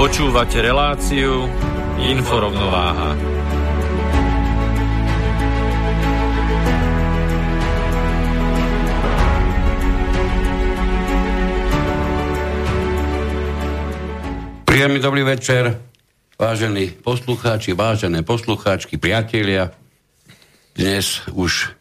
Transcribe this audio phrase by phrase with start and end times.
[0.00, 1.44] Počúvate reláciu
[2.00, 3.20] Inforovnováha.
[14.64, 15.76] Príjemný dobrý večer,
[16.40, 19.68] vážení poslucháči, vážené poslucháčky, priatelia.
[20.80, 21.76] Dnes už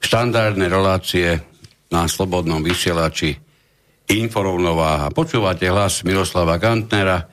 [0.00, 1.44] štandardné relácie
[1.92, 3.36] na Slobodnom vysielači
[4.08, 5.12] Inforovnováha.
[5.12, 7.28] Počúvate hlas Miroslava Gantnera,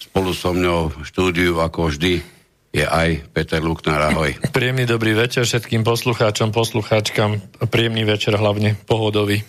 [0.00, 2.24] Spolu so mnou v štúdiu, ako vždy,
[2.72, 4.08] je aj Peter Luknár.
[4.08, 4.32] Ahoj.
[4.56, 7.36] Príjemný dobrý večer všetkým poslucháčom, poslucháčkam.
[7.68, 9.44] Príjemný večer hlavne pohodový.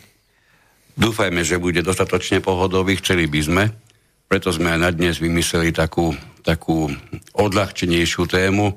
[0.99, 3.63] Dúfajme, že bude dostatočne pohodový, chceli by sme.
[4.27, 6.11] Preto sme aj na dnes vymysleli takú,
[6.43, 6.91] takú
[7.31, 8.75] odľahčenejšiu tému.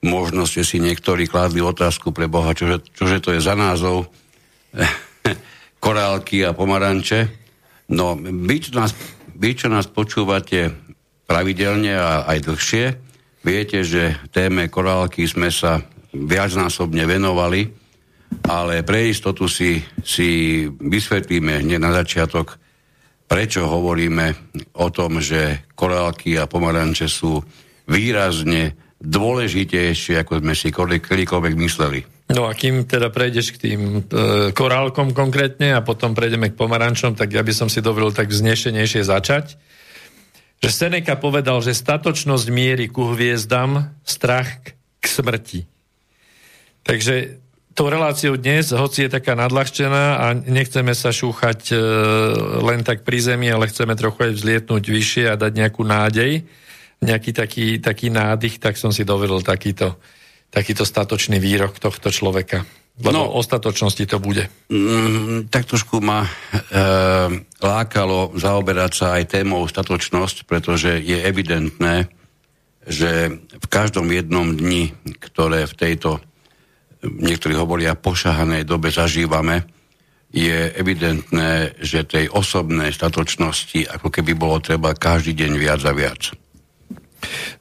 [0.00, 4.08] Možno ste si niektorí kládli otázku pre Boha, čože, čože to je za názov
[5.84, 7.28] korálky a pomaranče.
[7.92, 8.96] No, vy, čo nás,
[9.36, 10.89] vy, čo nás počúvate
[11.30, 12.84] pravidelne a aj dlhšie.
[13.46, 15.78] Viete, že téme korálky sme sa
[16.10, 17.70] viacnásobne venovali,
[18.50, 22.58] ale pre istotu si, si vysvetlíme hneď na začiatok,
[23.30, 27.38] prečo hovoríme o tom, že korálky a pomaranče sú
[27.86, 32.00] výrazne dôležitejšie, ako sme si kedykoľvek mysleli.
[32.34, 37.18] No a kým teda prejdeš k tým e, korálkom konkrétne a potom prejdeme k pomarančom,
[37.18, 39.58] tak ja by som si dovolil tak vznešenejšie začať
[40.60, 44.60] že Seneca povedal, že statočnosť mierí ku hviezdam, strach
[45.00, 45.64] k smrti.
[46.84, 47.40] Takže
[47.72, 51.76] tou reláciou dnes, hoci je taká nadľahčená a nechceme sa šúchať e,
[52.60, 56.44] len tak pri zemi, ale chceme trochu aj vzlietnúť vyššie a dať nejakú nádej,
[57.00, 59.96] nejaký taký, taký nádych, tak som si dovedol takýto,
[60.52, 62.68] takýto statočný výrok tohto človeka.
[63.00, 64.52] Lebo no, ostatočnosti to bude.
[64.68, 66.30] Mm, tak trošku ma e,
[67.64, 72.12] lákalo zaoberať sa aj témou statočnosť, pretože je evidentné,
[72.84, 76.20] že v každom jednom dni, ktoré v tejto,
[77.00, 79.64] niektorí hovoria, pošahanej dobe zažívame,
[80.30, 86.36] je evidentné, že tej osobnej statočnosti ako keby bolo treba každý deň viac a viac.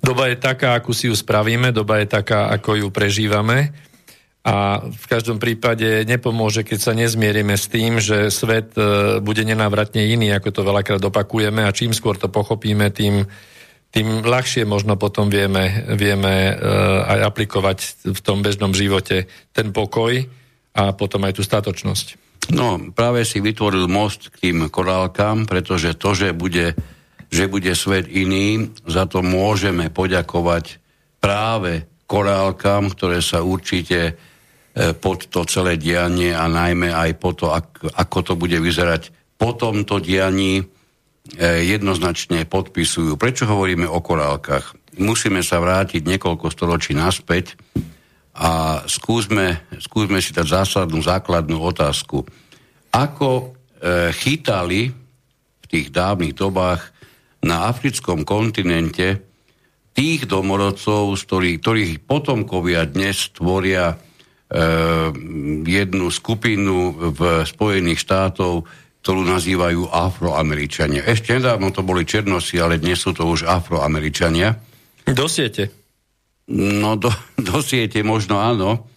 [0.03, 3.88] Doba je taká, ako si ju spravíme, doba je taká, ako ju prežívame
[4.49, 10.09] a v každom prípade nepomôže, keď sa nezmierime s tým, že svet e, bude nenávratne
[10.09, 13.29] iný, ako to veľakrát opakujeme a čím skôr to pochopíme, tým,
[13.93, 16.53] tým ľahšie možno potom vieme, vieme e,
[17.05, 17.77] aj aplikovať
[18.09, 20.17] v tom bežnom živote ten pokoj
[20.73, 22.17] a potom aj tú statočnosť.
[22.49, 26.73] No, práve si vytvoril most k tým korálkám, pretože to, že bude,
[27.29, 30.81] že bude svet iný, za to môžeme poďakovať
[31.21, 34.17] práve korálkam, ktoré sa určite
[34.79, 39.99] pod to celé dianie a najmä aj po to, ako, to bude vyzerať po tomto
[40.03, 40.63] dianí e,
[41.67, 43.15] jednoznačne podpisujú.
[43.15, 44.75] Prečo hovoríme o korálkach?
[44.99, 47.55] Musíme sa vrátiť niekoľko storočí naspäť
[48.35, 52.23] a skúsme, skúsme si dať zásadnú základnú otázku.
[52.91, 53.47] Ako e,
[54.15, 54.91] chytali
[55.59, 56.91] v tých dávnych dobách
[57.43, 59.23] na africkom kontinente
[59.95, 63.95] tých domorodcov, z ktorých, ktorých potomkovia dnes tvoria
[65.65, 68.65] jednu skupinu v Spojených štátov,
[69.05, 71.05] ktorú nazývajú Afroameričania.
[71.05, 74.57] Ešte nedávno to boli Černosi, ale dnes sú to už Afroameričania.
[75.05, 75.69] Do siete.
[76.49, 77.13] No, do,
[77.49, 78.89] do siete možno áno,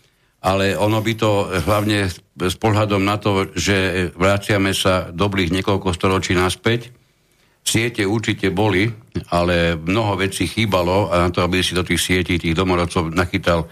[0.43, 1.31] ale ono by to
[1.69, 2.09] hlavne
[2.41, 6.91] s pohľadom na to, že vraciame sa dobrých niekoľko storočí naspäť,
[7.63, 8.91] Siete určite boli,
[9.31, 13.71] ale mnoho vecí chýbalo a na to, aby si do tých sietí tých domorodcov nachytal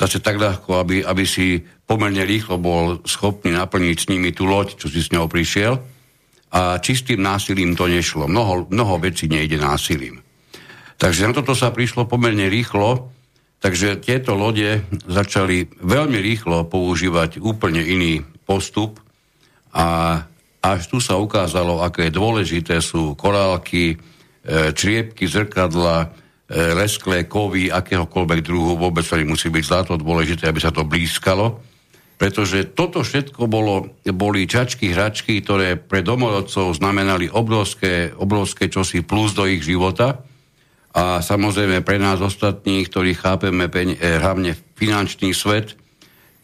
[0.00, 4.80] zase tak ľahko, aby, aby si pomerne rýchlo bol schopný naplniť s nimi tú loď,
[4.80, 5.76] čo si s ňou prišiel.
[6.50, 8.24] A čistým násilím to nešlo.
[8.24, 10.24] Mnoho, mnoho vecí nejde násilím.
[10.96, 13.12] Takže na toto sa prišlo pomerne rýchlo,
[13.60, 19.00] takže tieto lode začali veľmi rýchlo používať úplne iný postup
[19.70, 20.20] a
[20.60, 26.12] až tu sa ukázalo, aké dôležité sú korálky, e, čriepky, zrkadla,
[26.50, 31.70] lesklé kovy, akéhokoľvek druhu, vôbec to musí byť zlato dôležité, aby sa to blízkalo
[32.20, 39.32] pretože toto všetko bolo, boli čačky, hračky, ktoré pre domorodcov znamenali obrovské, obrovské čosi plus
[39.32, 40.20] do ich života.
[40.92, 45.80] A samozrejme pre nás ostatných, ktorí chápeme peň, eh, hlavne finančný svet,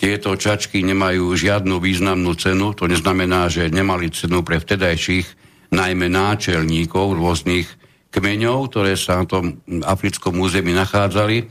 [0.01, 2.73] tieto čačky nemajú žiadnu významnú cenu.
[2.73, 5.29] To neznamená, že nemali cenu pre vtedajších,
[5.77, 7.69] najmä náčelníkov rôznych
[8.11, 11.47] kmeňov, ktoré sa na tom africkom území nachádzali.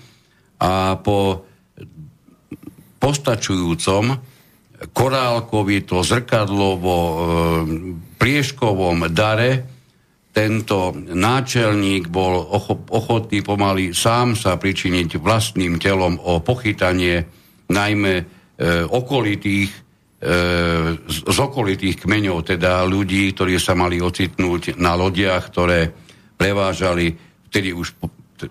[0.60, 1.46] A po
[3.00, 4.18] postačujúcom
[4.92, 7.16] korálkovi to zrkadlovo e,
[8.18, 9.76] prieškovom dare
[10.36, 12.44] tento náčelník bol
[12.92, 17.24] ochotný pomaly sám sa pričiniť vlastným telom o pochytanie
[17.72, 18.24] najmä e,
[18.84, 19.80] okolitých, e,
[21.08, 26.05] z okolitých kmeňov, teda ľudí, ktorí sa mali ocitnúť na lodiach, ktoré
[26.36, 27.16] prevážali,
[27.50, 27.96] vtedy už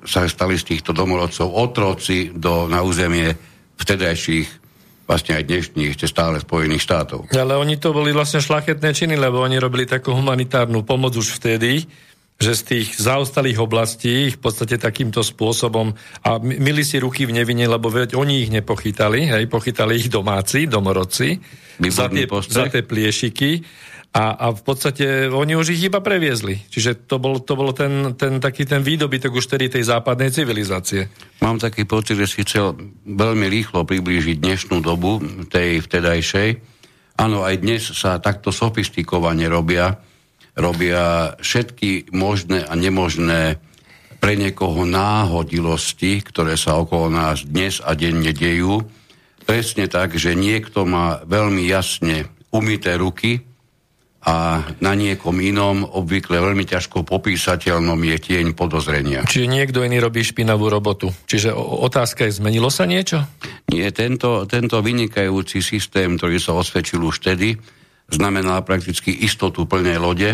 [0.09, 3.37] sa stali z týchto domorodcov otroci do, na územie
[3.77, 4.65] vtedajších
[5.05, 7.29] vlastne aj dnešných, ešte stále Spojených štátov.
[7.37, 11.85] Ale oni to boli vlastne šlachetné činy, lebo oni robili takú humanitárnu pomoc už vtedy,
[12.35, 15.95] že z tých zaostalých oblastí ich v podstate takýmto spôsobom
[16.27, 20.67] a mili si ruky v nevine, lebo veď oni ich nepochytali, hej, pochytali ich domáci,
[20.67, 21.39] domorodci
[21.79, 23.51] za tie, za tie pliešiky
[24.15, 26.63] a, a v podstate oni už ich iba previezli.
[26.71, 31.11] Čiže to bol, to bol ten, ten taký ten výdobytok už tedy tej západnej civilizácie.
[31.43, 35.19] Mám taký pocit, že si chcel veľmi rýchlo priblížiť dnešnú dobu,
[35.51, 36.49] tej vtedajšej.
[37.19, 39.99] Áno, aj dnes sa takto sofistikovane robia,
[40.55, 43.59] robia všetky možné a nemožné
[44.23, 48.81] pre niekoho náhodilosti, ktoré sa okolo nás dnes a denne dejú.
[49.45, 53.45] Presne tak, že niekto má veľmi jasne umité ruky,
[54.25, 59.21] a na niekom inom, obvykle veľmi ťažko popísateľnom, je tieň podozrenia.
[59.29, 61.13] Čiže niekto iný robí špinavú robotu.
[61.29, 63.21] Čiže otázka je, zmenilo sa niečo?
[63.69, 67.61] Nie, tento, tento vynikajúci systém, ktorý sa osvedčil už vtedy,
[68.11, 70.31] znamená prakticky istotu plnej lode,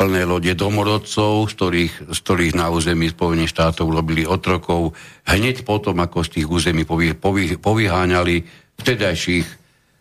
[0.00, 4.96] plnej lode domorodcov, z ktorých, z ktorých na území Spojených štátov robili otrokov,
[5.28, 8.36] hneď potom, ako z tých území povy, povy, povyháňali
[8.80, 9.60] vtedajších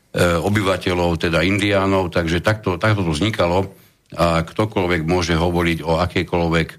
[0.09, 3.69] E, obyvateľov, teda indiánov, takže takto, takto to vznikalo
[4.17, 6.77] a ktokoľvek môže hovoriť o akejkoľvek e,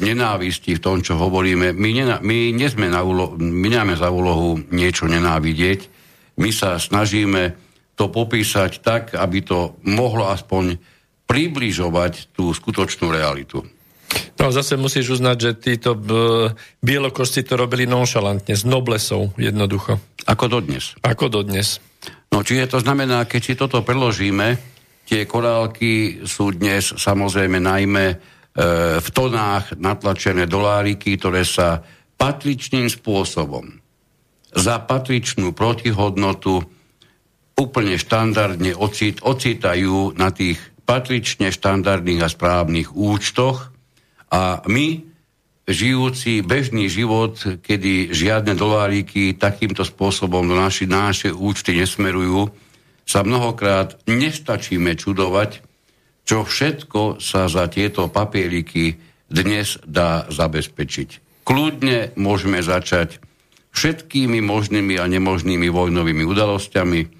[0.00, 1.76] nenávisti v tom, čo hovoríme.
[1.76, 5.92] My, nená, my, nesme na úlo, my nemáme za úlohu niečo nenávidieť,
[6.40, 7.52] my sa snažíme
[7.98, 10.78] to popísať tak, aby to mohlo aspoň
[11.26, 13.66] približovať tú skutočnú realitu.
[14.38, 20.00] No zase musíš uznať, že títo b- bielokosti to robili nonšalantne, s noblesou jednoducho.
[20.24, 20.96] Ako dodnes.
[21.04, 21.82] Ako dodnes.
[22.32, 24.56] No čiže to znamená, keď si toto preložíme,
[25.04, 28.16] tie korálky sú dnes samozrejme najmä e,
[29.02, 31.84] v tonách natlačené doláriky, ktoré sa
[32.16, 33.68] patričným spôsobom
[34.54, 36.77] za patričnú protihodnotu
[37.58, 43.74] úplne štandardne ocit, ocitajú na tých patrične štandardných a správnych účtoch
[44.30, 45.02] a my
[45.68, 52.48] žijúci bežný život, kedy žiadne doláriky takýmto spôsobom do naši, naše účty nesmerujú,
[53.04, 55.60] sa mnohokrát nestačíme čudovať,
[56.24, 58.96] čo všetko sa za tieto papieriky
[59.28, 61.42] dnes dá zabezpečiť.
[61.44, 63.20] Kľudne môžeme začať
[63.72, 67.17] všetkými možnými a nemožnými vojnovými udalosťami,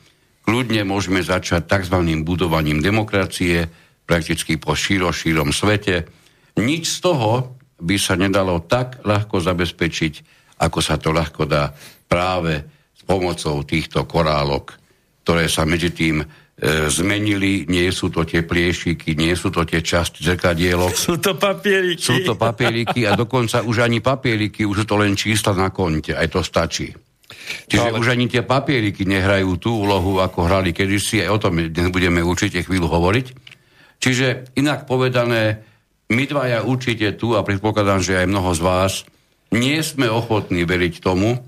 [0.48, 2.00] kľudne môžeme začať tzv.
[2.24, 3.68] budovaním demokracie,
[4.08, 6.08] prakticky po šíro, šírom svete.
[6.56, 10.14] Nič z toho by sa nedalo tak ľahko zabezpečiť,
[10.64, 11.68] ako sa to ľahko dá
[12.08, 12.64] práve
[12.96, 14.72] s pomocou týchto korálok,
[15.20, 16.26] ktoré sa medzi tým e,
[16.88, 20.96] zmenili, nie sú to tie pliešiky, nie sú to tie časti zrkadielok.
[20.96, 22.00] Sú to papieriky.
[22.00, 26.16] Sú to papieriky a dokonca už ani papieriky, už sú to len čísla na konte,
[26.16, 26.88] aj to stačí.
[27.68, 28.00] Čiže no, ale...
[28.00, 32.24] už ani tie papieriky nehrajú tú úlohu, ako hrali kedysi, aj o tom dnes budeme
[32.24, 33.26] určite chvíľu hovoriť.
[34.00, 35.60] Čiže inak povedané,
[36.08, 38.92] my dvaja určite tu, a predpokladám, že aj mnoho z vás,
[39.52, 41.40] nie sme ochotní veriť tomu,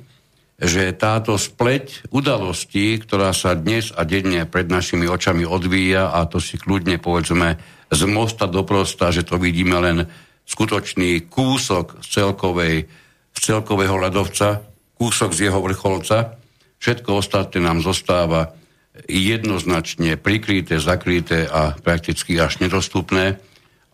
[0.60, 6.36] že táto spleť udalostí, ktorá sa dnes a denne pred našimi očami odvíja, a to
[6.36, 7.56] si kľudne povedzme
[7.88, 10.04] z mosta do prosta, že to vidíme len
[10.44, 12.84] skutočný kúsok z, celkovej,
[13.32, 14.69] z celkového ľadovca,
[15.00, 16.36] kúsok z jeho vrcholca,
[16.76, 18.52] všetko ostatné nám zostáva
[19.08, 23.40] jednoznačne prikryté, zakryté a prakticky až nedostupné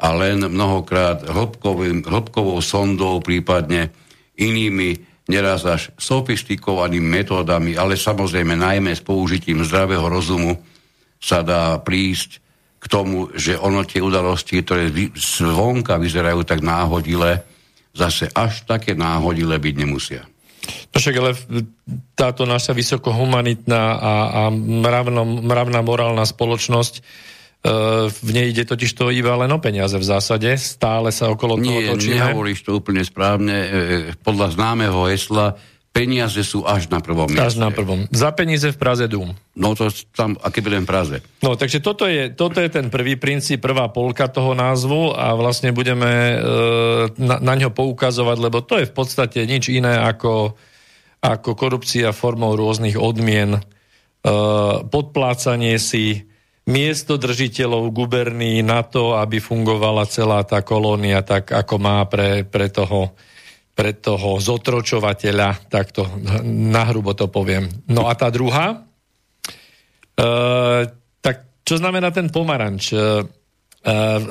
[0.02, 3.94] a len mnohokrát hĺbkovou sondou, prípadne
[4.34, 4.98] inými
[5.30, 10.58] neraz až sofistikovanými metódami, ale samozrejme najmä s použitím zdravého rozumu
[11.22, 12.42] sa dá prísť
[12.82, 17.42] k tomu, že ono tie udalosti, ktoré zvonka vyzerajú tak náhodile,
[17.96, 20.22] zase až také náhodile byť nemusia.
[20.92, 21.30] No však ale
[22.16, 27.00] táto naša vysokohumanitná a, a mravno, mravná morálna spoločnosť e,
[28.10, 30.56] v nej ide totiž to iba len o peniaze v zásade.
[30.56, 32.14] Stále sa okolo Nie, toho točíme.
[32.16, 33.56] Nie, nehovoríš to úplne správne.
[33.56, 33.68] E,
[34.20, 35.60] podľa známeho hesla
[35.96, 37.40] peniaze sú až na prvom mieste.
[37.40, 38.04] Až na prvom.
[38.12, 39.32] Za peniaze v Praze dům.
[39.56, 41.16] No to tam, aké len v Praze.
[41.40, 45.72] No takže toto je, toto je ten prvý princíp, prvá polka toho názvu a vlastne
[45.72, 46.36] budeme e,
[47.16, 50.52] na, na ňo poukazovať, lebo to je v podstate nič iné ako,
[51.24, 53.60] ako korupcia formou rôznych odmien, e,
[54.84, 56.28] podplácanie si
[56.66, 62.66] miesto držiteľov guberní na to, aby fungovala celá tá kolónia tak, ako má pre, pre
[62.68, 63.14] toho
[63.76, 66.08] pre toho zotročovateľa, tak to
[66.48, 67.68] nahrubo to poviem.
[67.92, 68.88] No a tá druhá,
[70.16, 70.26] e,
[71.20, 72.96] tak čo znamená ten pomaranč?
[72.96, 73.28] E,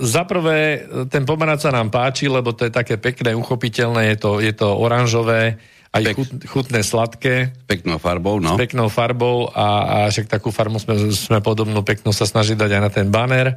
[0.02, 4.54] zaprvé, ten pomaranč sa nám páči, lebo to je také pekné, uchopiteľné, je to, je
[4.58, 5.62] to oranžové,
[5.96, 7.56] aj Pek, chut, chutné, sladké.
[7.72, 8.60] Peknou farbou, no.
[8.60, 12.72] S peknou farbou a, a však takú farmu sme, sme podobnú peknú sa snažiť dať
[12.76, 13.56] aj na ten banner.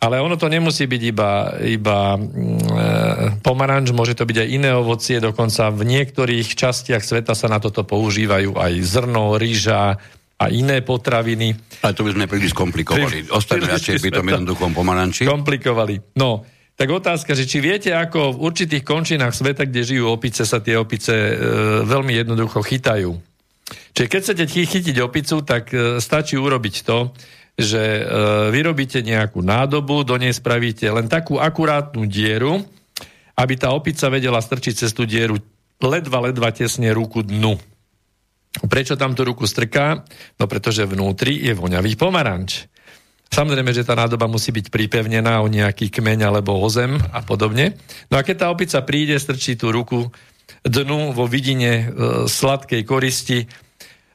[0.00, 2.84] Ale ono to nemusí byť iba, iba mm, e,
[3.44, 7.84] pomaranč, môže to byť aj iné ovocie, dokonca v niektorých častiach sveta sa na toto
[7.84, 10.00] používajú aj zrno, rýža
[10.40, 11.52] a iné potraviny.
[11.84, 13.28] Ale to by sme príliš komplikovali.
[13.28, 15.28] Ostaňme radšej pri tom jednoduchom pomaranči.
[15.28, 16.16] Komplikovali.
[16.16, 16.48] No,
[16.80, 20.80] tak otázka, že či viete, ako v určitých končinách sveta, kde žijú opice, sa tie
[20.80, 21.32] opice e,
[21.84, 23.20] veľmi jednoducho chytajú.
[23.92, 27.12] Čiže keď chcete chytiť opicu, tak e, stačí urobiť to,
[27.60, 28.02] že e,
[28.50, 32.64] vyrobíte nejakú nádobu, do nej spravíte len takú akurátnu dieru,
[33.36, 35.36] aby tá opica vedela strčiť cez tú dieru
[35.80, 37.56] ledva, ledva tesne ruku dnu.
[38.50, 40.02] Prečo tam tú ruku strká?
[40.36, 42.66] No pretože vnútri je voňavý pomaranč.
[43.30, 47.78] Samozrejme, že tá nádoba musí byť pripevnená o nejaký kmeň alebo o zem a podobne.
[48.10, 50.10] No a keď tá opica príde, strčí tú ruku
[50.66, 51.84] dnu vo vidine e,
[52.26, 53.46] sladkej koristi,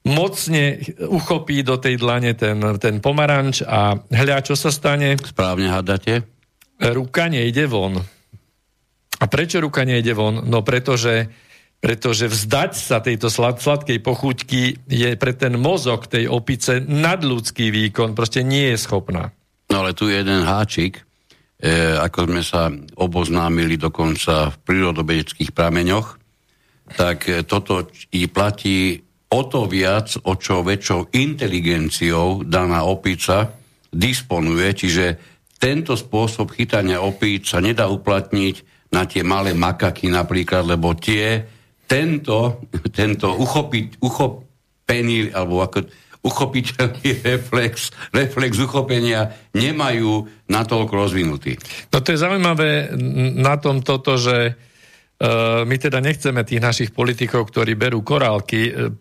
[0.06, 5.18] mocne uchopí do tej dlane ten, ten pomaranč a hľa, čo sa stane?
[5.18, 6.22] Správne hádate?
[6.78, 7.98] Ruka nejde von.
[9.16, 10.46] A prečo ruka nejde von?
[10.46, 11.32] No pretože,
[11.82, 18.14] pretože vzdať sa tejto slad, sladkej pochuťky je pre ten mozog tej opice nadľudský výkon,
[18.14, 19.34] proste nie je schopná.
[19.74, 21.02] No ale tu je jeden háčik,
[21.58, 22.70] e, ako sme sa
[23.00, 26.22] oboznámili dokonca v prírodobedeckých prameňoch,
[26.94, 33.50] tak e, toto i platí o to viac, o čo väčšou inteligenciou daná opica
[33.90, 35.06] disponuje, čiže
[35.56, 38.56] tento spôsob chytania opíc sa nedá uplatniť
[38.92, 41.42] na tie malé makaky napríklad, lebo tie
[41.86, 45.86] tento, tento uchopiť, uchopený, alebo ako
[46.26, 51.54] uchopiteľný reflex, reflex uchopenia nemajú natoľko rozvinutý.
[51.94, 52.98] No to je zaujímavé
[53.38, 54.58] na tom toto, že
[55.64, 58.92] my teda nechceme tých našich politikov, ktorí berú korálky, eh,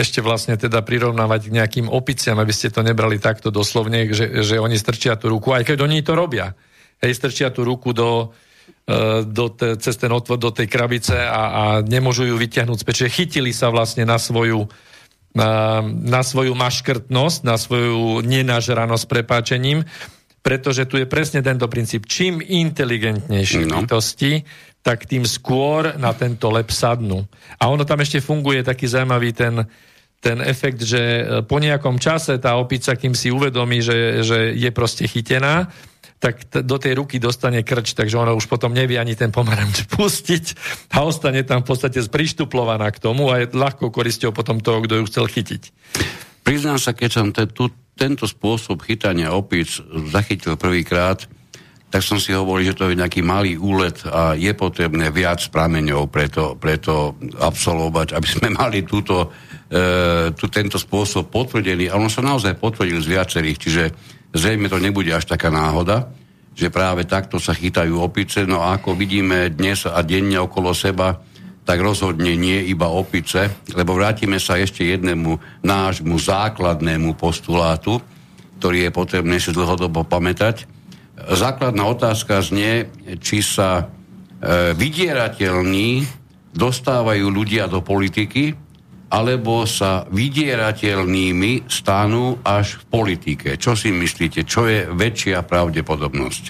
[0.00, 4.56] ešte vlastne teda prirovnávať k nejakým opiciam, aby ste to nebrali takto doslovne, že, že
[4.56, 6.56] oni strčia tú ruku, aj keď oni to robia.
[7.04, 8.32] Hej, strčia tú ruku do,
[9.28, 13.04] do te, cez ten otvor do tej krabice a, a nemôžu ju vyťahnuť späť.
[13.04, 14.64] Čiže chytili sa vlastne na svoju,
[15.36, 19.84] na, na svoju maškrtnosť, na svoju nenažranosť prepáčením,
[20.40, 22.08] pretože tu je presne tento princíp.
[22.08, 23.84] Čím inteligentnejšie no.
[23.84, 24.46] bytosti,
[24.86, 27.26] tak tým skôr na tento lep sadnú.
[27.58, 29.66] A ono tam ešte funguje taký zaujímavý ten,
[30.22, 34.70] ten efekt, že e, po nejakom čase tá opica, kým si uvedomí, že, že je
[34.70, 35.66] proste chytená,
[36.22, 39.84] tak t- do tej ruky dostane krč, takže ona už potom nevie ani ten pomaranč
[39.98, 40.44] pustiť
[40.94, 45.02] a ostane tam v podstate sprištuplovaná k tomu a je ľahkou koristou potom toho, kto
[45.02, 45.62] ju chcel chytiť.
[46.46, 49.82] Priznám sa, keď som te, tu, tento spôsob chytania opic
[50.14, 51.26] zachytil prvýkrát,
[51.86, 56.10] tak som si hovoril, že to je nejaký malý úlet a je potrebné viac prameňov
[56.10, 59.30] preto, preto absolvovať, aby sme mali túto,
[59.70, 61.88] e, tú, tento spôsob potvrdený.
[61.88, 63.82] A on sa naozaj potvrdil z viacerých, čiže
[64.34, 66.10] zrejme to nebude až taká náhoda,
[66.56, 68.42] že práve takto sa chytajú opice.
[68.44, 71.22] No a ako vidíme dnes a denne okolo seba,
[71.66, 77.98] tak rozhodne nie iba opice, lebo vrátime sa ešte jednému nášmu základnému postulátu,
[78.62, 80.75] ktorý je potrebné si dlhodobo pamätať,
[81.16, 82.92] základná otázka znie,
[83.24, 83.84] či sa e,
[84.76, 86.04] vydierateľní
[86.52, 88.56] dostávajú ľudia do politiky,
[89.06, 93.48] alebo sa vydierateľnými stanú až v politike.
[93.54, 94.42] Čo si myslíte?
[94.42, 96.44] Čo je väčšia pravdepodobnosť?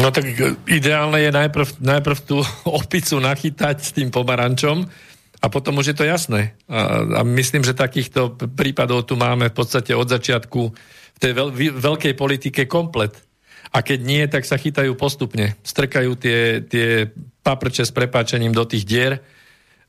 [0.00, 0.32] No tak
[0.64, 2.40] ideálne je najprv, najprv tú
[2.80, 4.88] opicu nachytať s tým pomarančom
[5.40, 6.56] a potom už je to jasné.
[6.68, 10.72] A, a myslím, že takýchto prípadov tu máme v podstate od začiatku
[11.20, 13.12] v tej veľ, veľkej politike komplet.
[13.76, 15.60] A keď nie, tak sa chytajú postupne.
[15.60, 17.12] Strkajú tie, tie
[17.44, 19.12] paprče s prepáčením do tých dier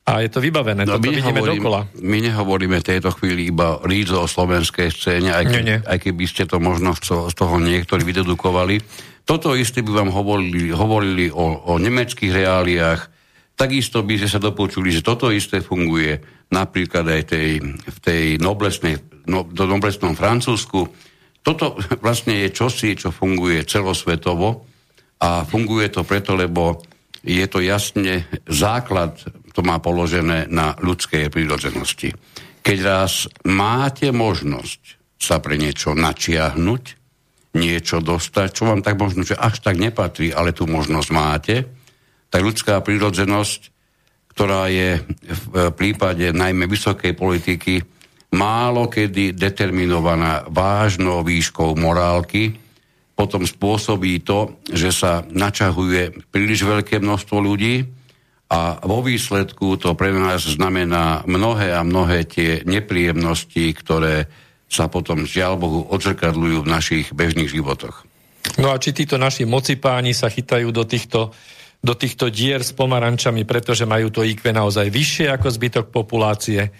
[0.03, 0.83] a je to vybavené.
[0.83, 1.87] No, Toto vidíme dokola.
[2.03, 5.77] My nehovoríme v tejto chvíli iba rízo o slovenskej scéne, aj, ke, nie, nie.
[5.79, 8.83] aj keby ste to možno z toho niektorí vydedukovali.
[9.23, 13.01] Toto isté by vám hovorili, hovorili o, o nemeckých reáliách,
[13.53, 16.17] takisto by ste sa dopočuli, že toto isté funguje
[16.49, 18.97] napríklad aj tej, v tej noblesnej,
[19.29, 21.10] no, do noblesnom Francúzsku.
[21.41, 24.65] Toto vlastne je čosi, čo funguje celosvetovo
[25.21, 26.81] a funguje to preto, lebo
[27.21, 29.13] je to jasne základ,
[29.53, 32.09] to má položené na ľudskej prírodzenosti.
[32.61, 36.83] Keď raz máte možnosť sa pre niečo načiahnuť,
[37.61, 41.55] niečo dostať, čo vám tak možno, že až tak nepatrí, ale tú možnosť máte,
[42.31, 43.69] tak ľudská prírodzenosť,
[44.33, 47.83] ktorá je v prípade najmä vysokej politiky
[48.31, 52.55] málo kedy determinovaná vážnou výškou morálky,
[53.13, 57.85] potom spôsobí to, že sa načahuje príliš veľké množstvo ľudí
[58.51, 64.27] a vo výsledku to pre nás znamená mnohé a mnohé tie nepríjemnosti, ktoré
[64.71, 68.07] sa potom žiaľ Bohu odzrkadľujú v našich bežných životoch.
[68.57, 71.35] No a či títo naši mocipáni sa chytajú do týchto,
[71.83, 76.71] do týchto dier s pomarančami, pretože majú to IQ naozaj vyššie ako zbytok populácie,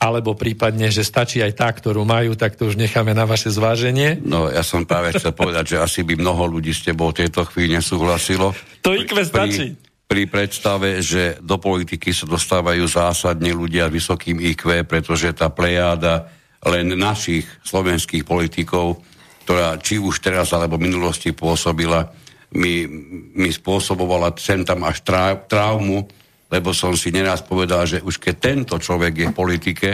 [0.00, 4.24] alebo prípadne, že stačí aj tá, ktorú majú, tak to už necháme na vaše zváženie.
[4.24, 7.44] No, ja som práve chcel povedať, že asi by mnoho ľudí s tebou v tejto
[7.44, 8.56] chvíli nesúhlasilo.
[8.80, 9.76] To IQ stačí.
[9.76, 15.52] Pri, pri predstave, že do politiky sa dostávajú zásadne ľudia s vysokým IQ, pretože tá
[15.52, 16.32] plejáda
[16.64, 19.04] len našich slovenských politikov,
[19.44, 22.08] ktorá či už teraz alebo v minulosti pôsobila,
[22.56, 22.88] mi,
[23.36, 25.04] mi spôsobovala sem tam až
[25.44, 26.08] traumu,
[26.50, 29.88] lebo som si neraz povedal, že už keď tento človek je v politike,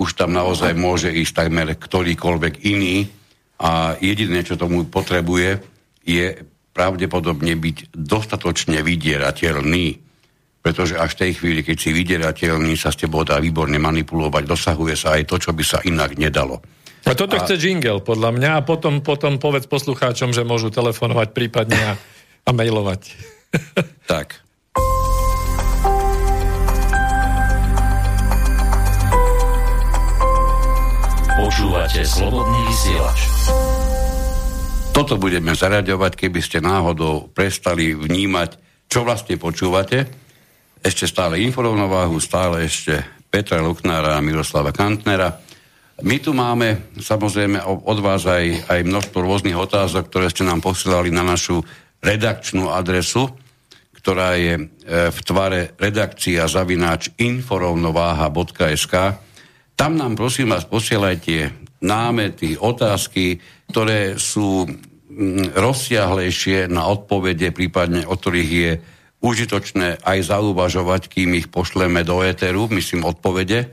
[0.00, 3.04] už tam naozaj môže ísť takmer ktorýkoľvek iný
[3.60, 5.60] a jediné, čo tomu potrebuje,
[6.06, 6.40] je
[6.72, 10.00] pravdepodobne byť dostatočne vydierateľný.
[10.60, 14.96] Pretože až v tej chvíli, keď si vydierateľný, sa s tebou dá výborne manipulovať, dosahuje
[14.96, 16.60] sa aj to, čo by sa inak nedalo.
[17.08, 17.40] A toto a...
[17.40, 21.92] chce jingle, podľa mňa, a potom, potom povedz poslucháčom, že môžu telefonovať prípadne a,
[22.44, 23.16] a mailovať.
[24.12, 24.40] tak.
[31.40, 33.20] Počúvate slobodný vysielač.
[34.92, 40.04] Toto budeme zaraďovať, keby ste náhodou prestali vnímať, čo vlastne počúvate.
[40.84, 43.00] Ešte stále informovnováhu, stále ešte
[43.32, 45.40] Petra Luknára a Miroslava Kantnera.
[46.04, 51.08] My tu máme samozrejme od vás aj, aj množstvo rôznych otázok, ktoré ste nám posielali
[51.08, 51.64] na našu
[52.04, 53.32] redakčnú adresu,
[53.96, 54.62] ktorá je e,
[55.08, 58.94] v tvare redakcia zavináč inforovnováha.sk
[59.76, 63.40] tam nám prosím vás posielajte námety, otázky,
[63.72, 68.72] ktoré sú mm, rozsiahlejšie na odpovede, prípadne o ktorých je
[69.20, 73.68] užitočné aj zauvažovať, kým ich pošleme do éteru, myslím odpovede.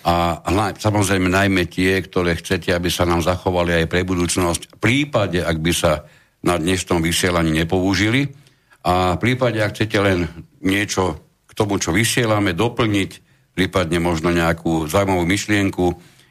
[0.00, 0.40] A
[0.80, 5.60] samozrejme najmä tie, ktoré chcete, aby sa nám zachovali aj pre budúcnosť, v prípade, ak
[5.60, 6.08] by sa
[6.40, 8.32] na dnešnom vysielaní nepoužili.
[8.80, 10.24] A v prípade, ak chcete len
[10.64, 15.86] niečo k tomu, čo vysielame, doplniť, prípadne možno nejakú zaujímavú myšlienku,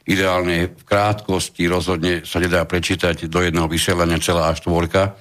[0.10, 5.13] ideálne v krátkosti, rozhodne sa nedá prečítať do jedného vysielania celá až štvorka,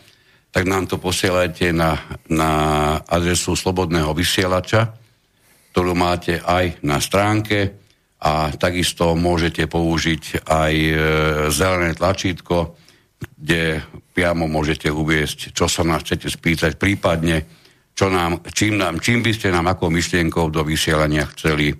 [0.49, 2.01] tak nám to posielajte na,
[2.33, 2.51] na
[3.05, 4.97] adresu Slobodného vysielača,
[5.77, 7.77] ktorú máte aj na stránke
[8.19, 10.95] a takisto môžete použiť aj e,
[11.53, 12.75] zelené tlačítko,
[13.21, 13.85] kde
[14.17, 17.45] priamo môžete uviesť, čo sa nás chcete spýtať, prípadne
[17.99, 21.75] čo nám, čím, nám, čím by ste nám ako myšlienkou do vysielania chceli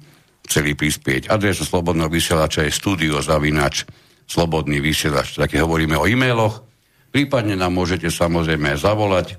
[0.49, 1.29] chceli prispieť.
[1.29, 3.85] Adresa Slobodného vysielača je studio zavinač
[4.25, 5.37] Slobodný vysielač.
[5.37, 6.65] Také hovoríme o e-mailoch.
[7.13, 9.37] Prípadne nám môžete samozrejme zavolať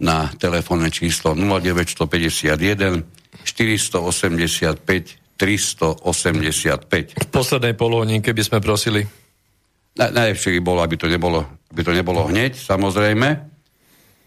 [0.00, 3.04] na telefónne číslo 0951
[3.44, 7.18] 485 385.
[7.18, 9.04] V poslednej polónke by sme prosili.
[9.98, 13.51] Na, najlepšie by bolo, aby to nebolo, aby to nebolo hneď, samozrejme.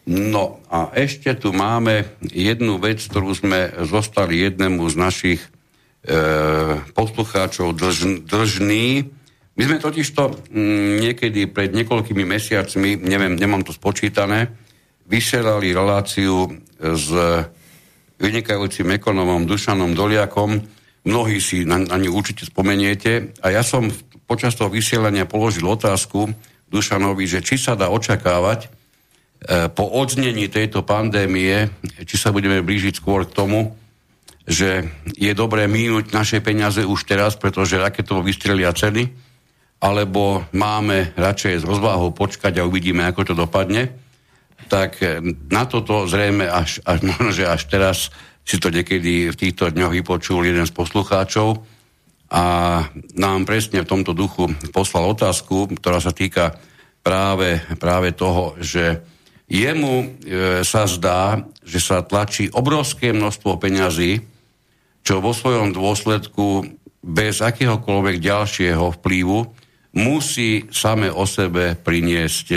[0.05, 5.41] No a ešte tu máme jednu vec, ktorú sme zostali jednému z našich
[6.05, 6.21] E,
[6.93, 9.09] poslucháčov dlž, dlžný.
[9.57, 14.53] My sme totižto m, niekedy pred niekoľkými mesiacmi, neviem, nemám to spočítané,
[15.09, 16.45] vysielali reláciu
[16.77, 17.09] s
[18.21, 20.61] vynikajúcim ekonomom Dušanom Doliakom.
[21.09, 23.33] Mnohí si na, na ňu určite spomeniete.
[23.41, 23.89] A ja som
[24.29, 26.29] počas toho vysielania položil otázku
[26.69, 28.69] Dušanovi, že či sa dá očakávať,
[29.45, 31.69] po odznení tejto pandémie,
[32.01, 33.77] či sa budeme blížiť skôr k tomu,
[34.45, 34.85] že
[35.17, 39.09] je dobré mínúť naše peniaze už teraz, pretože raketovo vystrelia ceny,
[39.81, 43.89] alebo máme radšej s rozváhou počkať a uvidíme, ako to dopadne,
[44.69, 47.97] tak eh, na toto zrejme až, až možno, že až teraz
[48.45, 51.65] si to niekedy v týchto dňoch vypočul jeden z poslucháčov
[52.29, 52.43] a
[53.17, 56.53] nám presne v tomto duchu poslal otázku, ktorá sa týka
[57.01, 59.01] práve, práve toho, že
[59.45, 60.05] jemu e,
[60.65, 64.35] sa zdá, že sa tlačí obrovské množstvo peňazí
[65.05, 66.65] čo vo svojom dôsledku
[67.05, 69.39] bez akéhokoľvek ďalšieho vplyvu
[70.01, 72.47] musí same o sebe priniesť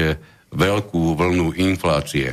[0.48, 2.32] veľkú vlnu inflácie.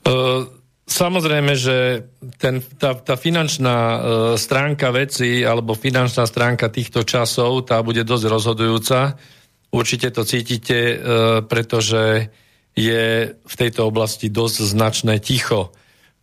[0.00, 0.48] Uh,
[0.88, 2.08] samozrejme, že
[2.40, 4.00] ten, tá, tá finančná uh,
[4.40, 9.20] stránka veci alebo finančná stránka týchto časov, tá bude dosť rozhodujúca.
[9.68, 10.96] Určite to cítite, uh,
[11.44, 12.32] pretože
[12.78, 15.74] je v tejto oblasti dosť značné ticho.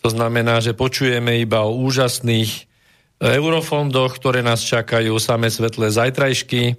[0.06, 2.62] To znamená, že počujeme iba o úžasných e,
[3.36, 6.76] eurofondoch, ktoré nás čakajú, samé svetlé zajtrajšky, e,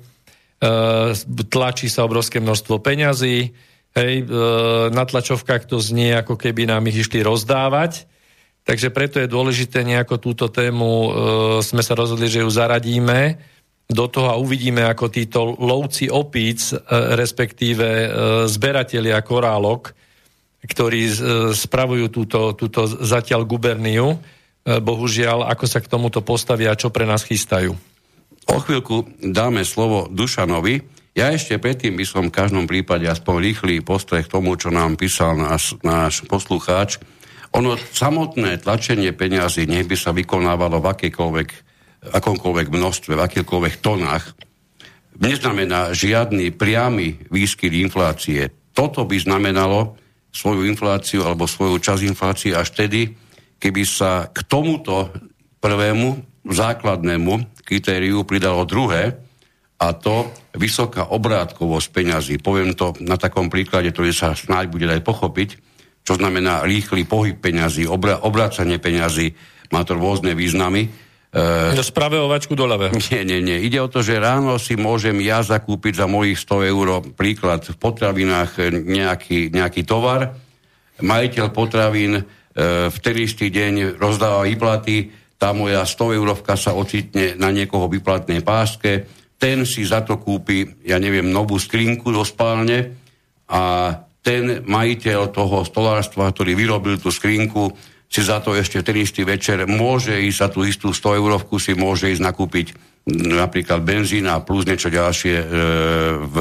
[1.51, 3.53] tlačí sa obrovské množstvo peňazí,
[3.99, 4.25] hej, e,
[4.95, 8.07] na tlačovkách to znie, ako keby nám ich išli rozdávať.
[8.65, 11.09] Takže preto je dôležité nejako túto tému,
[11.65, 13.41] sme sa rozhodli, že ju zaradíme
[13.89, 18.13] do toho a uvidíme, ako títo lovci opíc, respektíve
[18.45, 19.97] zberatelia korálok,
[20.65, 21.15] ktorí e,
[21.55, 24.19] spravujú túto, túto zatiaľ guberniu.
[24.67, 27.73] E, bohužiaľ, ako sa k tomuto postavia a čo pre nás chystajú.
[28.49, 30.83] O chvíľku dáme slovo Dušanovi.
[31.15, 34.95] Ja ešte predtým by som v každom prípade aspoň rýchly postreh k tomu, čo nám
[34.99, 36.99] písal náš, náš poslucháč.
[37.57, 40.91] Ono samotné tlačenie peňazí, nech by sa vykonávalo v
[42.09, 44.25] akýkoľvek, akomkoľvek množstve, v akýkoľvek tonách,
[45.19, 48.49] neznamená žiadny priamy výskyt inflácie.
[48.73, 53.17] Toto by znamenalo, svoju infláciu alebo svoju časť inflácie až vtedy,
[53.59, 55.11] keby sa k tomuto
[55.59, 59.19] prvému základnému kritériu pridalo druhé,
[59.79, 62.35] a to vysoká obrátkovosť peňazí.
[62.43, 65.55] Poviem to na takom príklade, ktorý sa snáď bude aj pochopiť,
[66.03, 69.39] čo znamená rýchly pohyb peňazí, obra- obrácanie peňazí,
[69.71, 70.91] má to rôzne významy.
[71.29, 72.97] Uh, z pravého vačku do ľavého.
[73.13, 73.61] Nie, nie, nie.
[73.61, 77.77] Ide o to, že ráno si môžem ja zakúpiť za mojich 100 eur príklad v
[77.77, 80.33] potravinách nejaký, nejaký tovar.
[81.05, 82.25] Majiteľ potravín uh,
[82.89, 88.41] v ten istý deň rozdáva výplaty, tá moja 100 eurovka sa ocitne na niekoho vyplatnej
[88.41, 89.07] páske,
[89.39, 92.99] ten si za to kúpi, ja neviem, novú skrinku do spálne
[93.47, 97.71] a ten majiteľ toho stolárstva, ktorý vyrobil tú skrinku,
[98.09, 101.77] si za to ešte ten istý večer môže ísť za tú istú 100 eurovku, si
[101.77, 102.67] môže ísť nakúpiť
[103.09, 105.47] napríklad benzín a plus niečo ďalšie e,
[106.25, 106.37] v,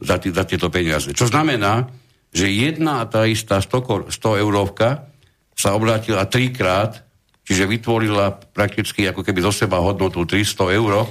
[0.00, 1.12] za, tý, za tieto peniaze.
[1.12, 1.88] Čo znamená,
[2.32, 5.08] že jedna a tá istá 100, 100 eurovka
[5.56, 7.00] sa obrátila trikrát,
[7.44, 11.08] čiže vytvorila prakticky ako keby zo seba hodnotu 300 eur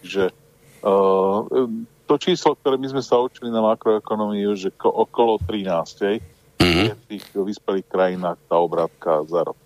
[0.06, 0.24] Že
[0.86, 1.66] uh,
[2.06, 6.16] to číslo, ktoré my sme sa učili na makroekonomii, je, že ko, okolo 13, hej?
[6.56, 6.84] Mhm.
[6.88, 9.58] je v tých vyspelých krajinách tá obrátka za rok.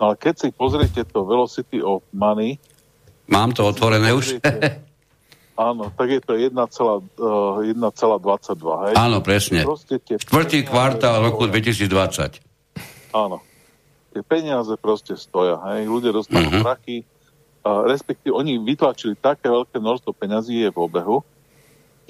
[0.00, 2.56] No ale keď si pozriete to Velocity of Money,
[3.30, 4.42] Mám to otvorené už?
[5.68, 6.50] áno, tak je to 1,22,
[7.22, 8.94] uh, 1,22, hej?
[8.98, 9.62] Áno, presne.
[9.86, 12.42] Tie Štvrtý kvartál roku 2020.
[13.14, 13.38] Áno.
[14.10, 15.86] Tie peniaze proste stoja, hej?
[15.86, 16.62] Ľudia dostanú Mhm.
[16.66, 17.19] prachy, uh,
[17.64, 21.20] respektíve oni vytlačili také veľké množstvo peňazí je v obehu,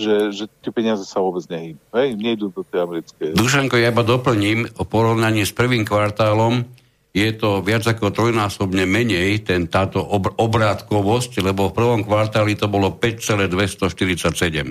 [0.01, 1.83] že, že tie peniaze sa vôbec nehýbu.
[1.93, 3.37] Hej, nejdú do tej americkej.
[3.37, 6.65] Dušanko, ja iba doplním, o porovnaní s prvým kvartálom
[7.11, 12.71] je to viac ako trojnásobne menej, ten, táto ob, obrátkovosť, lebo v prvom kvartáli to
[12.71, 14.71] bolo 5,247.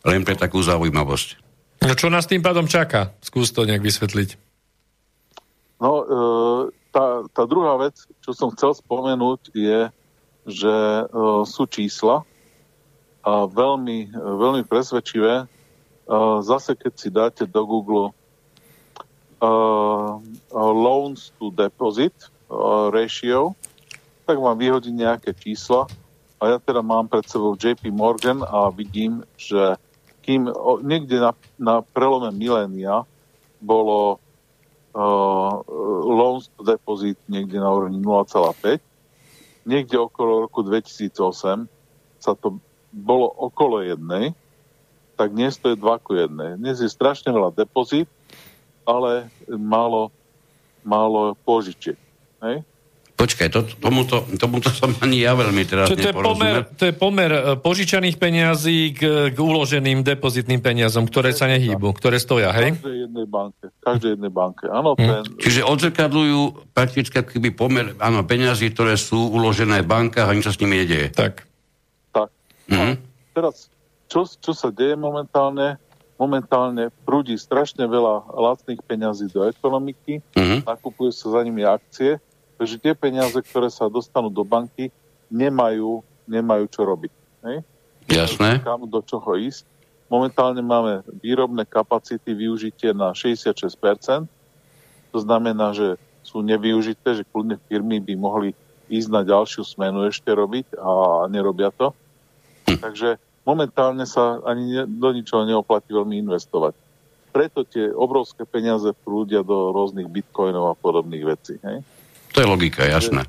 [0.00, 1.28] Len pre takú zaujímavosť.
[1.84, 3.18] No čo nás tým pádom čaká?
[3.18, 4.38] Skús to nejak vysvetliť.
[5.80, 9.80] No, e, tá, tá druhá vec, čo som chcel spomenúť, je,
[10.46, 11.04] že e,
[11.46, 12.26] sú čísla
[13.22, 15.44] a veľmi, veľmi presvedčivé.
[15.44, 15.46] E,
[16.42, 18.14] zase, keď si dáte do Google
[19.40, 20.20] uh,
[20.54, 22.12] loans to deposit
[22.52, 23.56] uh, ratio,
[24.28, 25.88] tak vám vyhodí nejaké čísla.
[26.40, 29.76] A ja teda mám pred sebou JP Morgan a vidím, že
[30.24, 33.04] kým o, niekde na, na prelome milénia
[33.60, 34.22] bolo
[34.94, 38.82] loans to deposit niekde na úrovni 0,5,
[39.66, 41.70] niekde okolo roku 2008
[42.20, 42.58] sa to
[42.90, 44.34] bolo okolo jednej,
[45.14, 46.58] tak dnes to je 2 ku 1.
[46.58, 48.08] Dnes je strašne veľa depozit,
[48.88, 50.10] ale málo,
[50.82, 52.00] málo požičiek.
[52.40, 52.64] Hej?
[53.20, 56.94] Počkaj, to, tomuto, tomuto som ani ja veľmi teraz Čiže to je pomer, to je
[56.96, 62.80] pomer e, požičaných peňazí k, k uloženým depozitným peniazom, ktoré sa nehýbu, ktoré stoja, hej?
[62.80, 63.64] každej jednej banke.
[63.84, 64.64] Každej jednej banke.
[64.72, 65.04] Áno, Hm.
[65.04, 66.40] ten, Čiže odzrkadľujú
[66.72, 70.80] prakticky keby pomer áno, peňazí, ktoré sú uložené v bankách a nič sa s nimi
[70.80, 71.12] nedieje.
[71.12, 71.44] Tak.
[72.16, 72.32] tak.
[72.72, 72.96] Mhm.
[73.36, 73.68] Teraz,
[74.08, 75.76] čo, čo sa deje momentálne?
[76.16, 80.68] Momentálne prúdi strašne veľa lacných peňazí do ekonomiky, Mhm.
[80.68, 82.20] nakupujú sa za nimi akcie,
[82.60, 84.92] takže tie peniaze, ktoré sa dostanú do banky,
[85.32, 87.12] nemajú, nemajú čo robiť.
[87.48, 87.64] Hej?
[88.04, 88.60] Jasné.
[88.60, 89.64] kam do čoho ísť.
[90.12, 94.28] Momentálne máme výrobné kapacity využitie na 66%.
[95.14, 95.96] To znamená, že
[96.26, 98.50] sú nevyužité, že kľudne firmy by mohli
[98.90, 101.94] ísť na ďalšiu smenu ešte robiť a nerobia to.
[102.66, 106.74] Takže momentálne sa ani ne, do ničoho neoplatí veľmi investovať.
[107.30, 111.54] Preto tie obrovské peniaze prúdia do rôznych bitcoinov a podobných vecí.
[111.62, 111.86] Hej?
[112.34, 113.26] To je logika, jasné.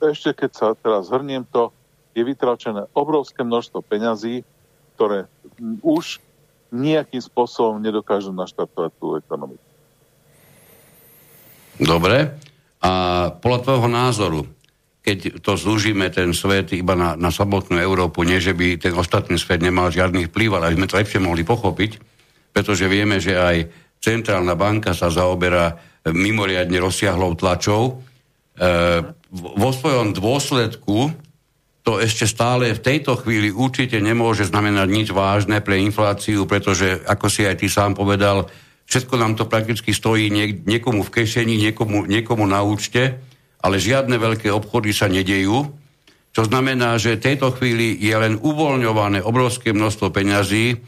[0.00, 1.72] ešte keď sa teraz zhrniem to,
[2.16, 4.40] je vytračené obrovské množstvo peňazí,
[4.96, 5.28] ktoré
[5.84, 6.24] už
[6.72, 9.66] nejakým spôsobom nedokážu naštartovať tú ekonomiku.
[11.76, 12.32] Dobre.
[12.80, 12.92] A
[13.36, 14.40] podľa tvojho názoru,
[15.04, 19.36] keď to zúžime ten svet iba na, na samotnú Európu, nie že by ten ostatný
[19.36, 22.00] svet nemal žiadny vplyv, ale aby sme to lepšie mohli pochopiť,
[22.56, 23.56] pretože vieme, že aj
[24.00, 25.76] centrálna banka sa zaoberá
[26.10, 27.82] mimoriadne rozsiahlou tlačou.
[27.90, 27.92] E,
[29.34, 31.10] vo svojom dôsledku
[31.86, 37.30] to ešte stále v tejto chvíli určite nemôže znamenať nič vážne pre infláciu, pretože, ako
[37.30, 38.50] si aj ty sám povedal,
[38.90, 43.22] všetko nám to prakticky stojí niek- niekomu v kešení, niekomu, niekomu na účte,
[43.62, 45.70] ale žiadne veľké obchody sa nedejú.
[46.34, 50.82] Čo znamená, že v tejto chvíli je len uvoľňované obrovské množstvo peňazí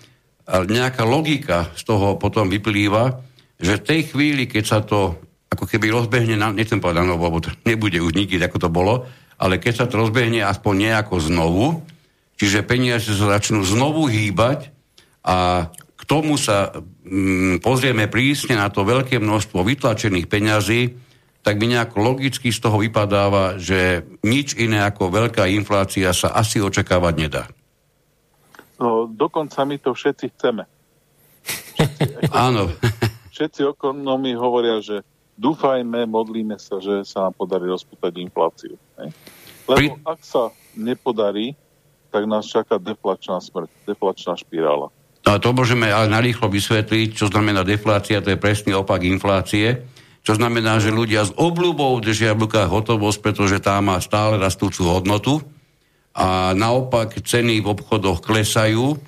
[0.50, 3.27] a nejaká logika z toho potom vyplýva,
[3.58, 5.18] že v tej chvíli, keď sa to
[5.50, 8.70] ako keby rozbehne, na, nechcem povedať na novo, lebo to nebude už nikdy, ako to
[8.70, 8.94] bolo,
[9.38, 11.66] ale keď sa to rozbehne aspoň nejako znovu,
[12.38, 14.70] čiže peniaze sa začnú znovu hýbať
[15.26, 16.70] a k tomu sa
[17.02, 20.94] mm, pozrieme prísne na to veľké množstvo vytlačených peňazí,
[21.42, 26.60] tak mi nejako logicky z toho vypadáva, že nič iné ako veľká inflácia sa asi
[26.62, 27.44] očakávať nedá.
[28.78, 30.62] No, dokonca my to všetci chceme.
[32.34, 32.70] Áno,
[33.38, 35.06] Všetci ekonomi hovoria, že
[35.38, 38.74] dúfajme, modlíme sa, že sa nám podarí rozputať infláciu.
[38.98, 39.14] Hej?
[39.70, 41.54] Lebo Pri- ak sa nepodarí,
[42.10, 44.90] tak nás čaká deflačná smrť, deflačná špirála.
[45.22, 49.86] A to môžeme ale narýchlo vysvetliť, čo znamená deflácia, to je presný opak inflácie.
[50.26, 54.82] Čo znamená, že ľudia s obľubou držia v rukách hotovosť, pretože tá má stále rastúcu
[54.82, 55.38] hodnotu
[56.10, 58.98] a naopak ceny v obchodoch klesajú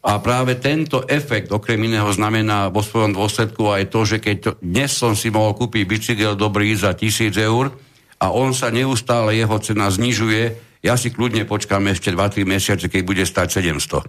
[0.00, 4.50] a práve tento efekt okrem iného znamená vo svojom dôsledku aj to, že keď to,
[4.64, 7.68] dnes som si mohol kúpiť bicykel dobrý za tisíc eur
[8.16, 13.02] a on sa neustále, jeho cena znižuje, ja si kľudne počkám ešte 2-3 mesiace, keď
[13.04, 14.08] bude stať 700.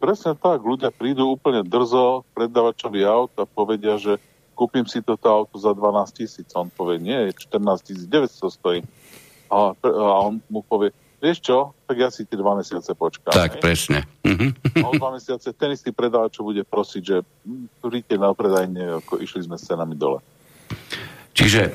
[0.00, 4.20] Presne tak, ľudia prídu úplne drzo predávačovi aut a povedia, že
[4.52, 6.48] kúpim si toto auto za 12 tisíc.
[6.52, 8.28] On povie, nie, 14 900
[8.60, 8.80] stojí.
[9.48, 13.30] A, a on mu povie, vieš čo, tak ja si tie dva mesiace počkám.
[13.30, 13.62] Tak, hej?
[13.62, 14.00] presne.
[14.24, 17.16] A o dva mesiace ten istý predávač bude prosiť, že
[17.84, 20.24] príďte na predajne, ako išli sme s cenami dole.
[21.36, 21.70] Čiže e,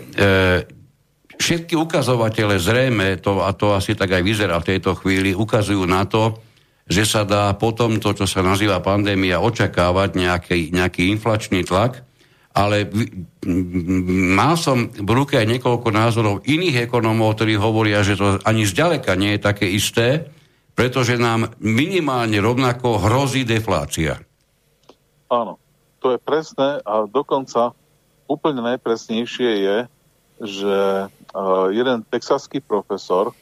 [1.38, 6.04] všetky ukazovatele zrejme, to, a to asi tak aj vyzerá v tejto chvíli, ukazujú na
[6.10, 6.42] to,
[6.86, 12.06] že sa dá potom to, čo sa nazýva pandémia, očakávať nejaký, nejaký inflačný tlak,
[12.56, 12.88] ale
[14.32, 19.12] mal som v ruke aj niekoľko názorov iných ekonómov, ktorí hovoria, že to ani zďaleka
[19.20, 20.32] nie je také isté,
[20.72, 24.24] pretože nám minimálne rovnako hrozí deflácia.
[25.28, 25.60] Áno,
[26.00, 27.76] to je presné a dokonca
[28.32, 29.78] úplne najpresnejšie je,
[30.40, 33.36] že uh, jeden texaský profesor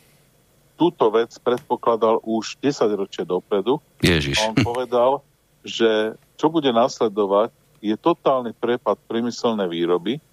[0.73, 3.77] túto vec predpokladal už 10 ročia dopredu.
[4.01, 4.41] Ježiš.
[4.41, 5.21] On povedal,
[5.61, 10.23] že čo bude nasledovať, je totálny prepad priemyselnej výroby,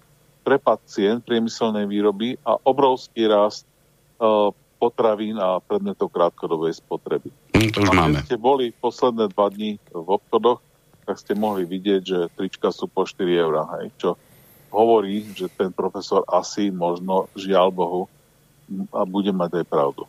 [0.47, 3.67] prepad cien priemyselnej výroby a obrovský rast
[4.23, 7.29] uh, potravín a predmetov krátkodobej spotreby.
[7.53, 8.17] Mm, to už a máme.
[8.23, 10.63] Keď ste boli posledné dva dní v obchodoch,
[11.03, 14.09] tak ste mohli vidieť, že trička sú po 4 eurá, hej, čo
[14.71, 18.01] hovorí, že ten profesor asi možno, žiaľ Bohu,
[18.95, 20.07] a bude mať aj pravdu.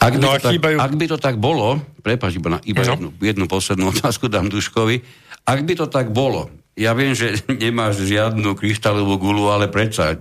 [0.00, 0.76] Ak by, no to, tak, chýbajú...
[0.80, 2.88] ak by to tak bolo, prepáč, iba, na, iba no.
[2.88, 5.04] jednu, jednu poslednú otázku dám Duškovi,
[5.44, 6.48] ak by to tak bolo,
[6.78, 10.16] ja viem, že nemáš žiadnu kryštálovú gulu, ale predsa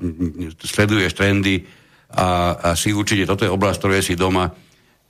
[0.59, 1.63] sleduješ trendy
[2.11, 4.49] a, a si určite, toto je oblasť, ktoré si doma.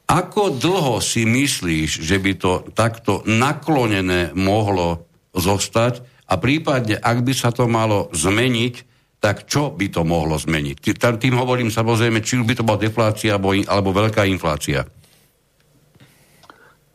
[0.09, 5.05] Ako dlho si myslíš, že by to takto naklonené mohlo
[5.37, 10.81] zostať a prípadne, ak by sa to malo zmeniť, tak čo by to mohlo zmeniť?
[10.97, 14.87] Tým hovorím samozrejme, či už by to bola deflácia alebo, alebo veľká inflácia.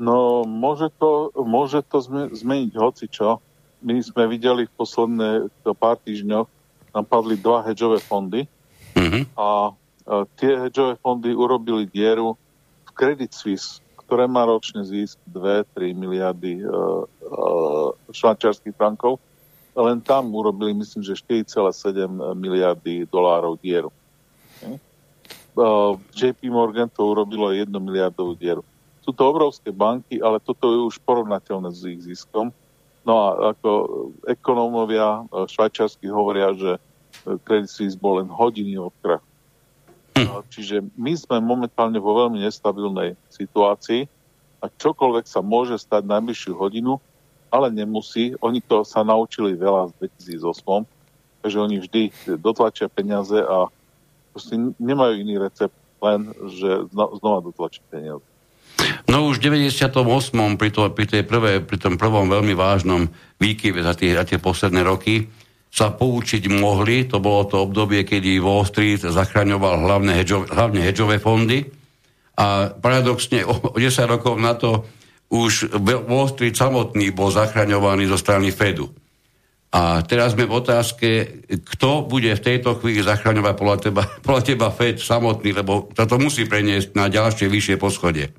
[0.04, 3.40] No, môže to, môže to zmeniť hoci čo.
[3.80, 5.48] My sme videli v posledné
[5.80, 6.48] pár týždňoch,
[6.92, 8.44] nám padli dva hedžové fondy
[8.92, 9.32] mm-hmm.
[9.34, 12.36] a, a tie hedžové fondy urobili dieru
[12.84, 19.16] v Credit Suisse, ktoré má ročne zisk 2-3 miliardy uh, uh, švajčiarských frankov.
[19.74, 23.90] Len tam urobili, myslím, že 4,7 miliardy dolárov dieru.
[25.54, 28.62] Uh, JP Morgan to urobilo 1 miliardovú dieru.
[29.04, 32.48] Sú to obrovské banky, ale toto je už porovnateľné s ich ziskom.
[33.04, 33.70] No a ako
[34.24, 36.80] ekonómovia e, švajčiarsky hovoria, že e,
[37.44, 39.28] Credit Suisse bol len hodiny od krachu.
[40.16, 40.40] Hm.
[40.48, 44.08] Čiže my sme momentálne vo veľmi nestabilnej situácii
[44.64, 46.96] a čokoľvek sa môže stať najbližšiu hodinu,
[47.52, 48.32] ale nemusí.
[48.40, 50.88] Oni to sa naučili veľa v 2008,
[51.44, 52.02] takže oni vždy
[52.40, 53.68] dotlačia peniaze a
[54.80, 58.24] nemajú iný recept, len že znova dotlačia peniaze.
[59.08, 60.60] No už v 98.
[60.60, 64.38] pri, to, pri, tej prvé, pri tom prvom veľmi vážnom výkyve za tie, za tie
[64.40, 65.28] posledné roky
[65.74, 67.10] sa poučiť mohli.
[67.10, 71.66] To bolo to obdobie, kedy Wall Street zachraňoval hlavne, hedžové, hlavne hedžové fondy.
[72.38, 74.86] A paradoxne o, o 10 rokov na to
[75.34, 78.86] už Wall Street samotný bol zachraňovaný zo strany Fedu.
[79.74, 81.08] A teraz sme v otázke,
[81.50, 86.46] kto bude v tejto chvíli zachraňovať podľa teba, podľa teba Fed samotný, lebo to musí
[86.46, 88.30] preniesť na ďalšie vyššie poschodie.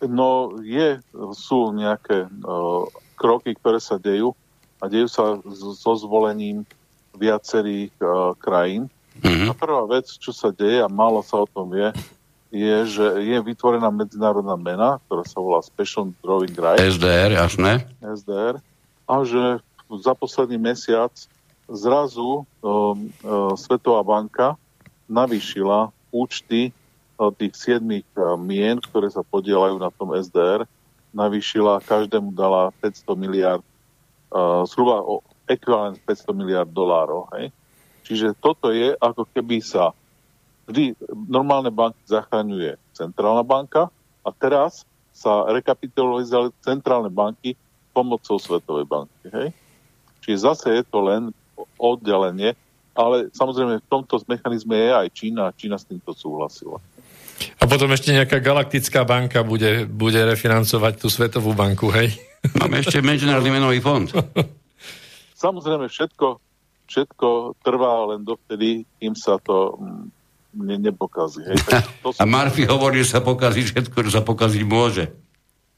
[0.00, 0.96] No je,
[1.36, 2.88] sú nejaké uh,
[3.20, 4.32] kroky, ktoré sa dejú
[4.80, 6.64] a dejú sa so zvolením
[7.12, 8.88] viacerých uh, krajín.
[9.20, 9.52] Mm-hmm.
[9.52, 11.92] A prvá vec, čo sa deje, a málo sa o tom vie,
[12.50, 16.98] je, že je vytvorená medzinárodná mena, ktorá sa volá Special Drawing Rights.
[16.98, 17.84] SDR, jasné.
[18.02, 18.58] SDR.
[19.06, 19.62] A že
[20.00, 21.12] za posledný mesiac
[21.70, 24.58] zrazu um, uh, Svetová banka
[25.06, 26.74] navýšila účty
[27.28, 30.64] tých siedmých eh, mien, ktoré sa podielajú na tom SDR,
[31.12, 33.64] navýšila, každému dala 500 miliard,
[34.30, 37.26] uh, zhruba o ekvivalent 500 miliard dolárov.
[37.34, 37.50] Hej?
[38.06, 39.90] Čiže toto je, ako keby sa
[40.70, 40.94] vždy
[41.26, 43.90] normálne banky zachraňuje centrálna banka
[44.22, 47.58] a teraz sa rekapitalizovali centrálne banky
[47.90, 49.26] pomocou Svetovej banky.
[49.34, 49.48] Hej?
[50.22, 51.34] Čiže zase je to len
[51.74, 52.54] oddelenie,
[52.94, 56.78] ale samozrejme v tomto mechanizme je aj Čína a Čína s týmto súhlasila.
[57.60, 62.16] A potom ešte nejaká galaktická banka bude, bude refinancovať tú Svetovú banku, hej?
[62.56, 64.08] Máme ešte Medzinárodný menový fond.
[65.36, 66.40] Samozrejme, všetko,
[66.88, 67.28] všetko
[67.64, 70.04] trvá len dovtedy, kým sa to mm,
[70.64, 71.44] ne, nepokazí.
[71.44, 71.56] Hej?
[72.04, 75.08] To A Murphy hovorí, že sa pokazí všetko, čo sa pokaziť môže.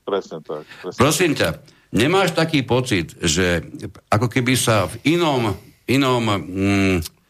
[0.02, 0.66] Presne tak.
[0.82, 1.48] Presne Prosím ťa,
[1.94, 3.62] nemáš taký pocit, že
[4.10, 5.54] ako keby sa v inom,
[5.86, 7.21] inom mm,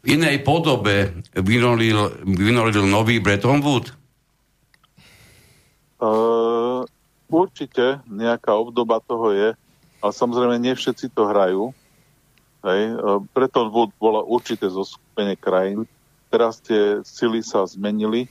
[0.00, 3.92] v inej podobe vynolil, vynolil nový Bretton Woods?
[6.00, 6.88] Uh,
[7.28, 9.48] určite nejaká obdoba toho je,
[10.00, 11.76] ale samozrejme nie všetci to hrajú.
[12.60, 12.96] Hej.
[13.32, 15.88] Preto bola určité zoskupenie krajín.
[16.28, 18.28] Teraz tie sily sa zmenili.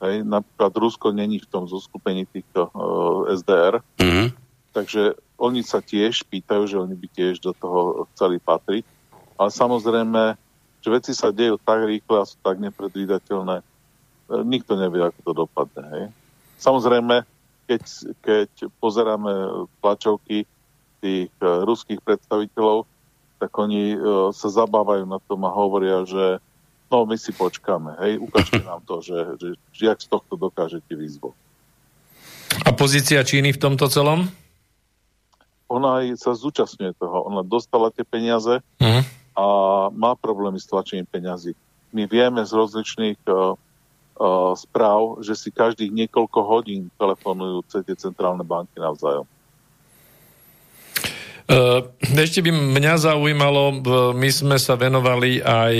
[0.00, 0.24] Hej.
[0.24, 3.80] Napríklad Rusko není v tom zoskupení týchto uh, SDR.
[4.00, 4.28] Mm-hmm.
[4.72, 8.84] Takže oni sa tiež pýtajú, že oni by tiež do toho chceli patriť.
[9.36, 10.36] Ale samozrejme,
[10.84, 13.56] že veci sa dejú tak rýchle a sú tak nepredvídateľné.
[13.60, 13.64] E,
[14.44, 15.84] nikto nevie, ako to dopadne.
[15.96, 16.04] Hej.
[16.60, 17.24] Samozrejme,
[17.64, 17.82] keď,
[18.20, 20.44] keď pozeráme tlačovky
[21.00, 22.88] tých uh, ruských predstaviteľov,
[23.36, 26.40] tak oni uh, sa zabávajú na tom a hovoria, že
[26.88, 30.92] no my si počkáme, hej, ukážte nám to, že, že, že jak z tohto dokážete
[30.96, 31.36] výzvo.
[32.64, 34.28] A pozícia Číny v tomto celom?
[35.68, 37.26] Ona aj sa zúčastňuje toho.
[37.26, 39.02] Ona dostala tie peniaze uh-huh.
[39.34, 39.46] A
[39.90, 41.52] má problémy s tlačením peňazí.
[41.90, 43.54] My vieme z rozličných uh,
[44.54, 49.26] správ, že si každých niekoľko hodín telefonujú tie centrálne banky navzájom.
[51.44, 53.84] Uh, ešte by mňa zaujímalo,
[54.16, 55.74] my sme sa venovali aj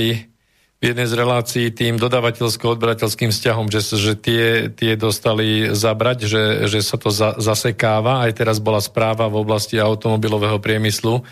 [0.84, 6.84] v jednej z relácií tým dodávateľsko-odberateľským vzťahom, že, že tie, tie dostali zabrať, že, že
[6.84, 8.20] sa to za, zasekáva.
[8.20, 11.24] Aj teraz bola správa v oblasti automobilového priemyslu,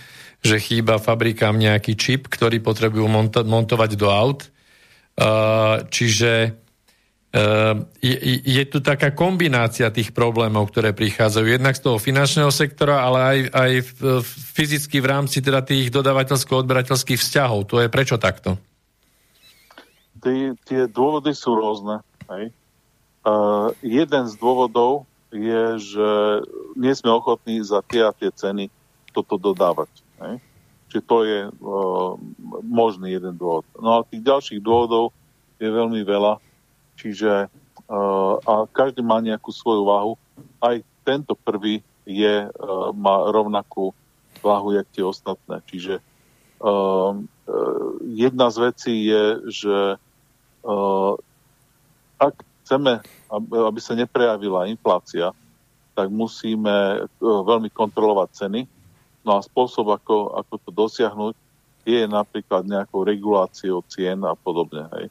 [0.43, 4.51] že chýba fabrikám nejaký čip, ktorý potrebujú monta- montovať do aut.
[5.12, 6.62] Uh, čiže
[7.32, 13.09] Ehm, je, je tu taká kombinácia tých problémov, ktoré prichádzajú jednak z toho finančného sektora,
[13.09, 13.72] ale aj, aj
[14.53, 17.72] fyzicky v rámci teda tých dodávateľsko-odberateľských vzťahov.
[17.72, 18.61] To je prečo takto?
[20.20, 22.05] Tí, tie dôvody sú rôzne.
[22.28, 22.53] Hej.
[23.24, 26.11] Uh, jeden z dôvodov je, že
[26.76, 28.68] nie sme ochotní za tie a tie ceny
[29.16, 29.88] toto dodávať.
[30.92, 32.12] Čiže to je uh,
[32.62, 33.64] možný jeden dôvod.
[33.80, 35.16] No a tých ďalších dôvodov
[35.56, 36.36] je veľmi veľa
[37.02, 40.14] Čiže uh, a každý má nejakú svoju váhu.
[40.62, 43.90] Aj tento prvý je, uh, má rovnakú
[44.38, 45.62] váhu, jak tie ostatné.
[45.66, 49.76] Čiže uh, uh, jedna z vecí je, že
[50.62, 51.14] uh,
[52.22, 53.02] ak chceme,
[53.42, 55.34] aby sa neprejavila inflácia,
[55.98, 58.60] tak musíme uh, veľmi kontrolovať ceny.
[59.22, 61.34] No a spôsob, ako, ako to dosiahnuť,
[61.82, 64.86] je napríklad nejakou reguláciou cien a podobne.
[64.98, 65.10] Hej.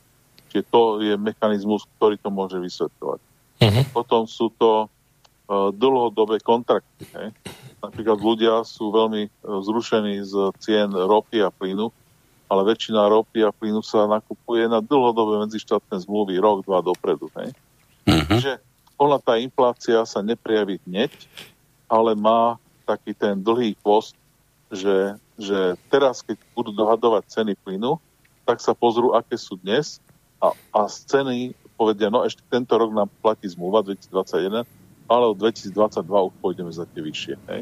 [0.51, 3.19] Čiže to je mechanizmus, ktorý to môže vysvetľovať.
[3.61, 3.83] Uh-huh.
[3.91, 7.07] Potom sú to uh, dlhodobé kontrakty.
[7.15, 7.35] Hej.
[7.79, 11.91] Napríklad ľudia sú veľmi uh, zrušení z cien ropy a plynu,
[12.51, 17.31] ale väčšina ropy a plynu sa nakupuje na dlhodobé medzištátne zmluvy rok, dva dopredu.
[17.39, 17.55] Hej.
[18.07, 18.27] Uh-huh.
[18.27, 18.59] Čiže
[18.99, 21.11] ona tá inflácia sa neprejaví hneď,
[21.87, 22.59] ale má
[22.91, 24.19] taký ten dlhý post,
[24.71, 27.99] že, že teraz, keď budú dohadovať ceny plynu,
[28.43, 30.03] tak sa pozrú, aké sú dnes
[30.43, 31.37] a, a z ceny
[31.79, 34.67] povedia, no ešte tento rok nám platí zmluva 2021,
[35.09, 37.35] ale od 2022 už pôjdeme za tie vyššie.
[37.49, 37.61] Hej?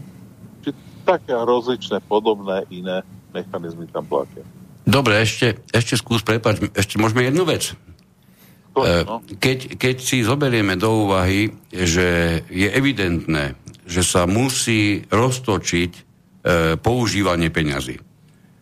[0.66, 0.76] Čiže
[1.08, 3.02] také rozličné, podobné, iné
[3.32, 4.44] mechanizmy tam platia.
[4.84, 7.78] Dobre, ešte, ešte skús, prepáč, ešte môžeme jednu vec.
[8.76, 9.22] E, no.
[9.40, 13.56] Keď, keď si zoberieme do úvahy, že je evidentné,
[13.90, 16.02] že sa musí roztočiť e,
[16.78, 17.98] používanie peňazí.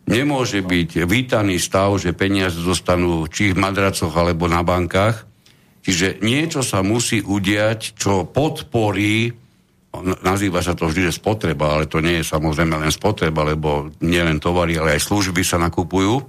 [0.08, 5.28] Nemôže byť vítaný stav, že peniaze zostanú či v madracoch alebo na bankách.
[5.84, 9.36] Čiže niečo sa musí udiať, čo podporí,
[10.24, 14.80] nazýva sa to vždy, spotreba, ale to nie je samozrejme len spotreba, lebo nielen tovary,
[14.80, 16.24] ale aj služby sa nakupujú.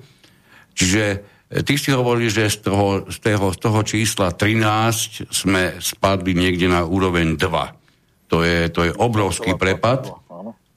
[0.75, 1.19] Čiže e,
[1.63, 6.67] ty si hovorili, že z toho, z, toho, z toho čísla 13 sme spadli niekde
[6.67, 7.78] na úroveň 2.
[8.29, 10.13] To je, to je obrovský prepad.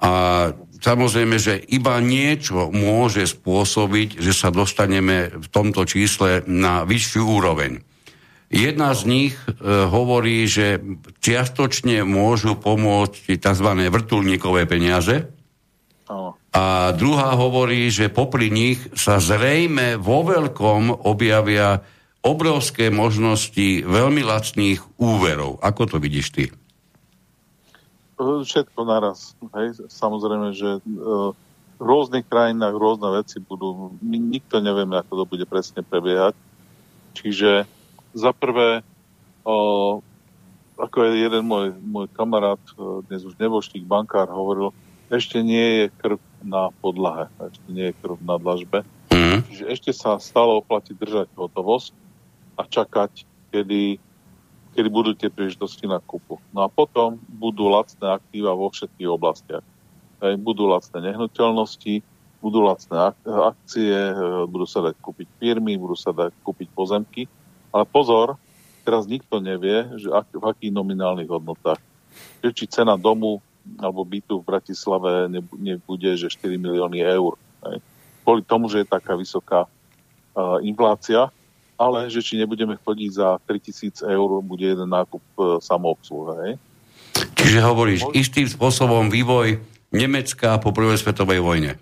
[0.02, 0.12] A
[0.82, 7.86] Samozrejme, že iba niečo môže spôsobiť, že sa dostaneme v tomto čísle na vyššiu úroveň.
[8.50, 9.54] Jedna z nich e,
[9.88, 10.82] hovorí, že
[11.22, 13.70] čiastočne môžu pomôcť tzv.
[13.94, 15.30] vrtulníkové peniaze.
[16.52, 21.80] A druhá hovorí, že popri nich sa zrejme vo veľkom objavia
[22.20, 25.64] obrovské možnosti veľmi lacných úverov.
[25.64, 26.46] Ako to vidíš ty?
[28.22, 29.34] Všetko naraz.
[29.58, 29.90] Hej.
[29.90, 31.34] Samozrejme, že uh,
[31.78, 36.38] v rôznych krajinách rôzne veci budú, my nikto nevieme, ako to bude presne prebiehať.
[37.18, 37.66] Čiže
[38.14, 38.86] za prvé,
[40.78, 44.70] ako je jeden môj, môj kamarát, uh, dnes už neboštník, bankár, hovoril,
[45.10, 48.86] ešte nie je krv na podlahe, ešte nie je krv na dlažbe.
[49.12, 49.44] Mm.
[49.50, 51.92] Čiže ešte sa stále oplatí držať hotovosť
[52.56, 54.00] a čakať, kedy
[54.72, 56.40] kedy budú tie príležitosti na kúpu.
[56.56, 59.66] No a potom budú lacné aktíva vo všetkých oblastiach.
[60.22, 62.06] Hej, budú lacné nehnuteľnosti,
[62.40, 64.16] budú lacné akcie, e,
[64.48, 67.28] budú sa dať kúpiť firmy, budú sa dať kúpiť pozemky.
[67.74, 68.38] Ale pozor,
[68.88, 71.80] teraz nikto nevie, že ak, v akých nominálnych hodnotách.
[72.44, 73.40] že či cena domu
[73.80, 77.38] alebo bytu v Bratislave nebude, že 4 milióny eur.
[77.70, 77.78] Hej.
[78.26, 81.30] Kvôli tomu, že je taká vysoká uh, inflácia,
[81.82, 86.54] ale že či nebudeme chodiť za 3000 eur, bude jeden nákup uh, samoobsluha.
[87.34, 89.58] Čiže hovoríš, istým spôsobom vývoj
[89.90, 91.74] Nemecka po prvej svetovej vojne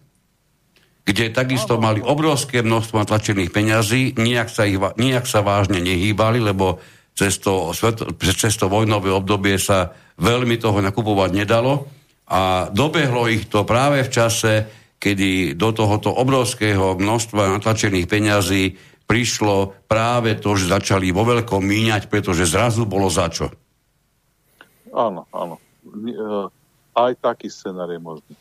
[1.10, 6.78] kde takisto mali obrovské množstvo natlačených peňazí, nijak sa, ich, nijak sa vážne nehýbali, lebo
[7.18, 7.74] cez to,
[8.22, 9.90] cez to vojnové obdobie sa
[10.22, 11.90] veľmi toho nakupovať nedalo
[12.30, 14.54] a dobehlo ich to práve v čase,
[15.02, 18.64] kedy do tohoto obrovského množstva natlačených peňazí
[19.10, 23.50] prišlo práve to, že začali vo veľkom míňať, pretože zrazu bolo za čo.
[24.94, 25.58] Áno, áno.
[25.90, 26.14] E,
[26.94, 28.34] aj taký scenár je možný.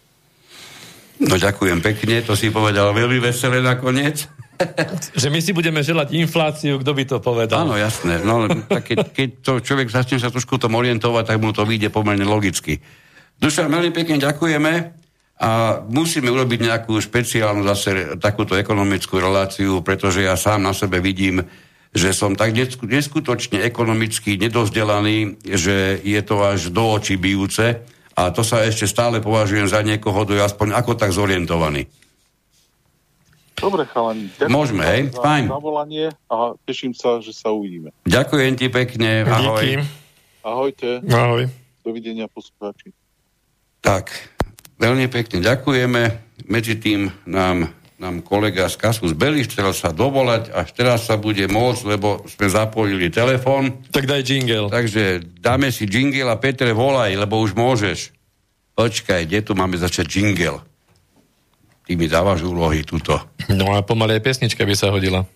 [1.19, 4.29] No ďakujem pekne, to si povedal veľmi veselé nakoniec.
[5.23, 7.65] že my si budeme želať infláciu, kto by to povedal?
[7.65, 8.21] Áno, jasné.
[8.21, 11.89] No, tak keď, keď to človek začne sa trošku tom orientovať, tak mu to vyjde
[11.89, 12.83] pomerne logicky.
[13.41, 14.73] Duša, veľmi pekne ďakujeme
[15.39, 21.47] a musíme urobiť nejakú špeciálnu zase takúto ekonomickú reláciu, pretože ja sám na sebe vidím,
[21.95, 27.81] že som tak neskutočne ekonomicky nedozdelaný, že je to až do očí bijúce
[28.19, 31.87] a to sa ešte stále považujem za niekoho, kto je aspoň ako tak zorientovaný.
[33.59, 34.31] Dobre, chalani.
[34.47, 35.01] Môžeme, hej?
[35.11, 35.47] Za, Fajn.
[35.51, 37.91] Zavolanie a teším sa, že sa uvidíme.
[38.07, 39.27] Ďakujem ti pekne.
[39.27, 39.63] Ahoj.
[39.63, 39.75] Díky.
[40.47, 40.89] Ahojte.
[41.11, 41.51] Ahoj.
[41.83, 42.95] Dovidenia, poslucháči.
[43.83, 44.11] Tak,
[44.79, 46.03] veľmi pekne ďakujeme.
[46.49, 51.51] Medzi tým nám nám kolega z Kasu Beli chcel sa dovolať, až teraz sa bude
[51.51, 53.75] môcť, lebo sme zapojili telefón.
[53.91, 54.71] Tak daj jingle.
[54.71, 58.15] Takže dáme si jingle a Petre volaj, lebo už môžeš.
[58.79, 60.63] Počkaj, kde tu máme začať jingle?
[61.83, 63.19] Ty mi dávaš úlohy tuto.
[63.51, 65.27] No a pomalej pesnička by sa hodila.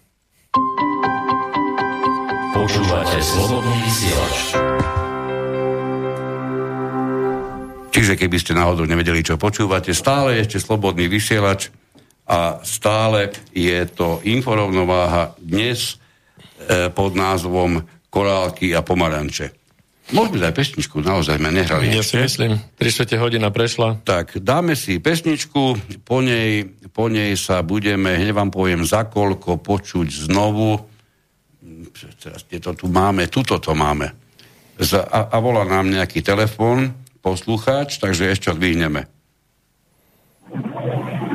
[2.55, 4.62] Počúvate slobodný vysielač.
[7.93, 11.69] Čiže keby ste náhodou nevedeli, čo počúvate, stále ešte slobodný vysielač
[12.25, 16.01] a stále je to inforovnováha dnes
[16.65, 19.53] e, pod názvom Korálky a pomaranče.
[20.13, 24.01] Môžeme dať pesničku, naozaj sme nehrali Ja si myslím, 3 hodina prešla.
[24.05, 29.61] Tak, dáme si pesničku, po nej, po nej sa budeme, hneď vám poviem za koľko,
[29.61, 30.81] počuť znovu.
[32.21, 33.29] Teraz, to tu máme?
[33.29, 34.13] Tuto to máme.
[34.81, 39.07] Za, a, a volá nám nejaký telefón, poslucháč, takže ešte odvíhneme.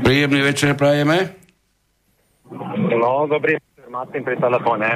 [0.03, 1.33] Príjemný večer prajeme.
[2.77, 4.87] No, dobrý večer, Martin pri telefóne.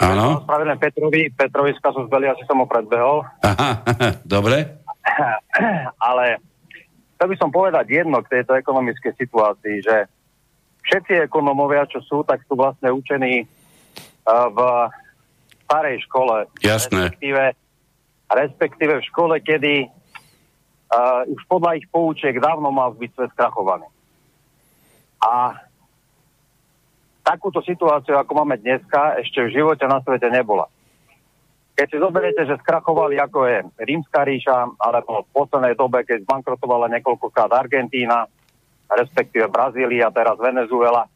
[0.00, 0.42] Áno.
[0.44, 3.22] Spravedlne Petrovi, Petrovi z kasu zbeli, asi som ho predbehol.
[3.44, 3.84] Aha,
[4.26, 4.80] dobre.
[6.08, 6.40] Ale
[7.14, 10.08] chcel by som povedať jedno k tejto ekonomickej situácii, že
[10.88, 14.58] všetci ekonomovia, čo sú, tak sú vlastne učení uh, v
[15.68, 16.48] starej škole.
[16.64, 17.12] Jasné.
[17.12, 17.44] Respektíve,
[18.32, 19.99] respektíve v škole, kedy
[20.90, 23.86] uh, už podľa ich poučiek dávno mal byť svet skrachovaný.
[25.22, 25.54] A
[27.22, 30.66] takúto situáciu, ako máme dneska, ešte v živote na svete nebola.
[31.78, 36.92] Keď si zoberiete, že skrachovali ako je Rímska ríša, alebo v poslednej dobe, keď zbankrotovala
[36.92, 38.28] niekoľkokrát Argentína,
[38.90, 41.06] respektíve Brazília, teraz Venezuela,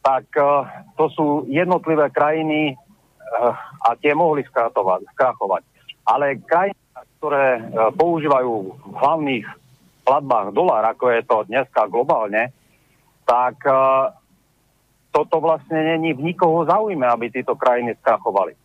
[0.00, 0.64] tak uh,
[0.96, 3.52] to sú jednotlivé krajiny uh,
[3.84, 5.62] a tie mohli skrachovať.
[6.08, 6.78] Ale krajiny,
[7.20, 9.44] ktoré uh, používajú v hlavných
[10.08, 12.48] platbách dolár, ako je to dneska globálne,
[13.28, 14.08] tak uh,
[15.12, 18.56] toto vlastne není v nikoho záujme, aby títo krajiny skrachovali.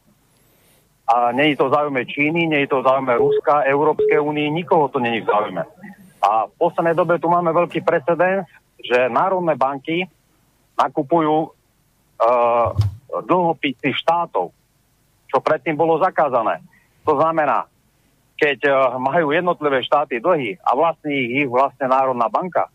[1.05, 5.29] A není to záujme Číny, není to záujme Ruska, Európskej únii, nikoho to není v
[5.29, 5.67] záujme.
[6.23, 8.47] A v poslednej dobe tu máme veľký precedens,
[8.79, 10.07] že národné banky
[10.79, 12.71] nakupujú uh,
[13.21, 14.55] dlhopisy štátov,
[15.27, 16.63] čo predtým bolo zakázané.
[17.05, 17.69] To znamená,
[18.35, 22.67] keď uh, majú jednotlivé štáty dlhy a vlastní ich vlastne Národná banka,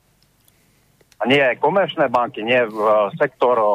[1.29, 3.69] nie komerčné banky, nie v e, sektor uh,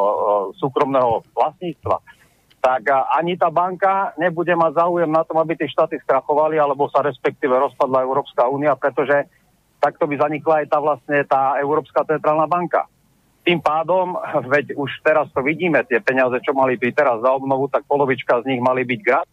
[0.58, 2.02] súkromného vlastníctva,
[2.58, 7.06] tak ani tá banka nebude mať záujem na tom, aby tie štáty skrachovali, alebo sa
[7.06, 9.30] respektíve rozpadla Európska únia, pretože
[9.78, 12.90] takto by zanikla aj tá vlastne tá Európska centrálna banka.
[13.46, 14.18] Tým pádom,
[14.54, 18.42] veď už teraz to vidíme, tie peniaze, čo mali byť teraz za obnovu, tak polovička
[18.42, 19.30] z nich mali byť grant.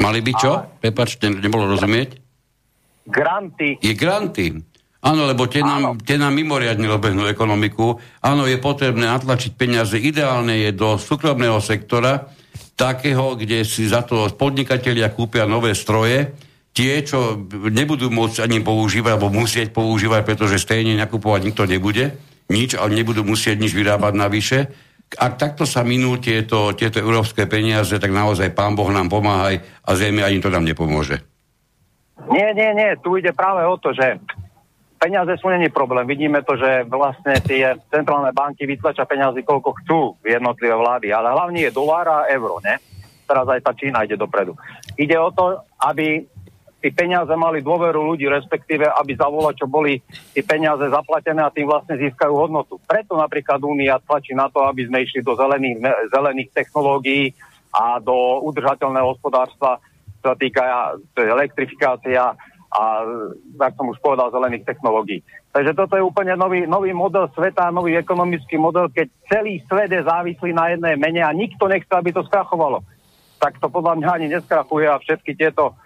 [0.00, 0.52] Mali byť čo?
[0.58, 0.66] A...
[0.66, 2.18] Prepačte, nebolo rozumieť.
[3.04, 3.78] Granty.
[3.84, 4.46] Je granty.
[5.04, 8.00] Áno, lebo tie nám, tie nám mimoriadne obehnú ekonomiku.
[8.24, 10.00] Áno, je potrebné natlačiť peniaze.
[10.00, 12.32] Ideálne je do súkromného sektora,
[12.74, 16.32] takého, kde si za to podnikatelia kúpia nové stroje,
[16.74, 22.16] tie, čo nebudú môcť ani používať, alebo musieť používať, pretože stejne nakupovať nikto nebude,
[22.50, 24.58] nič, ale nebudú musieť nič vyrábať navyše.
[25.18, 29.90] Ak takto sa minú tieto, tieto európske peniaze, tak naozaj pán Boh nám pomáhaj a
[29.94, 31.22] zrejme ani to nám nepomôže.
[32.30, 34.16] Nie, nie, nie, tu ide práve o to, že
[35.04, 36.08] peniaze sú není problém.
[36.08, 41.68] Vidíme to, že vlastne tie centrálne banky vytlačia peniazy koľko chcú jednotlivé vlády, ale hlavne
[41.68, 42.80] je dolár a euro, ne?
[43.28, 44.56] Teraz aj tá Čína ide dopredu.
[44.96, 46.24] Ide o to, aby
[46.84, 50.04] tí peniaze mali dôveru ľudí, respektíve aby za čo boli
[50.36, 52.76] tie peniaze zaplatené a tým vlastne získajú hodnotu.
[52.84, 55.80] Preto napríklad Únia tlačí na to, aby sme išli do zelených,
[56.12, 57.32] zelených technológií
[57.72, 58.12] a do
[58.44, 59.80] udržateľného hospodárstva,
[60.20, 62.36] čo sa týka to je elektrifikácia
[62.74, 62.84] a,
[63.56, 65.24] tak som už povedal, zelených technológií.
[65.56, 70.04] Takže toto je úplne nový, nový model sveta, nový ekonomický model, keď celý svet je
[70.04, 72.84] závislý na jednej mene a nikto nechce, aby to skrachovalo.
[73.40, 75.78] Tak to podľa mňa ani neskrachuje a všetky tieto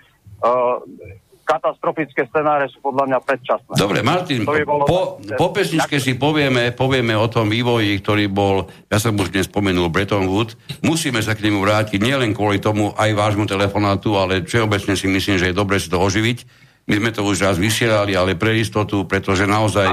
[1.49, 3.72] katastrofické scenáre sú podľa mňa predčasné.
[3.80, 4.84] Dobre, Martin, by bolo...
[4.84, 9.49] po, po pesničke si povieme, povieme o tom vývoji, ktorý bol, ja som už dnes
[9.49, 14.45] spomenul Bretton Woods, musíme sa k nemu vrátiť, nielen kvôli tomu aj vášmu telefonátu, ale
[14.45, 16.68] všeobecne si myslím, že je dobre si to oživiť.
[16.84, 19.89] My sme to už raz vysielali, ale pre istotu, pretože naozaj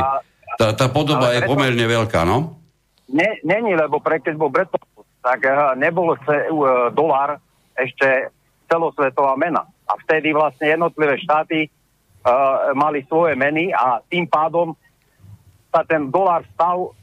[0.59, 2.59] tá, tá podoba je pomerne veľká, no?
[3.47, 7.39] Není, lebo pre, keď bol Bretton Woods, tak uh, nebol se, uh, dolar
[7.79, 8.31] ešte
[8.67, 14.73] celosvetová mena a vtedy vlastne jednotlivé štáty uh, mali svoje meny a tým pádom
[15.69, 16.93] sa ten dolár stal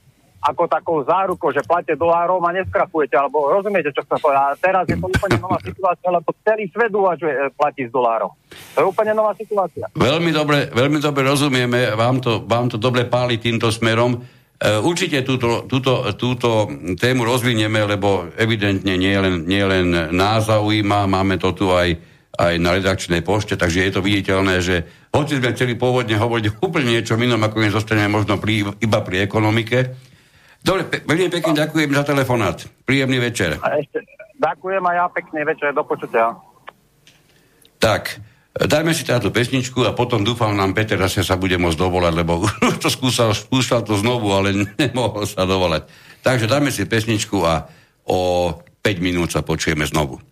[0.43, 4.43] ako takou zárukou, že platíte dolárov a neskrachujete, alebo rozumiete, čo chcem povedať.
[4.43, 8.35] A teraz je to úplne nová situácia, lebo celý svet uvažuje e, platí z dolárov.
[8.74, 9.87] To je úplne nová situácia.
[9.95, 14.18] Veľmi dobre, veľmi dobre rozumieme, vám to, vám to dobre páli týmto smerom.
[14.62, 21.11] Uh, určite túto, túto, túto tému rozvinieme, lebo evidentne nie len, nie len nás zaujíma,
[21.11, 21.99] máme to tu aj
[22.33, 26.97] aj na redakčnej pošte, takže je to viditeľné, že hoci sme chceli pôvodne hovoriť úplne
[26.97, 29.93] niečo inom, ako my zostaneme možno pri, iba pri ekonomike.
[30.62, 32.57] Dobre, pe- veľmi pekne ďakujem za telefonát.
[32.87, 33.61] Príjemný večer.
[33.61, 34.01] A ešte,
[34.41, 36.39] ďakujem a ja pekný večer, do počutia.
[37.83, 38.22] Tak,
[38.57, 42.47] dajme si táto pesničku a potom dúfam nám Peter zase sa bude môcť dovolať, lebo
[42.47, 45.91] už to skúsal, skúsal to znovu, ale nemohol sa dovolať.
[46.22, 47.66] Takže dajme si pesničku a
[48.07, 50.32] o 5 minút sa počujeme znovu.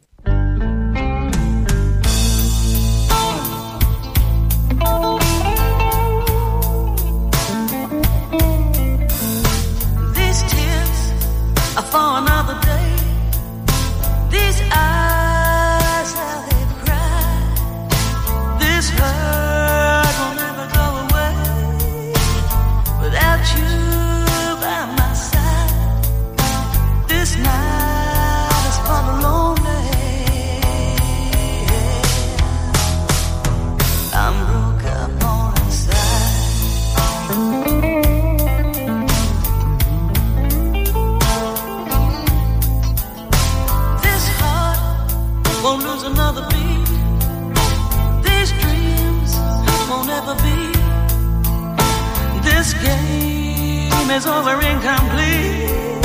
[54.20, 56.02] Is over incomplete.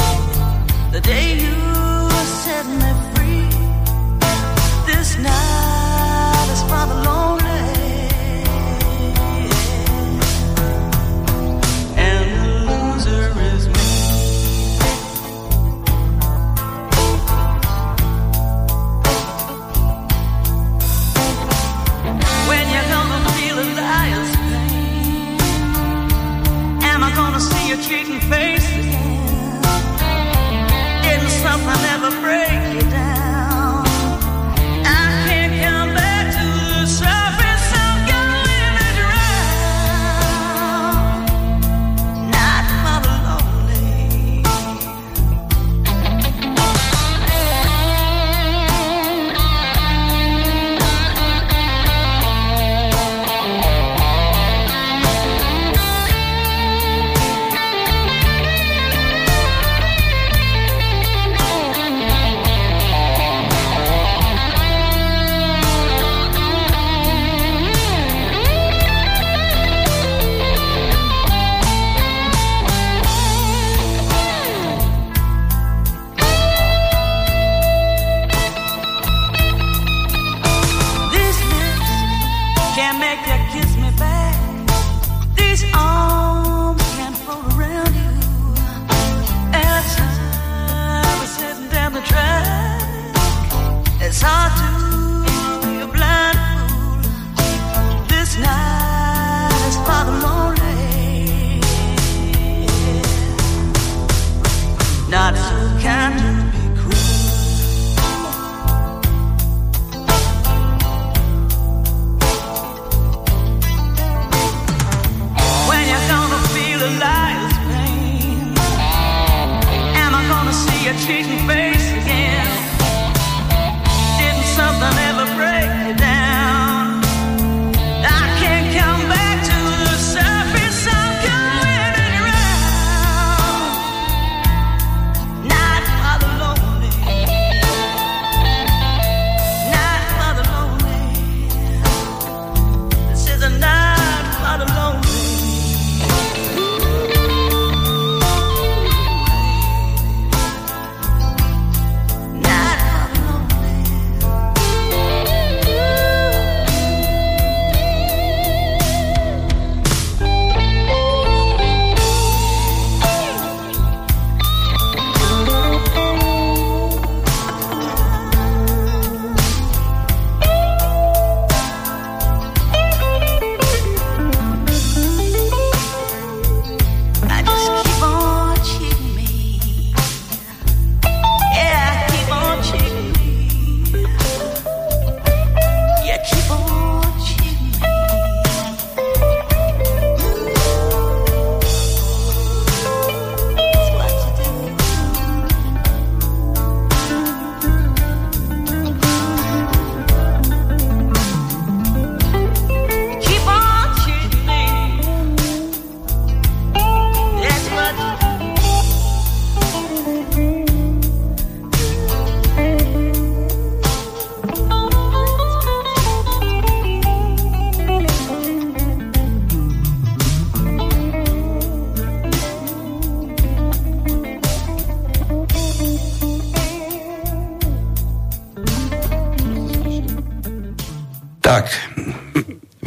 [0.93, 1.44] The day
[28.05, 28.85] beaten faces,
[31.03, 32.54] getting something I never breaks.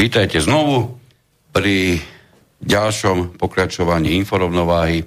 [0.08, 0.96] Vítajte znovu
[1.52, 2.00] pri
[2.64, 5.04] ďalšom pokračovaní inforovnováhy.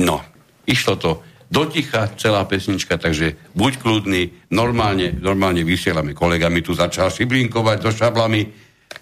[0.00, 0.24] No,
[0.64, 1.20] išlo to
[1.52, 8.40] doticha, celá pesnička, takže buď kľudný, normálne, normálne vysielame kolegami, tu začal šiblinkovať so šablami,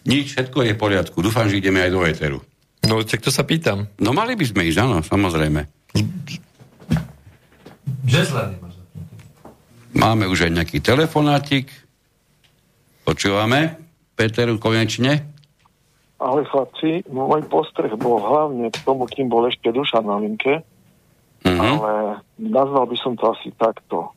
[0.03, 2.39] nič, všetko je v poriadku, dúfam, že ideme aj do éteru.
[2.83, 3.87] No, tak to sa pýtam.
[4.03, 5.63] No mali by sme ísť, áno, samozrejme.
[9.95, 11.71] Máme už aj nejaký telefonátik.
[13.07, 13.84] Počúvame.
[14.15, 15.27] Peter, konečne.
[16.23, 20.63] Ale chlapci, môj postreh bol hlavne k tomu, kým bol ešte duša na linke,
[21.45, 21.61] Mhm.
[21.61, 21.93] ale
[22.41, 24.17] nazval by som to asi takto.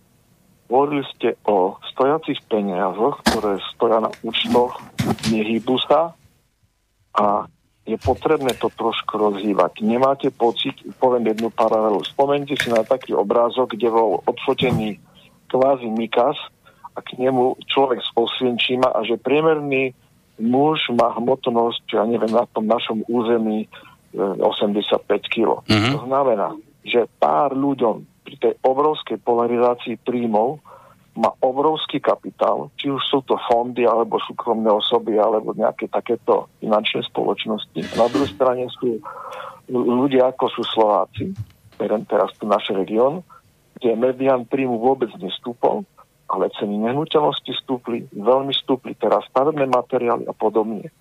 [0.67, 4.79] Hovorili ste o stojacich peniazoch, ktoré stoja na účtoch,
[5.31, 6.15] nehýbu sa
[7.15, 7.47] a
[7.87, 9.79] je potrebné to trošku rozhývať.
[9.79, 12.03] Nemáte pocit, poviem jednu paralelu.
[12.03, 14.99] Spomeňte si na taký obrázok, kde bol odfotený
[15.47, 16.35] kvázi Mikas
[16.97, 19.93] a k nemu človek z Osvienčíma a že priemerný
[20.41, 23.67] muž má hmotnosť, ja neviem, na tom našom území e,
[24.17, 25.61] 85 kg.
[25.69, 25.93] Mhm.
[25.93, 30.59] To znamená, že pár ľuďom pri tej obrovskej polarizácii príjmov
[31.17, 37.01] má obrovský kapitál, či už sú to fondy, alebo súkromné osoby, alebo nejaké takéto finančné
[37.09, 37.97] spoločnosti.
[37.97, 39.01] Na druhej strane sú
[39.65, 41.33] ľudia, ako sú Slováci,
[41.81, 43.25] berem teraz tu náš región,
[43.81, 45.89] kde medián príjmu vôbec nestúpol,
[46.27, 50.91] ale ceny nehnuteľnosti stúpli, veľmi stúpli teraz stavebné materiály a podobne.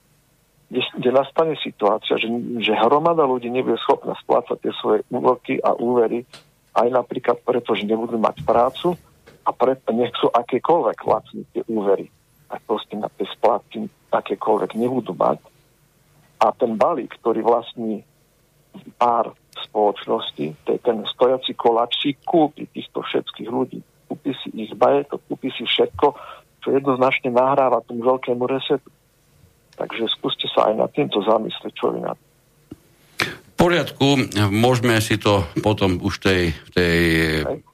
[0.67, 2.27] Kde, kde nastane situácia, že,
[2.63, 6.27] že hromada ľudí nebude schopná splácať tie svoje úroky a úvery,
[6.75, 8.99] aj napríklad preto, že nebudú mať prácu
[9.47, 12.11] a preto nechcú akékoľvek lacné tie úvery.
[12.47, 15.39] Tak proste na tie splátky akékoľvek nebudú mať.
[16.43, 18.05] A ten balík, ktorý vlastní
[19.01, 23.81] pár spoločnosti, to je ten stojací koláč, si kúpi týchto všetkých ľudí.
[24.07, 26.07] Kúpi si ich bajeto, kúpi si všetko,
[26.63, 28.91] čo jednoznačne nahráva tomu veľkému resetu.
[29.77, 32.17] Takže skúste sa aj nad týmto zamyslieť, čo vy na
[33.57, 36.97] poriadku, môžeme si to potom už tej, tej,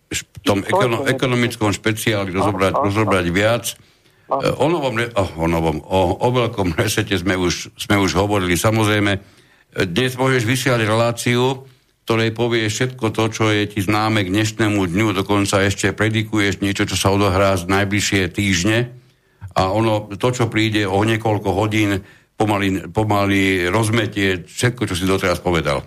[0.09, 3.65] v tom ekono, ekonomickom špeciáli rozobrať, rozobrať viac.
[3.75, 8.57] E, O novom, o, o novom, o, o veľkom resete sme už, sme už hovorili.
[8.57, 9.21] Samozrejme, e,
[9.85, 11.69] dnes môžeš vysielať reláciu,
[12.03, 16.83] ktorej povieš všetko to, čo je ti známe k dnešnému dňu, dokonca ešte predikuješ niečo,
[16.87, 18.91] čo sa odohrá z najbližšie týždne.
[19.55, 22.03] A ono, to, čo príde o niekoľko hodín,
[22.35, 25.87] pomaly, pomaly rozmetie všetko, čo si doteraz povedal.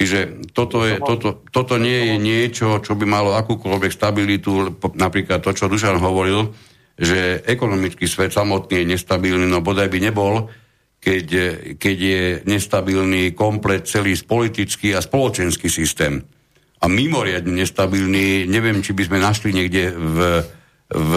[0.00, 5.52] Čiže toto, je, toto, toto nie je niečo, čo by malo akúkoľvek stabilitu, napríklad to,
[5.52, 6.56] čo Dušan hovoril,
[6.96, 10.48] že ekonomický svet samotný je nestabilný, no bodaj by nebol,
[11.00, 11.26] keď,
[11.80, 16.20] keď je nestabilný komplet celý politický a spoločenský systém.
[16.80, 20.18] A mimoriadne nestabilný, neviem, či by sme našli niekde v,
[20.92, 21.12] v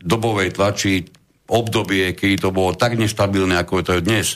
[0.00, 1.04] dobovej tlači
[1.48, 4.26] obdobie, kedy to bolo tak nestabilné, ako je to dnes.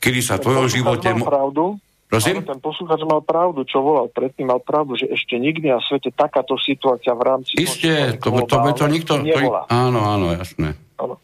[0.00, 1.08] Kedy sa v tvojom živote...
[1.16, 1.64] mal pravdu,
[2.08, 2.40] Prosím?
[2.40, 6.12] ale ten poslucháč mal pravdu, čo volal predtým, mal pravdu, že ešte nikdy na svete
[6.12, 7.52] takáto situácia v rámci...
[7.56, 9.20] Isté, to, to, to, to nikto...
[9.20, 10.76] To, áno, áno, jasné.
[11.00, 11.20] Áno.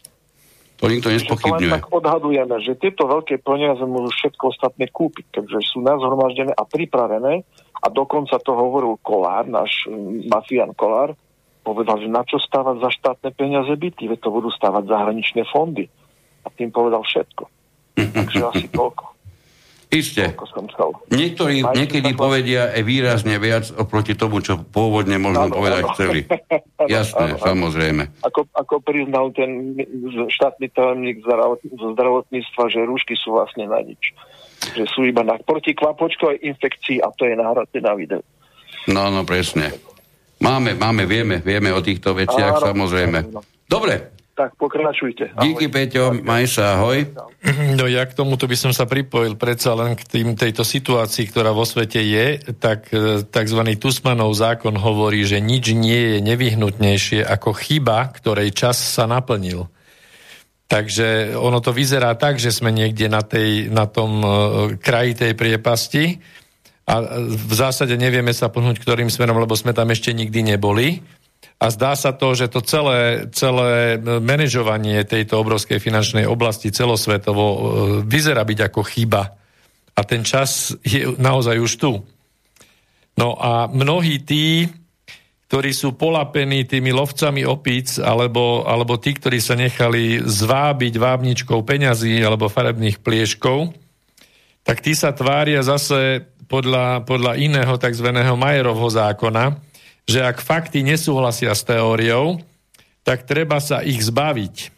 [0.81, 1.71] To nikto to nespochybňuje.
[1.77, 7.45] tak odhadujeme, že tieto veľké peniaze môžu všetko ostatné kúpiť, takže sú nazhromaždené a pripravené
[7.81, 11.13] a dokonca to hovoril Kolár, náš mm, mafián Kolár,
[11.61, 15.85] povedal, že na čo stávať za štátne peniaze byty, veď to budú stávať zahraničné fondy.
[16.41, 17.45] A tým povedal všetko.
[18.17, 19.20] Takže asi toľko.
[19.91, 20.31] Isté.
[21.11, 25.91] Niektorí niekedy povedia aj výrazne viac oproti tomu, čo pôvodne možno Áno, povedať áno.
[25.91, 26.19] chceli.
[26.95, 28.03] Jasné, áno, samozrejme.
[28.23, 29.75] Ako, ako priznal ten
[30.31, 31.19] štátny tajomník
[31.75, 34.15] zo zdravotníctva, že rúšky sú vlastne na nič.
[34.79, 38.23] Že sú iba na proti kvapočkovej infekcii a to je nahraté na video.
[38.87, 39.75] No, no, presne.
[40.39, 43.19] Máme, máme, vieme, vieme o týchto veciach, Áno, samozrejme.
[43.27, 43.43] áno.
[43.67, 45.35] Dobre, Tak pokračujte.
[45.35, 45.43] Ahoj.
[45.43, 47.03] díky Peťo, maj sa, ahoj.
[47.75, 51.51] No ja k tomuto by som sa pripojil predsa len k tým, tejto situácii, ktorá
[51.51, 53.61] vo svete je, tak e, tzv.
[53.75, 59.67] Tusmanov zákon hovorí, že nič nie je nevyhnutnejšie ako chyba, ktorej čas sa naplnil.
[60.71, 64.29] Takže ono to vyzerá tak, že sme niekde na, tej, na tom e,
[64.79, 66.23] kraji tej priepasti
[66.87, 67.05] a e,
[67.35, 71.03] v zásade nevieme sa pohnúť ktorým smerom, lebo sme tam ešte nikdy neboli.
[71.61, 77.59] A zdá sa to, že to celé, celé manažovanie tejto obrovskej finančnej oblasti celosvetovo e,
[78.01, 79.37] vyzerá byť ako chyba.
[79.93, 82.01] A ten čas je naozaj už tu.
[83.13, 84.65] No a mnohí tí,
[85.53, 92.25] ktorí sú polapení tými lovcami opíc, alebo, alebo tí, ktorí sa nechali zvábiť vábničkou peňazí
[92.25, 93.69] alebo farebných plieškov,
[94.65, 98.07] tak tí sa tvária zase podľa, podľa iného tzv.
[98.15, 99.70] Majerovho zákona,
[100.11, 102.43] že ak fakty nesúhlasia s teóriou,
[103.07, 104.75] tak treba sa ich zbaviť.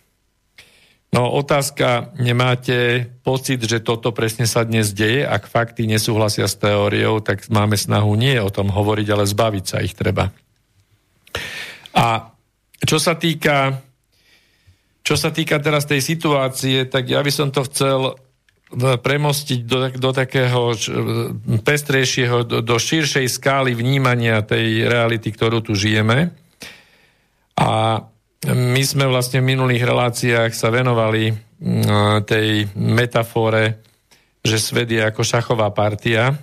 [1.14, 5.26] No otázka, nemáte pocit, že toto presne sa dnes deje?
[5.26, 9.78] Ak fakty nesúhlasia s teóriou, tak máme snahu nie o tom hovoriť, ale zbaviť sa
[9.82, 10.30] ich treba.
[11.94, 12.34] A
[12.82, 13.82] čo sa týka
[15.04, 18.16] čo sa týka teraz tej situácie, tak ja by som to chcel
[18.78, 20.74] premostiť do, do takého
[21.62, 26.34] pestrejšieho, do, do širšej skály vnímania tej reality, ktorú tu žijeme.
[27.54, 28.02] A
[28.50, 31.32] my sme vlastne v minulých reláciách sa venovali
[32.28, 33.80] tej metafore,
[34.44, 36.36] že svet je ako šachová partia,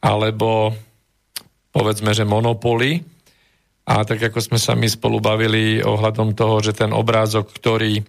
[0.00, 0.72] alebo
[1.74, 3.04] povedzme, že monopoly,
[3.84, 8.00] a tak ako sme sa my spolu bavili ohľadom toho, že ten obrázok, ktorý,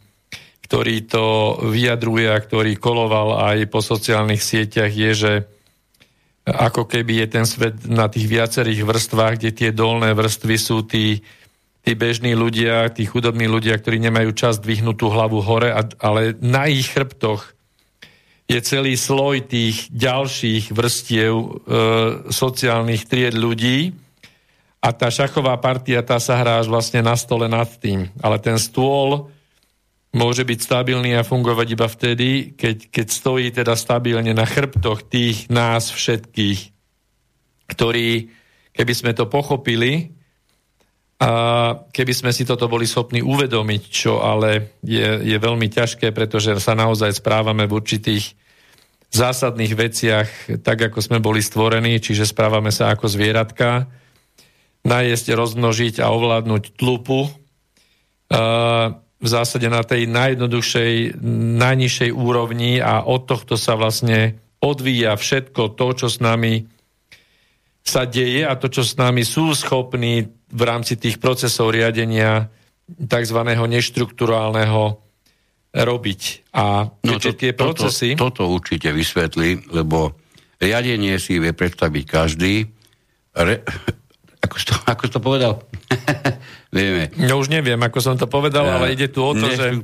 [0.66, 1.26] ktorý to
[1.70, 5.34] vyjadruje a ktorý koloval aj po sociálnych sieťach, je, že
[6.45, 11.22] ako keby je ten svet na tých viacerých vrstvách, kde tie dolné vrstvy sú tí,
[11.86, 15.70] tí bežní ľudia, tí chudobní ľudia, ktorí nemajú čas dvihnúť tú hlavu hore,
[16.01, 17.53] ale na ich chrbtoch
[18.45, 21.49] je celý sloj tých ďalších vrstiev e,
[22.30, 24.05] sociálnych tried ľudí,
[24.86, 28.05] a tá šachová partia tá sa hrá až vlastne na stole nad tým.
[28.22, 29.34] Ale ten stôl
[30.16, 35.51] môže byť stabilný a fungovať iba vtedy, keď, keď stojí teda stabilne na chrbtoch tých
[35.51, 36.72] nás všetkých,
[37.68, 38.32] ktorí,
[38.72, 40.16] keby sme to pochopili,
[41.16, 41.32] a
[41.95, 46.76] keby sme si toto boli schopní uvedomiť, čo ale je, je veľmi ťažké, pretože sa
[46.76, 48.36] naozaj správame v určitých
[49.16, 50.28] zásadných veciach
[50.59, 53.88] tak, ako sme boli stvorení, čiže správame sa ako zvieratka,
[54.84, 57.32] najesť, rozmnožiť a ovládnuť tlupu.
[59.26, 61.18] V zásade na tej najjednoduchšej,
[61.58, 66.70] najnižšej úrovni a od tohto sa vlastne odvíja všetko to, čo s nami
[67.86, 72.54] sa deje a to, čo s nami sú schopní v rámci tých procesov riadenia
[72.86, 73.40] tzv.
[73.46, 75.02] neštrukturálneho
[75.76, 76.22] robiť.
[76.56, 78.14] A no, to, tie procesy...
[78.14, 80.16] Toto, toto určite vysvetlí, lebo
[80.62, 82.66] riadenie si vie predstaviť každý.
[83.36, 83.66] Re,
[84.46, 85.54] ako to, ako to povedal?
[86.76, 87.08] Vieme.
[87.16, 89.80] No už neviem, ako som to povedal, ale ide tu o to, že...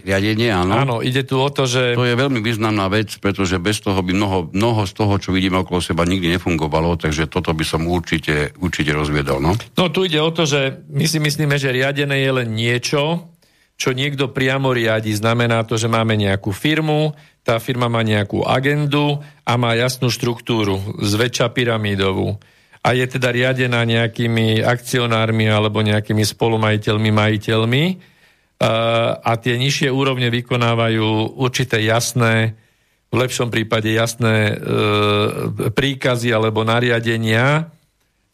[0.00, 0.72] riadenie, áno.
[0.72, 1.92] Áno, ide tu o to, že...
[1.92, 5.60] To je veľmi významná vec, pretože bez toho by mnoho, mnoho z toho, čo vidíme
[5.60, 9.44] okolo seba, nikdy nefungovalo, takže toto by som určite, určite rozviedol.
[9.44, 9.52] No?
[9.76, 13.28] no tu ide o to, že my si myslíme, že riadené je len niečo,
[13.76, 15.12] čo niekto priamo riadi.
[15.12, 20.78] Znamená to, že máme nejakú firmu, tá firma má nejakú agendu a má jasnú štruktúru,
[21.02, 22.38] zväčša pyramídovú
[22.82, 27.84] a je teda riadená nejakými akcionármi alebo nejakými spolumajiteľmi, majiteľmi
[29.22, 32.54] a tie nižšie úrovne vykonávajú určité jasné,
[33.12, 34.54] v lepšom prípade jasné e,
[35.68, 37.68] príkazy alebo nariadenia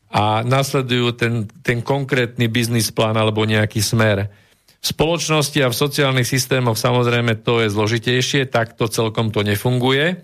[0.07, 4.31] a nasledujú ten, ten konkrétny biznis plán alebo nejaký smer.
[4.79, 10.23] V spoločnosti a v sociálnych systémoch samozrejme to je zložitejšie, tak to celkom to nefunguje,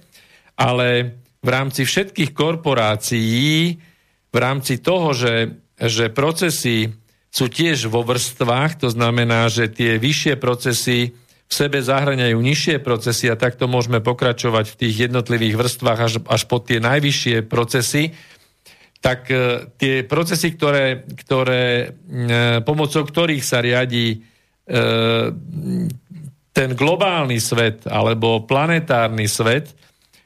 [0.54, 3.74] ale v rámci všetkých korporácií
[4.34, 6.90] v rámci toho, že, že procesy
[7.30, 11.14] sú tiež vo vrstvách, to znamená, že tie vyššie procesy
[11.44, 16.42] v sebe zahraňajú nižšie procesy a takto môžeme pokračovať v tých jednotlivých vrstvách až, až
[16.50, 18.10] po tie najvyššie procesy,
[19.04, 24.18] tak e, tie procesy, ktoré, ktoré, e, pomocou ktorých sa riadi e,
[26.54, 29.76] ten globálny svet alebo planetárny svet,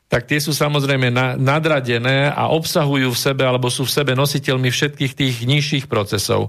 [0.09, 4.73] tak tie sú samozrejme na, nadradené a obsahujú v sebe alebo sú v sebe nositeľmi
[4.73, 6.49] všetkých tých nižších procesov.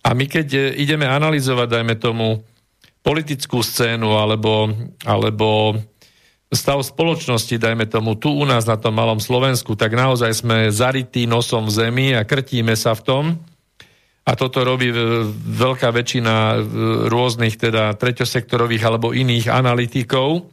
[0.00, 2.40] A my keď e, ideme analyzovať, dajme tomu,
[3.04, 4.72] politickú scénu alebo,
[5.04, 5.76] alebo
[6.48, 11.28] stav spoločnosti, dajme tomu, tu u nás na tom malom Slovensku, tak naozaj sme zarytí
[11.28, 13.24] nosom v zemi a krtíme sa v tom.
[14.28, 14.92] A toto robí
[15.44, 16.56] veľká väčšina e,
[17.08, 20.48] rôznych teda treťosektorových alebo iných analytikov,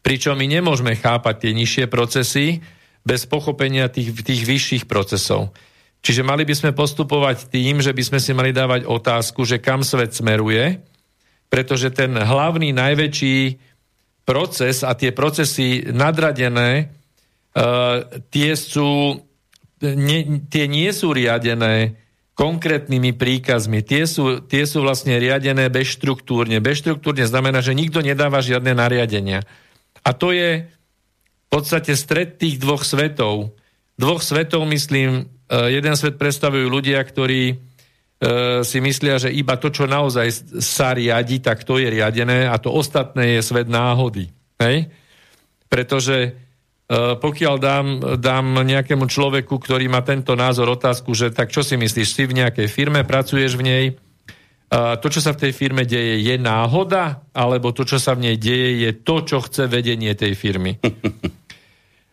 [0.00, 2.64] Pričom my nemôžeme chápať tie nižšie procesy
[3.04, 5.52] bez pochopenia tých, tých vyšších procesov.
[6.00, 9.84] Čiže mali by sme postupovať tým, že by sme si mali dávať otázku, že kam
[9.84, 10.80] svet smeruje,
[11.52, 13.60] pretože ten hlavný, najväčší
[14.24, 16.88] proces a tie procesy nadradené,
[17.52, 19.20] uh, tie, sú,
[19.84, 22.00] nie, tie nie sú riadené
[22.32, 23.84] konkrétnymi príkazmi.
[23.84, 26.64] Tie sú, tie sú vlastne riadené bezštruktúrne.
[26.64, 29.44] Bezštruktúrne znamená, že nikto nedáva žiadne nariadenia.
[30.04, 33.52] A to je v podstate stred tých dvoch svetov.
[33.98, 35.22] Dvoch svetov, myslím, e,
[35.74, 37.54] jeden svet predstavujú ľudia, ktorí e,
[38.62, 42.70] si myslia, že iba to, čo naozaj sa riadi, tak to je riadené a to
[42.70, 44.30] ostatné je svet náhody.
[44.62, 44.88] Hej?
[45.66, 46.30] Pretože e,
[47.18, 47.86] pokiaľ dám,
[48.16, 52.40] dám nejakému človeku, ktorý má tento názor otázku, že tak čo si myslíš, si v
[52.40, 53.84] nejakej firme, pracuješ v nej,
[54.70, 58.36] to, čo sa v tej firme deje, je náhoda, alebo to, čo sa v nej
[58.38, 60.78] deje, je to, čo chce vedenie tej firmy.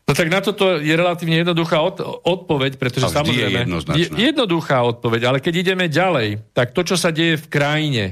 [0.08, 3.68] No tak na toto je relatívne jednoduchá od, odpoveď, pretože samozrejme...
[3.91, 8.03] Je, je jednoduchá odpoveď, ale keď ideme ďalej, tak to, čo sa deje v krajine,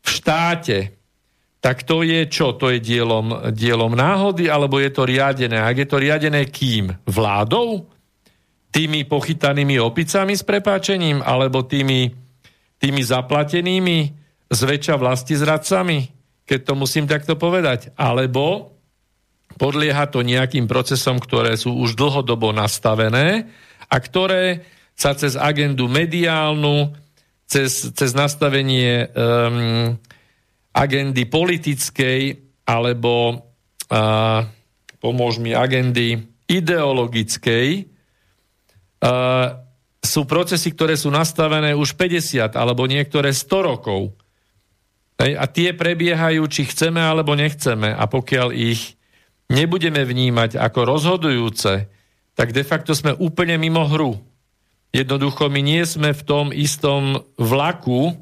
[0.00, 0.96] v štáte,
[1.60, 2.56] tak to je čo?
[2.56, 5.60] To je dielom, dielom náhody, alebo je to riadené?
[5.60, 6.96] Ak je to riadené kým?
[7.04, 7.84] Vládou?
[8.72, 11.20] Tými pochytanými opicami s prepáčením?
[11.20, 12.08] Alebo tými,
[12.80, 13.98] tými zaplatenými
[14.48, 15.98] zväčša vlasti zradcami?
[16.48, 17.94] Keď to musím takto povedať.
[17.94, 18.74] Alebo
[19.60, 23.46] podlieha to nejakým procesom, ktoré sú už dlhodobo nastavené
[23.86, 24.64] a ktoré
[24.96, 26.96] sa cez agendu mediálnu,
[27.44, 29.96] cez, cez nastavenie um,
[30.72, 33.42] agendy politickej alebo
[33.90, 34.40] uh,
[35.02, 37.90] pomôž mi agendy ideologickej
[39.02, 39.69] uh,
[40.00, 44.16] sú procesy, ktoré sú nastavené už 50 alebo niektoré 100 rokov.
[45.20, 47.92] A tie prebiehajú, či chceme alebo nechceme.
[47.92, 48.96] A pokiaľ ich
[49.52, 51.92] nebudeme vnímať ako rozhodujúce,
[52.32, 54.16] tak de facto sme úplne mimo hru.
[54.96, 58.16] Jednoducho my nie sme v tom istom vlaku,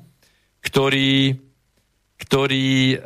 [0.58, 1.38] ktorý
[2.18, 2.96] ktorý e,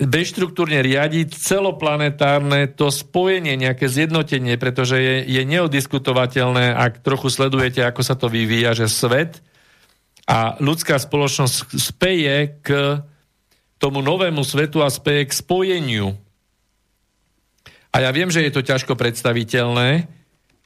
[0.00, 8.02] beštruktúrne riadi celoplanetárne to spojenie, nejaké zjednotenie, pretože je, je neodiskutovateľné, ak trochu sledujete, ako
[8.02, 9.44] sa to vyvíja, že svet
[10.26, 12.68] a ľudská spoločnosť speje k
[13.82, 16.14] tomu novému svetu a speje k spojeniu.
[17.92, 20.06] A ja viem, že je to ťažko predstaviteľné,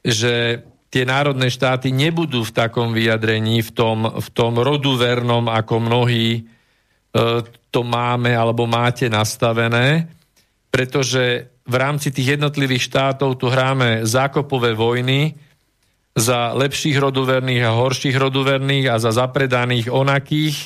[0.05, 6.47] že tie národné štáty nebudú v takom vyjadrení, v tom, v tom roduvernom, ako mnohí
[7.71, 10.09] to máme alebo máte nastavené,
[10.69, 15.35] pretože v rámci tých jednotlivých štátov tu hráme zákopové vojny
[16.17, 20.65] za lepších roduverných a horších roduverných a za zapredaných onakých e,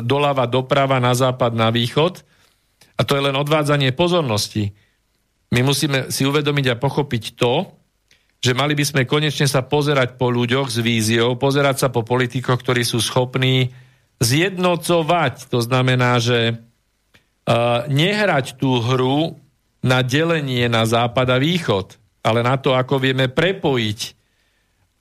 [0.00, 2.24] doľava doprava na západ na východ.
[2.96, 4.72] A to je len odvádzanie pozornosti.
[5.52, 7.68] My musíme si uvedomiť a pochopiť to,
[8.40, 12.56] že mali by sme konečne sa pozerať po ľuďoch s víziou, pozerať sa po politikoch,
[12.56, 13.68] ktorí sú schopní
[14.20, 15.50] zjednocovať.
[15.52, 19.36] To znamená, že uh, nehrať tú hru
[19.84, 21.94] na delenie na západ a východ,
[22.26, 24.00] ale na to, ako vieme prepojiť,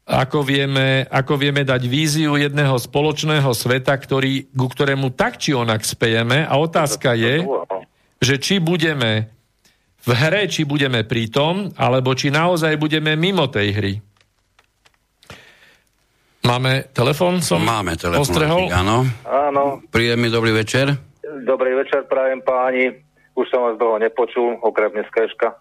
[0.06, 5.82] ako vieme, ako vieme dať víziu jedného spoločného sveta, ktorý, ku ktorému tak či onak
[5.82, 6.46] spejeme.
[6.46, 7.42] A otázka je,
[8.22, 9.34] že či budeme
[10.06, 13.94] v hre, či budeme pritom, alebo či naozaj budeme mimo tej hry.
[16.46, 17.42] Máme telefon?
[17.42, 18.22] Som Máme telefon.
[18.22, 18.70] Ostrehol?
[18.70, 19.02] Áno.
[19.26, 19.82] Áno.
[19.90, 20.94] Príjemný dobrý večer.
[21.42, 22.94] Dobrý večer, prajem páni.
[23.34, 25.58] Už som vás dlho nepočul, okrem dneskajška.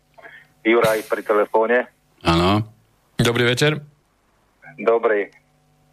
[0.60, 1.88] Juraj pri telefóne.
[2.20, 2.68] Áno.
[3.16, 3.80] Dobrý večer.
[4.76, 5.32] Dobrý.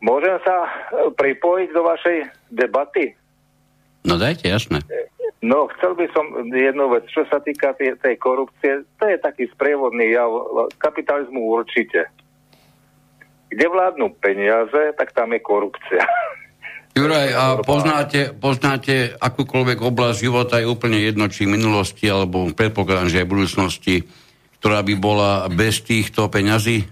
[0.03, 0.67] Môžem sa
[1.15, 2.17] pripojiť do vašej
[2.51, 3.15] debaty?
[4.03, 4.83] No dajte, jasné.
[5.39, 9.47] No, chcel by som jednu vec, čo sa týka tej, tej korupcie, to je taký
[9.55, 10.29] sprievodný jav
[10.77, 12.11] kapitalizmu určite
[13.51, 16.07] kde vládnu peniaze, tak tam je korupcia.
[16.91, 23.23] Juraj, a poznáte, poznáte akúkoľvek oblasť života, je úplne jedno, či minulosti, alebo predpokladám, že
[23.23, 23.95] aj budúcnosti,
[24.59, 26.83] ktorá by bola bez týchto peňazí?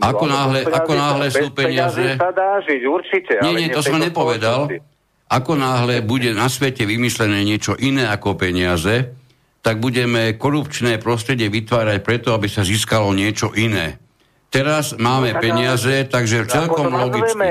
[0.00, 2.16] Ako náhle, ako náhle sú peniaze...
[2.16, 3.32] sa dá žiť, určite.
[3.44, 4.72] Nie, nie, to som nepovedal.
[5.28, 9.12] Ako náhle bude na svete vymyslené niečo iné ako peniaze,
[9.60, 13.98] tak budeme korupčné prostredie vytvárať preto, aby sa získalo niečo iné.
[14.56, 17.48] Teraz máme no, peniaze, takže celkom ako logicky.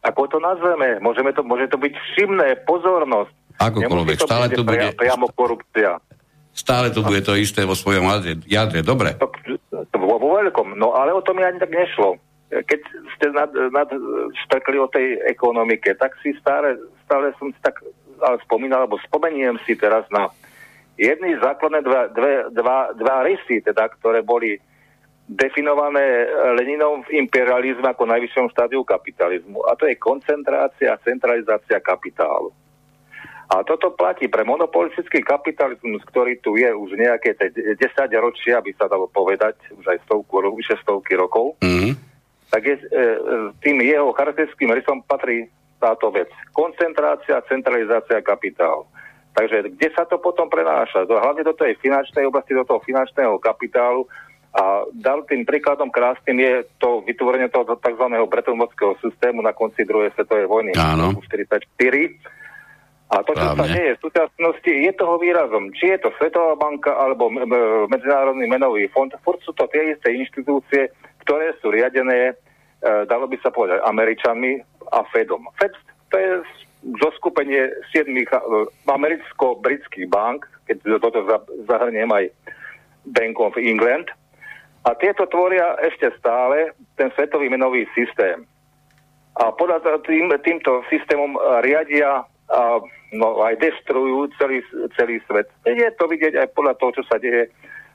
[0.00, 1.02] Ako to nazveme?
[1.02, 3.34] Môžeme to, môže to byť všimné, pozornosť.
[3.58, 4.94] Akokoľvek, stále to bude...
[4.94, 5.98] Priamo korupcia.
[6.54, 9.18] Stále to bude to isté vo svojom jadre, jadre dobre.
[9.18, 9.28] To,
[9.70, 12.16] to, vo veľkom, no ale o tom mi ani tak nešlo.
[12.50, 12.80] Keď
[13.18, 13.86] ste nad, nad
[14.46, 17.78] štrkli o tej ekonomike, tak si stále, stále som si tak
[18.20, 20.28] ale spomínal, alebo spomeniem si teraz na
[21.00, 24.60] jedny základné dva, dve, dva, dva rysy, teda, ktoré boli
[25.30, 26.26] definované
[26.58, 29.62] Leninom v imperializme ako najvyššom štádiu kapitalizmu.
[29.70, 32.50] A to je koncentrácia a centralizácia kapitálu.
[33.50, 37.78] A toto platí pre monopolistický kapitalizmus, ktorý tu je už nejaké 10
[38.22, 41.58] ročia, by sa dalo povedať, už aj stovku, vyše stovky rokov.
[41.58, 41.92] Mm-hmm.
[42.50, 42.98] Tak je, e,
[43.58, 45.50] tým jeho charakteristickým rysom patrí
[45.82, 46.30] táto vec.
[46.54, 48.86] Koncentrácia, centralizácia kapitálu.
[49.34, 51.06] Takže kde sa to potom prenáša?
[51.06, 54.06] Hlavne do tej finančnej oblasti, do toho finančného kapitálu,
[54.50, 58.06] a dal tým príkladom krásnym je to vytvorenie toho tzv.
[58.26, 61.14] bretonvodského systému na konci druhej svetovej vojny Áno.
[61.22, 63.10] 1944.
[63.10, 63.58] A to, čo Právne.
[63.58, 65.74] sa deje v súčasnosti, je toho výrazom.
[65.74, 67.26] Či je to Svetová banka alebo
[67.90, 70.94] Medzinárodný menový fond, furt sú to tie isté inštitúcie,
[71.26, 72.38] ktoré sú riadené
[72.80, 74.60] dalo by sa povedať, Američanmi
[74.92, 75.44] a Fedom.
[75.60, 75.72] Fed
[76.08, 76.32] to je
[77.04, 78.38] zoskupenie siedmých e,
[78.88, 81.20] americko-britských bank, keď toto
[81.68, 82.32] zahrniem aj
[83.04, 84.08] Bank of England.
[84.80, 88.48] A tieto tvoria ešte stále ten svetový menový systém.
[89.36, 92.82] A podľa tým, týmto systémom riadia a
[93.14, 94.58] no, aj destrujú celý,
[94.98, 95.46] celý svet.
[95.62, 97.46] Je to vidieť aj podľa toho, čo sa deje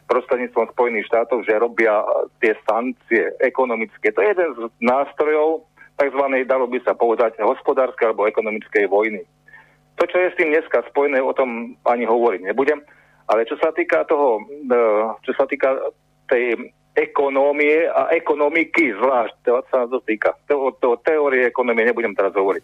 [0.08, 2.00] prostredníctvom Spojených štátov, že robia
[2.40, 4.14] tie sankcie ekonomické.
[4.14, 5.66] To je jeden z nástrojov
[5.98, 6.24] tzv.
[6.46, 9.24] dalo by sa povedať hospodárskej alebo ekonomickej vojny.
[9.96, 12.84] To, čo je s tým dneska spojené, o tom ani hovoriť nebudem.
[13.26, 14.84] Ale čo sa týka toho, e,
[15.26, 15.74] čo sa týka
[16.30, 20.32] tej ekonómie a ekonomiky zvlášť, to sa to týka.
[20.48, 22.64] To, to teórie ekonomie nebudem teraz hovoriť.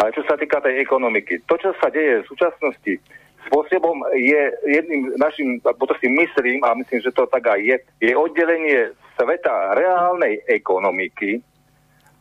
[0.00, 2.92] Ale čo sa týka tej ekonomiky, to, čo sa deje v súčasnosti,
[3.44, 7.76] spôsobom je jedným našim, alebo to si myslím, a myslím, že to tak aj je,
[8.00, 11.44] je oddelenie sveta reálnej ekonomiky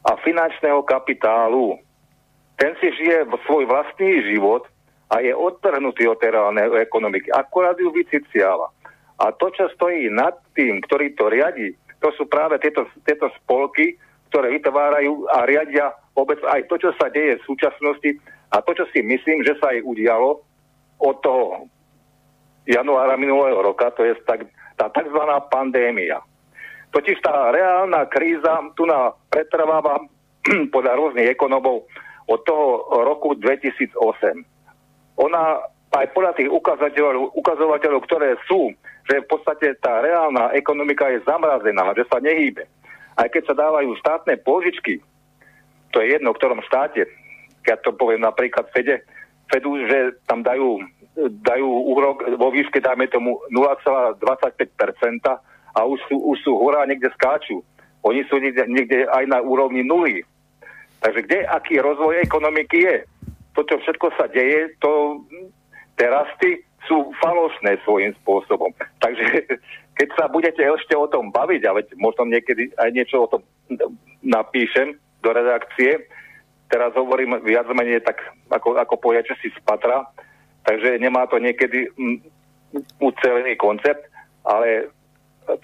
[0.03, 1.80] a finančného kapitálu.
[2.59, 4.67] Ten si žije svoj vlastný život
[5.07, 7.32] a je odtrhnutý od reálnej ekonomiky.
[7.32, 8.67] Akorát ju vyciciava.
[9.20, 11.72] A to, čo stojí nad tým, ktorý to riadi,
[12.03, 13.95] to sú práve tieto, tieto spolky,
[14.28, 18.12] ktoré vytvárajú a riadia vôbec aj to, čo sa deje v súčasnosti
[18.51, 20.43] a to, čo si myslím, že sa aj udialo
[20.99, 21.72] od toho
[22.68, 24.43] januára minulého roka, to je tak,
[24.76, 25.22] tá tzv.
[25.47, 26.20] pandémia.
[26.92, 30.04] Totiž tá reálna kríza tu na pretrváva
[30.74, 31.88] podľa rôznych ekonomov
[32.29, 33.96] od toho roku 2008.
[35.20, 35.42] Ona
[35.89, 38.74] aj podľa tých ukazovateľov, ukazovateľov, ktoré sú,
[39.10, 42.70] že v podstate tá reálna ekonomika je zamrazená, že sa nehýbe.
[43.18, 45.02] Aj keď sa dávajú štátne pôžičky,
[45.90, 47.10] to je jedno, v ktorom štáte,
[47.66, 49.02] keď to poviem napríklad Fede,
[49.50, 50.78] Fedu, že tam dajú,
[51.42, 54.22] dajú úrok vo výške, dajme tomu 0,25%,
[55.74, 57.62] a už sú, už sú hurá niekde skáču.
[58.02, 60.24] Oni sú niekde, niekde aj na úrovni nuly.
[61.00, 62.98] Takže kde, aký rozvoj ekonomiky je?
[63.56, 65.24] To, čo všetko sa deje, to
[66.00, 68.74] tie rasty sú falošné svojím spôsobom.
[68.97, 69.45] Takže
[70.01, 73.41] keď sa budete ešte o tom baviť, a veď možno niekedy aj niečo o tom
[74.25, 76.09] napíšem do redakcie,
[76.74, 78.17] teraz hovorím viac menej tak,
[78.49, 80.05] ako, ako že si spatra,
[80.66, 81.89] takže nemá to niekedy
[83.01, 84.05] ucelený koncept,
[84.45, 84.89] ale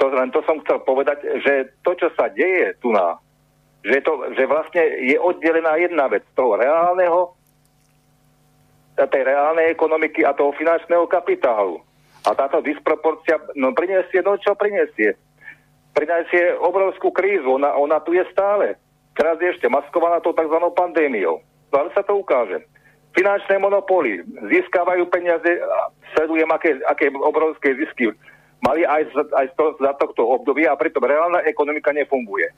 [0.01, 3.21] to, len to som chcel povedať, že to, čo sa deje tu na,
[3.85, 7.37] že, to, že vlastne je oddelená jedna vec toho reálneho,
[8.95, 11.83] tej reálnej ekonomiky a toho finančného kapitálu.
[12.25, 15.13] A táto disproporcia no, prinesie, no čo prinesie?
[15.93, 18.79] Prinesie obrovskú krízu, ona, ona tu je stále.
[19.15, 20.57] Teraz je ešte maskovaná tou tzv.
[20.75, 21.39] pandémiou.
[21.71, 22.63] No ale sa to ukáže.
[23.15, 25.47] Finančné monopoly získavajú peniaze,
[26.15, 28.11] sledujem, aké, aké obrovské zisky
[28.59, 32.51] mali aj, z, aj to, za tohto obdobia a preto reálna ekonomika nefunguje.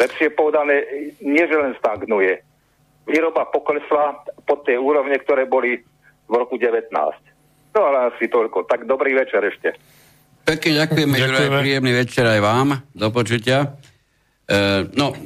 [0.00, 0.84] Lepšie povedané,
[1.20, 2.40] nie že len stagnuje.
[3.04, 5.80] Výroba poklesla pod tie úrovne, ktoré boli
[6.28, 6.92] v roku 19.
[7.74, 8.64] No ale asi toľko.
[8.70, 9.74] Tak dobrý večer ešte.
[10.44, 11.50] Pekne ďakujeme, ďakujeme.
[11.50, 12.68] Juraj, príjemný večer aj vám.
[12.92, 13.80] Do počutia.
[14.44, 14.58] E,
[14.92, 15.16] no,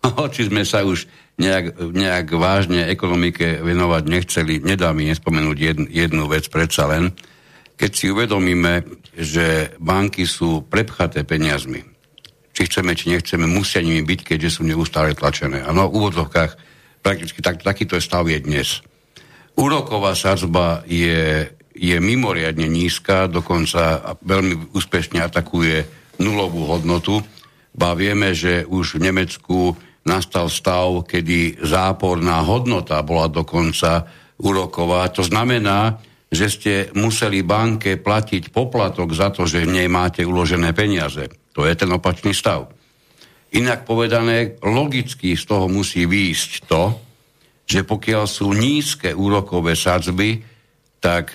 [0.24, 1.08] oči sme sa už
[1.40, 4.60] nejak, nejak vážne ekonomike venovať nechceli.
[4.60, 7.16] Nedá mi nespomenúť jednu, jednu vec predsa len.
[7.80, 8.84] Keď si uvedomíme,
[9.16, 11.80] že banky sú prepchaté peniazmi,
[12.52, 15.64] či chceme, či nechceme, musia nimi byť, keďže sú neustále tlačené.
[15.64, 16.69] A no, v úvodzovkách
[17.00, 18.84] prakticky tak, takýto stav je dnes.
[19.56, 25.84] Úroková sadzba je, je mimoriadne nízka, dokonca veľmi úspešne atakuje
[26.20, 27.20] nulovú hodnotu.
[27.76, 34.08] Ba vieme, že už v Nemecku nastal stav, kedy záporná hodnota bola dokonca
[34.40, 35.08] úroková.
[35.12, 36.00] To znamená,
[36.30, 41.26] že ste museli banke platiť poplatok za to, že v nej máte uložené peniaze.
[41.52, 42.70] To je ten opačný stav.
[43.50, 46.82] Inak povedané, logicky z toho musí výjsť to,
[47.66, 50.42] že pokiaľ sú nízke úrokové sadzby,
[51.00, 51.34] tak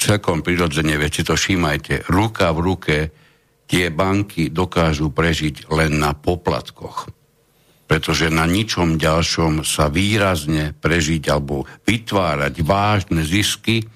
[0.00, 2.96] celkom prirodzene, veď to všímajte, ruka v ruke
[3.70, 7.12] tie banky dokážu prežiť len na poplatkoch.
[7.86, 13.86] Pretože na ničom ďalšom sa výrazne prežiť alebo vytvárať vážne zisky,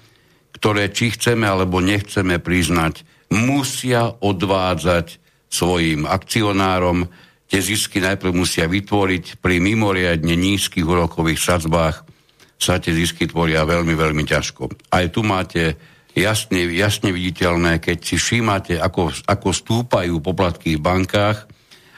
[0.55, 3.03] ktoré či chceme alebo nechceme priznať,
[3.33, 7.07] musia odvádzať svojim akcionárom.
[7.45, 12.05] Tie zisky najprv musia vytvoriť pri mimoriadne nízkych úrokových sadzbách
[12.55, 14.89] sa tie zisky tvoria veľmi, veľmi ťažko.
[14.89, 15.77] Aj tu máte
[16.15, 21.45] jasne, jasne viditeľné, keď si všímate, ako, ako stúpajú poplatky v bankách,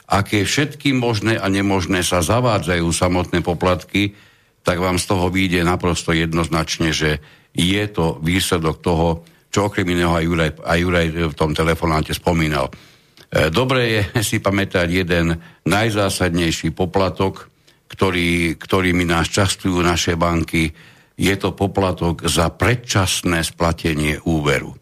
[0.08, 4.18] aké všetky možné a nemožné sa zavádzajú samotné poplatky,
[4.66, 7.24] tak vám z toho vyjde naprosto jednoznačne, že
[7.56, 12.68] je to výsledok toho, čo okrem iného aj Juraj, aj Juraj v tom telefonáte spomínal.
[13.28, 15.38] Dobre je si pamätať jeden
[15.68, 17.52] najzásadnejší poplatok,
[17.88, 20.72] ktorý, ktorými nás častujú naše banky.
[21.18, 24.76] Je to poplatok za predčasné splatenie úveru.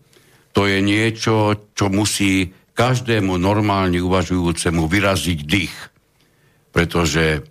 [0.55, 5.75] To je niečo, čo musí každému normálne uvažujúcemu vyraziť dých.
[6.75, 7.43] Pretože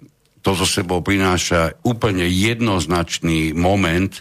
[0.44, 4.12] to zo sebou prináša úplne jednoznačný moment,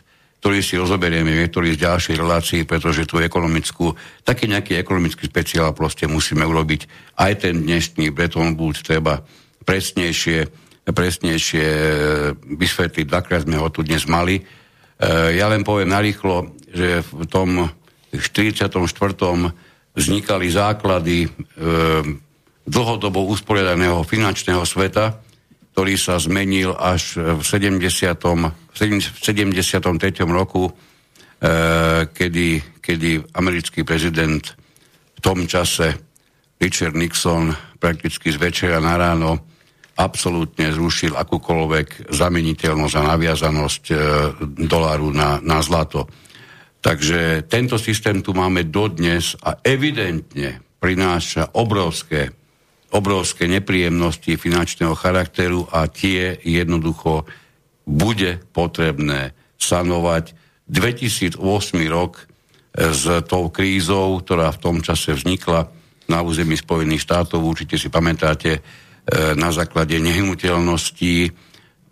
[0.44, 3.96] ktorý si rozoberieme v niektorých z ďalších relácií, pretože tú ekonomickú,
[4.28, 6.84] taký nejaký ekonomický speciál proste musíme urobiť.
[7.16, 9.24] Aj ten dnešný Bretton Woods treba
[9.64, 10.44] presnejšie,
[10.84, 11.88] presnejšie e,
[12.60, 13.06] vysvetliť.
[13.08, 14.44] Dvakrát sme ho tu dnes mali.
[14.44, 14.44] E,
[15.32, 17.72] ja len poviem narýchlo, že v tom
[18.12, 18.84] 44.
[19.96, 21.28] vznikali základy e,
[22.68, 25.23] dlhodobo usporiadaného finančného sveta,
[25.74, 27.82] ktorý sa zmenil až v 70.
[28.70, 30.30] V 73.
[30.30, 32.48] roku, eh, kedy,
[32.78, 34.54] kedy americký prezident
[35.18, 35.98] v tom čase
[36.62, 37.52] Richard Nixon
[37.82, 39.54] prakticky z večera na ráno
[40.00, 43.96] absolútne zrušil akúkoľvek zameniteľnosť a naviazanosť e,
[44.66, 46.10] doláru na, na zlato.
[46.82, 52.43] Takže tento systém tu máme dodnes a evidentne prináša obrovské
[52.94, 57.26] obrovské nepríjemnosti finančného charakteru a tie jednoducho
[57.84, 60.38] bude potrebné sanovať.
[60.70, 61.42] 2008
[61.92, 62.30] rok
[62.74, 65.70] s tou krízou, ktorá v tom čase vznikla
[66.08, 68.62] na území Spojených štátov, určite si pamätáte, e,
[69.38, 71.32] na základe nehnuteľností,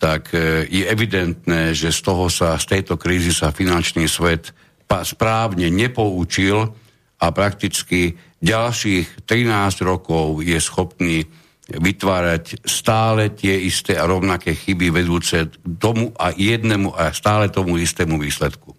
[0.02, 4.52] tak e, je evidentné, že z toho sa, z tejto krízy sa finančný svet
[4.92, 6.68] správne nepoučil
[7.22, 11.26] a prakticky ďalších 13 rokov je schopný
[11.72, 15.48] vytvárať stále tie isté a rovnaké chyby vedúce
[15.80, 18.76] tomu a jednému a stále tomu istému výsledku.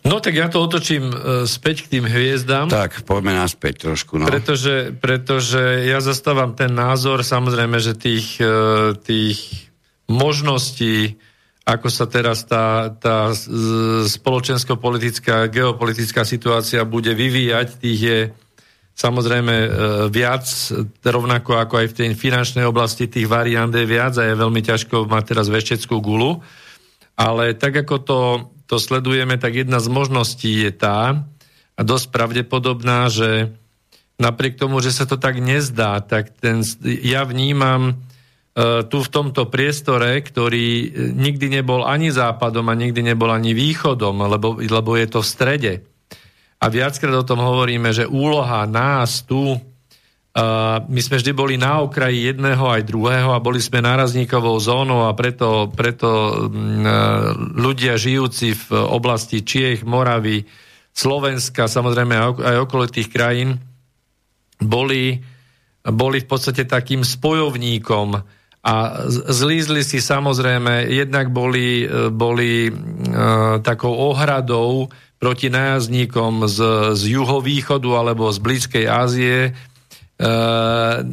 [0.00, 2.72] No tak ja to otočím e, späť k tým hviezdám.
[2.72, 4.16] Tak, poďme naspäť trošku.
[4.16, 4.32] No.
[4.32, 9.68] Pretože, pretože ja zastávam ten názor, samozrejme, že tých, e, tých
[10.08, 11.20] možností
[11.64, 13.30] ako sa teraz tá, tá
[14.08, 18.20] spoločensko-politická, geopolitická situácia bude vyvíjať, tých je
[18.96, 19.68] samozrejme e,
[20.12, 20.44] viac,
[21.04, 25.08] rovnako ako aj v tej finančnej oblasti tých variant je viac a je veľmi ťažko
[25.08, 26.44] mať teraz vešteckú gulu.
[27.16, 28.20] Ale tak ako to,
[28.64, 31.24] to sledujeme, tak jedna z možností je tá,
[31.76, 33.56] a dosť pravdepodobná, že
[34.20, 37.96] napriek tomu, že sa to tak nezdá, tak ten, ja vnímam
[38.60, 44.26] tu v tomto priestore, ktorý e, nikdy nebol ani západom a nikdy nebol ani východom,
[44.26, 45.72] lebo, lebo je to v strede.
[46.60, 51.80] A viackrát o tom hovoríme, že úloha nás tu, uh, my sme vždy boli na
[51.80, 58.52] okraji jedného aj druhého a boli sme nárazníkovou zónou a preto, preto uh, ľudia žijúci
[58.52, 60.44] v oblasti Čiech, Moravy,
[60.92, 62.12] Slovenska, samozrejme
[62.44, 63.56] aj okolitých krajín,
[64.60, 65.16] boli,
[65.80, 72.72] boli v podstate takým spojovníkom a zlízli si samozrejme, jednak boli, e, boli e,
[73.64, 76.58] takou ohradou proti nájazdníkom z,
[76.92, 79.52] z juhovýchodu alebo z Blízkej Ázie e,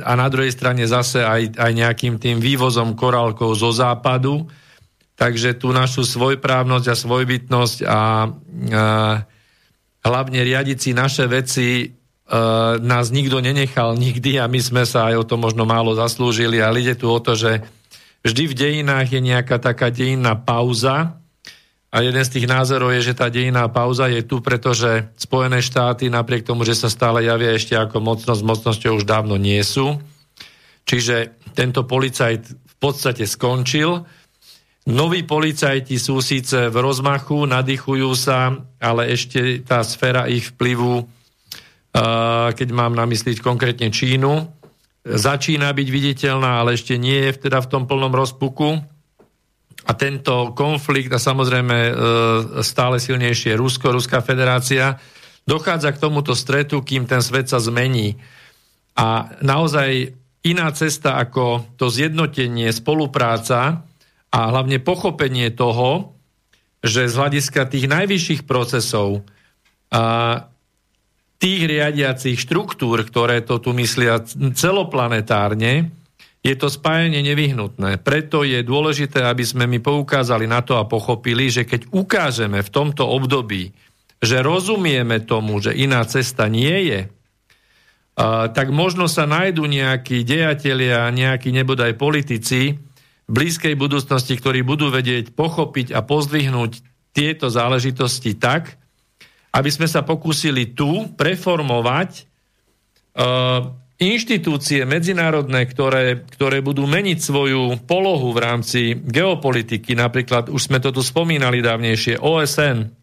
[0.03, 4.43] a na druhej strane zase aj, aj nejakým tým vývozom korálkov zo západu.
[5.15, 8.01] Takže tú našu svojprávnosť a svojbytnosť a, a
[10.03, 11.96] hlavne riadiť si naše veci
[12.83, 16.83] nás nikto nenechal nikdy a my sme sa aj o to možno málo zaslúžili, ale
[16.83, 17.63] ide tu o to, že
[18.27, 21.15] vždy v dejinách je nejaká taká dejinná pauza
[21.87, 26.11] a jeden z tých názorov je, že tá dejinná pauza je tu, pretože Spojené štáty
[26.11, 29.95] napriek tomu, že sa stále javia ešte ako mocnosť, mocnosťou už dávno nie sú.
[30.83, 34.03] Čiže tento policajt v podstate skončil.
[34.87, 38.51] Noví policajti sú síce v rozmachu, nadýchujú sa,
[38.83, 41.07] ale ešte tá sféra ich vplyvu
[42.53, 44.45] keď mám na mysliť konkrétne Čínu.
[45.07, 48.83] Začína byť viditeľná, ale ešte nie je teda v tom plnom rozpuku.
[49.87, 51.91] A tento konflikt a samozrejme e,
[52.59, 54.99] stále silnejšie Rusko, Ruská federácia,
[55.47, 58.19] dochádza k tomuto stretu, kým ten svet sa zmení.
[58.99, 60.11] A naozaj
[60.43, 63.87] iná cesta ako to zjednotenie, spolupráca
[64.27, 66.19] a hlavne pochopenie toho,
[66.83, 69.23] že z hľadiska tých najvyšších procesov
[69.87, 70.03] a
[71.38, 74.22] tých riadiacich štruktúr, ktoré to tu myslia
[74.57, 75.93] celoplanetárne,
[76.41, 77.99] je to spájanie nevyhnutné.
[78.01, 82.73] Preto je dôležité, aby sme mi poukázali na to a pochopili, že keď ukážeme v
[82.73, 83.76] tomto období,
[84.18, 87.01] že rozumieme tomu, že iná cesta nie je,
[88.49, 92.81] tak možno sa nájdú nejakí dejatelia, nejakí nebodaj politici
[93.27, 96.81] v blízkej budúcnosti, ktorí budú vedieť pochopiť a pozdvihnúť
[97.14, 98.81] tieto záležitosti tak,
[99.57, 102.29] aby sme sa pokúsili tu preformovať
[103.17, 110.77] uh, inštitúcie medzinárodné, ktoré, ktoré budú meniť svoju polohu v rámci geopolitiky, napríklad už sme
[110.77, 112.93] to tu spomínali dávnejšie, OSN,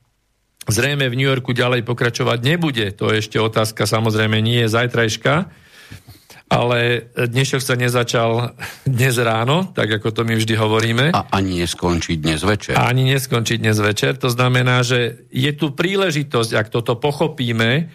[0.71, 2.87] zrejme v New Yorku ďalej pokračovať nebude.
[2.95, 5.35] To je ešte otázka, samozrejme nie je zajtrajška,
[6.55, 8.55] ale dnešok sa nezačal
[8.87, 11.11] dnes ráno, tak ako to my vždy hovoríme.
[11.11, 12.79] A ani neskončí dnes večer.
[12.79, 14.15] A ani neskončí dnes večer.
[14.23, 17.91] To znamená, že je tu príležitosť, ak toto pochopíme,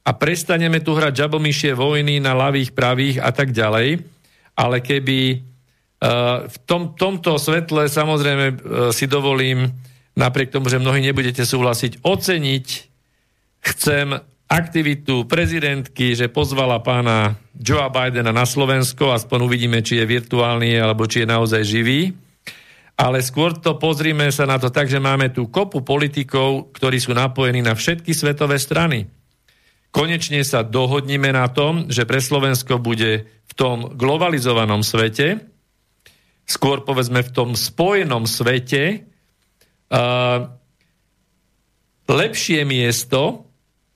[0.00, 4.00] a prestaneme tu hrať žabomyšie vojny na ľavých, pravých a tak ďalej.
[4.56, 8.56] Ale keby uh, v tom, tomto svetle samozrejme uh,
[8.90, 9.70] si dovolím,
[10.16, 12.66] napriek tomu, že mnohí nebudete súhlasiť, oceniť
[13.60, 14.18] chcem
[14.50, 21.06] aktivitu prezidentky, že pozvala pána Joea Bidena na Slovensko, aspoň uvidíme, či je virtuálny alebo
[21.06, 22.10] či je naozaj živý.
[22.98, 27.14] Ale skôr to pozrime sa na to tak, že máme tu kopu politikov, ktorí sú
[27.14, 29.08] napojení na všetky svetové strany
[29.90, 35.42] konečne sa dohodnime na tom, že pre Slovensko bude v tom globalizovanom svete,
[36.46, 39.06] skôr povedzme v tom spojenom svete,
[39.90, 40.50] uh,
[42.10, 43.49] lepšie miesto,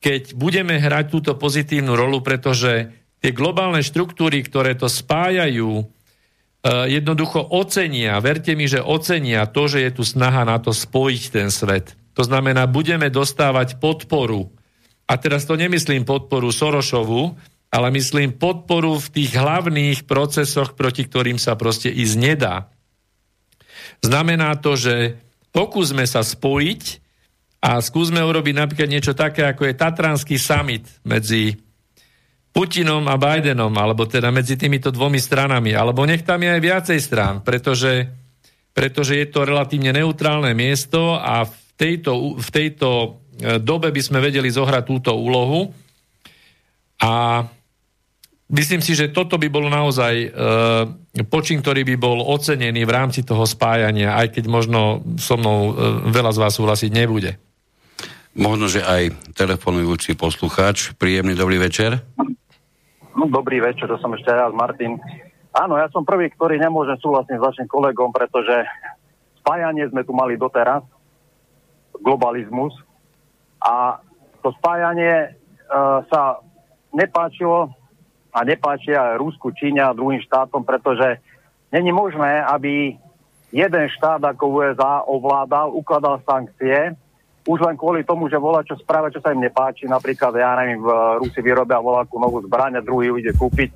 [0.04, 2.92] keď budeme hrať túto pozitívnu rolu, pretože
[3.24, 9.80] tie globálne štruktúry, ktoré to spájajú, uh, jednoducho ocenia, verte mi, že ocenia to, že
[9.80, 11.96] je tu snaha na to spojiť ten svet.
[12.20, 14.52] To znamená, budeme dostávať podporu
[15.08, 17.40] a teraz to nemyslím podporu Sorošovu,
[17.72, 22.68] ale myslím podporu v tých hlavných procesoch, proti ktorým sa proste ísť nedá.
[24.04, 25.16] Znamená to, že
[25.50, 27.03] pokúsme sa spojiť
[27.64, 31.56] a skúsme urobiť napríklad niečo také, ako je Tatranský summit medzi
[32.52, 36.98] Putinom a Bidenom, alebo teda medzi týmito dvomi stranami, alebo nech tam je aj viacej
[37.00, 38.06] strán, pretože,
[38.76, 42.88] pretože je to relatívne neutrálne miesto a v tejto, v tejto
[43.40, 45.74] E, dobe by sme vedeli zohrať túto úlohu.
[47.02, 47.42] A
[48.54, 50.28] myslím si, že toto by bol naozaj e,
[51.26, 55.72] počin, ktorý by bol ocenený v rámci toho spájania, aj keď možno so mnou e,
[56.14, 57.34] veľa z vás súhlasiť nebude.
[58.34, 60.90] Možno, že aj telefonujúci poslucháč.
[60.98, 62.02] Príjemný dobrý večer.
[63.14, 64.98] No, dobrý večer, to som ešte ja, Martin.
[65.54, 68.66] Áno, ja som prvý, ktorý nemôžem súhlasiť s vašim kolegom, pretože
[69.38, 70.82] spájanie sme tu mali doteraz,
[72.02, 72.74] globalizmus,
[73.62, 74.02] a
[74.42, 75.30] to spájanie
[75.70, 76.42] uh, sa
[76.90, 77.70] nepáčilo
[78.34, 81.22] a nepáči aj Rusku, Číne a druhým štátom, pretože
[81.70, 82.98] není možné, aby
[83.54, 86.98] jeden štát ako USA ovládal, ukladal sankcie,
[87.44, 89.84] už len kvôli tomu, že volá čo správa, čo sa im nepáči.
[89.84, 90.88] Napríklad, ja neviem, v
[91.20, 93.68] Rusi vyrobia voláku novú zbraň a druhý ide kúpiť.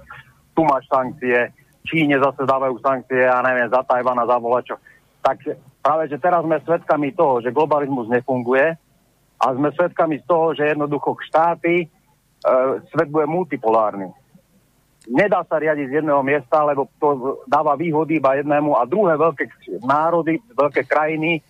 [0.56, 1.52] Tu máš sankcie.
[1.84, 4.76] Číne zase dávajú sankcie, ja neviem, za Tajvana, za volačo.
[5.20, 5.40] Tak
[5.84, 8.76] práve, že teraz sme svedkami toho, že globalizmus nefunguje,
[9.38, 11.88] a sme svedkami z toho, že jednoducho štáty, e,
[12.90, 14.10] svet bude multipolárny.
[15.08, 19.48] Nedá sa riadiť z jedného miesta, lebo to dáva výhody iba jednému a druhé veľké
[19.80, 21.40] národy, veľké krajiny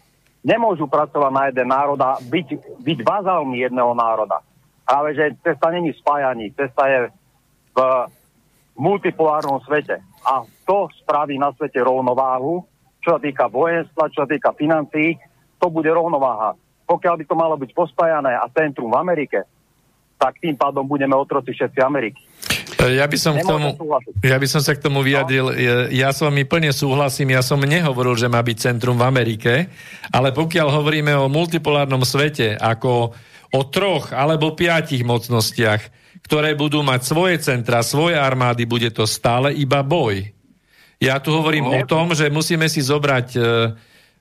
[0.44, 4.40] nemôžu pracovať na jeden národ a byť, byť bazálmi jedného národa.
[4.86, 7.00] Práve, že cesta není spájaní, cesta je
[7.76, 7.78] v
[8.78, 10.00] multipolárnom svete.
[10.24, 12.64] A to spraví na svete rovnováhu,
[13.04, 15.18] čo sa týka vojenstva, čo sa týka financií,
[15.58, 16.56] to bude rovnováha
[16.88, 19.44] pokiaľ by to malo byť pospájané a centrum v Amerike,
[20.16, 22.24] tak tým pádom budeme otroci všetci Ameriky.
[22.78, 23.74] E, ja by, som k tomu,
[24.22, 25.50] ja by som sa k tomu vyjadril.
[25.50, 25.56] No.
[25.90, 27.34] Ja s vami plne súhlasím.
[27.34, 29.70] Ja som nehovoril, že má byť centrum v Amerike,
[30.14, 33.12] ale pokiaľ hovoríme o multipolárnom svete ako
[33.48, 35.82] o troch alebo piatich mocnostiach,
[36.24, 40.28] ktoré budú mať svoje centra, svoje armády, bude to stále iba boj.
[40.98, 43.40] Ja tu hovorím no, o tom, že musíme si zobrať e,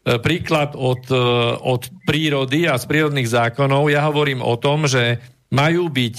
[0.08, 1.20] E, príklad od, e,
[1.60, 3.92] od prírody a z prírodných zákonov.
[3.92, 6.16] Ja hovorím o tom, že majú byť,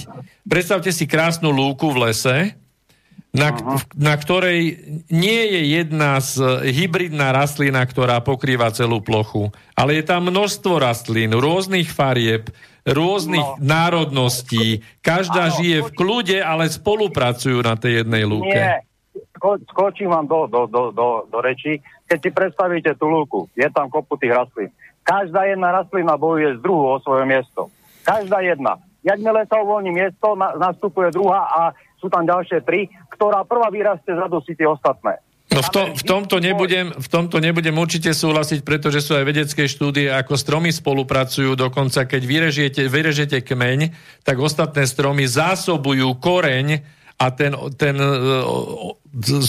[0.48, 2.36] predstavte si krásnu lúku v lese,
[3.28, 3.52] na,
[3.92, 4.80] na ktorej
[5.12, 11.36] nie je jedna z hybridná rastlina, ktorá pokrýva celú plochu, ale je tam množstvo rastlín,
[11.36, 12.48] rôznych farieb,
[12.88, 13.60] rôznych no.
[13.60, 14.80] národností.
[15.04, 18.48] Každá ano, žije v kľude, ale spolupracujú na tej jednej lúke.
[18.48, 18.80] Nie,
[19.38, 21.78] Sko- skočím vám do, do, do, do, do reči
[22.08, 24.72] keď si predstavíte tú lúku, je tam kopu tých rastlín.
[25.04, 27.68] Každá jedna rastlina bojuje z druhou o svoje miesto.
[28.08, 28.80] Každá jedna.
[29.08, 31.60] Jakmile sa uvoľní miesto, na, nastupuje druhá a
[31.96, 35.16] sú tam ďalšie tri, ktorá prvá vyrastie, zadusí tie ostatné.
[35.48, 39.64] No v, to, v, tomto nebudem, v tomto nebudem určite súhlasiť, pretože sú aj vedecké
[39.64, 41.56] štúdie, ako stromy spolupracujú.
[41.56, 43.88] Dokonca keď vyrežiete, vyrežete kmeň,
[44.28, 46.84] tak ostatné stromy zásobujú koreň
[47.16, 48.92] a ten, ten uh,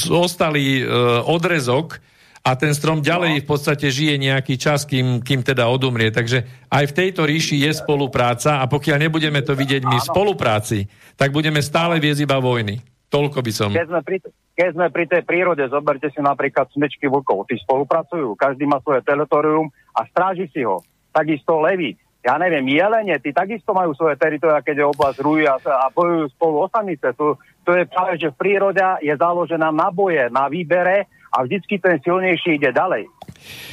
[0.07, 1.99] ostalý uh, odrezok
[2.39, 6.09] a ten strom ďalej v podstate žije nejaký čas, kým, kým teda odumrie.
[6.09, 10.87] Takže aj v tejto ríši je spolupráca a pokiaľ nebudeme to vidieť my v spolupráci,
[11.19, 12.79] tak budeme stále viesť iba vojny.
[13.09, 13.69] Toľko by som...
[13.73, 14.17] Keď sme, pri,
[14.53, 17.49] keď sme pri tej prírode, zoberte si napríklad smečky vlkov.
[17.49, 20.85] Tí spolupracujú, každý má svoje teritorium a stráži si ho.
[21.09, 21.97] Takisto levy.
[22.19, 26.27] Ja neviem, jelene, tí takisto majú svoje teritoria, keď je oblasť rúj a, a bojujú
[26.35, 27.15] spolu o samice.
[27.15, 32.01] To, to je práve, že príroda je založená na boje, na výbere a vždycky ten
[32.01, 33.05] silnejší ide ďalej.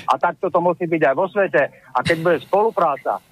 [0.07, 1.62] A takto to musí byť aj vo svete.
[1.93, 3.23] A keď bude spolupráca, e,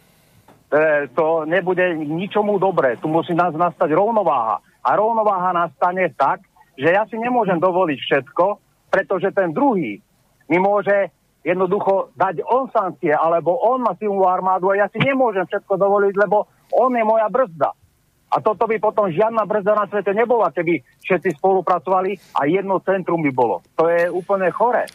[1.13, 2.97] to nebude ničomu dobré.
[2.99, 4.65] Tu musí nás nastať rovnováha.
[4.85, 6.43] A rovnováha nastane tak,
[6.75, 8.45] že ja si nemôžem dovoliť všetko,
[8.91, 10.03] pretože ten druhý
[10.51, 11.13] mi môže
[11.45, 16.15] jednoducho dať on sankcie, alebo on má silnú armádu a ja si nemôžem všetko dovoliť,
[16.17, 17.77] lebo on je moja brzda.
[18.35, 23.23] A toto by potom žiadna brzda na svete nebola, keby všetci spolupracovali a jedno centrum
[23.23, 23.63] by bolo.
[23.79, 24.91] To je úplne chore.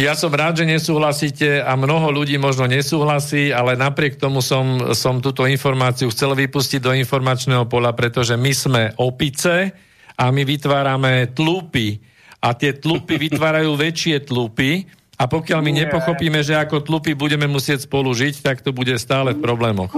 [0.00, 5.20] Ja som rád, že nesúhlasíte a mnoho ľudí možno nesúhlasí, ale napriek tomu som, som
[5.20, 9.76] túto informáciu chcel vypustiť do informačného pola, pretože my sme opice
[10.16, 12.00] a my vytvárame tlupy.
[12.40, 14.88] A tie tlupy vytvárajú väčšie tlupy
[15.20, 19.36] a pokiaľ my nepochopíme, že ako tlupy budeme musieť spolu žiť, tak to bude stále
[19.36, 19.92] v problémoch.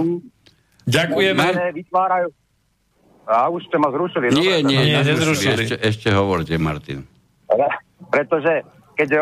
[0.87, 1.43] Ďakujeme.
[1.73, 2.27] Vytvárajú...
[3.23, 4.35] A už ste ma zrušili.
[4.35, 5.63] Nie, dobre, nie, Nie, nezrušili.
[5.63, 7.07] Ešte, ešte hovorte, Martin.
[8.11, 9.21] Pretože keď je,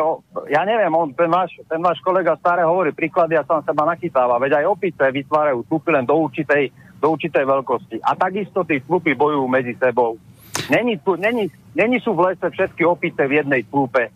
[0.51, 4.41] ja neviem, on, ten, váš, ten váš kolega staré hovorí príklady a sám seba nachytáva,
[4.41, 7.97] veď aj opice vytvárajú tlupy len do určitej, do určitej veľkosti.
[8.03, 10.19] A takisto tí tlupy bojujú medzi sebou.
[10.67, 14.11] Není, tu, není, není sú v lese všetky opice v jednej tlupe.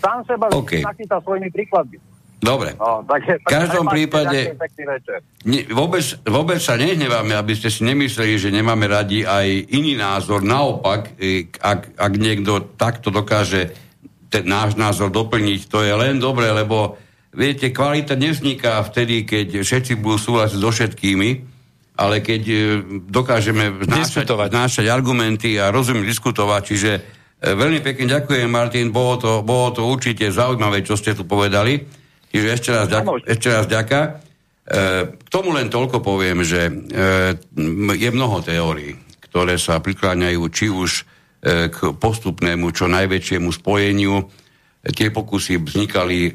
[0.00, 0.80] Sám seba OK.
[0.80, 2.00] nachytá svojimi príkladmi.
[2.36, 2.76] Dobre.
[2.76, 4.52] No, takže, V každom prípade-.
[5.48, 10.44] Ne, vôbec, vôbec sa nehneváme, aby ste si nemysleli, že nemáme radi aj iný názor.
[10.44, 13.72] Naopak, e, ak, ak niekto takto dokáže
[14.28, 17.00] ten náš názor doplniť, to je len dobre, lebo
[17.32, 21.30] viete, kvalita nevzniká vtedy, keď všetci budú súhlasiť so všetkými,
[21.96, 22.56] ale keď e,
[23.08, 27.00] dokážeme vnášať, vnášať argumenty a rozumne diskutovať, čiže e,
[27.56, 32.04] veľmi pekne ďakujem, Martin, bolo to, bolo to určite zaujímavé, čo ste tu povedali.
[32.30, 34.00] Čiže ešte raz, ďak, ešte raz ďaká.
[34.02, 34.10] E,
[35.14, 36.72] k tomu len toľko poviem, že e,
[37.94, 41.02] je mnoho teórií, ktoré sa prikláňajú či už e,
[41.70, 44.26] k postupnému, čo najväčšiemu spojeniu.
[44.82, 46.34] Tie pokusy vznikali,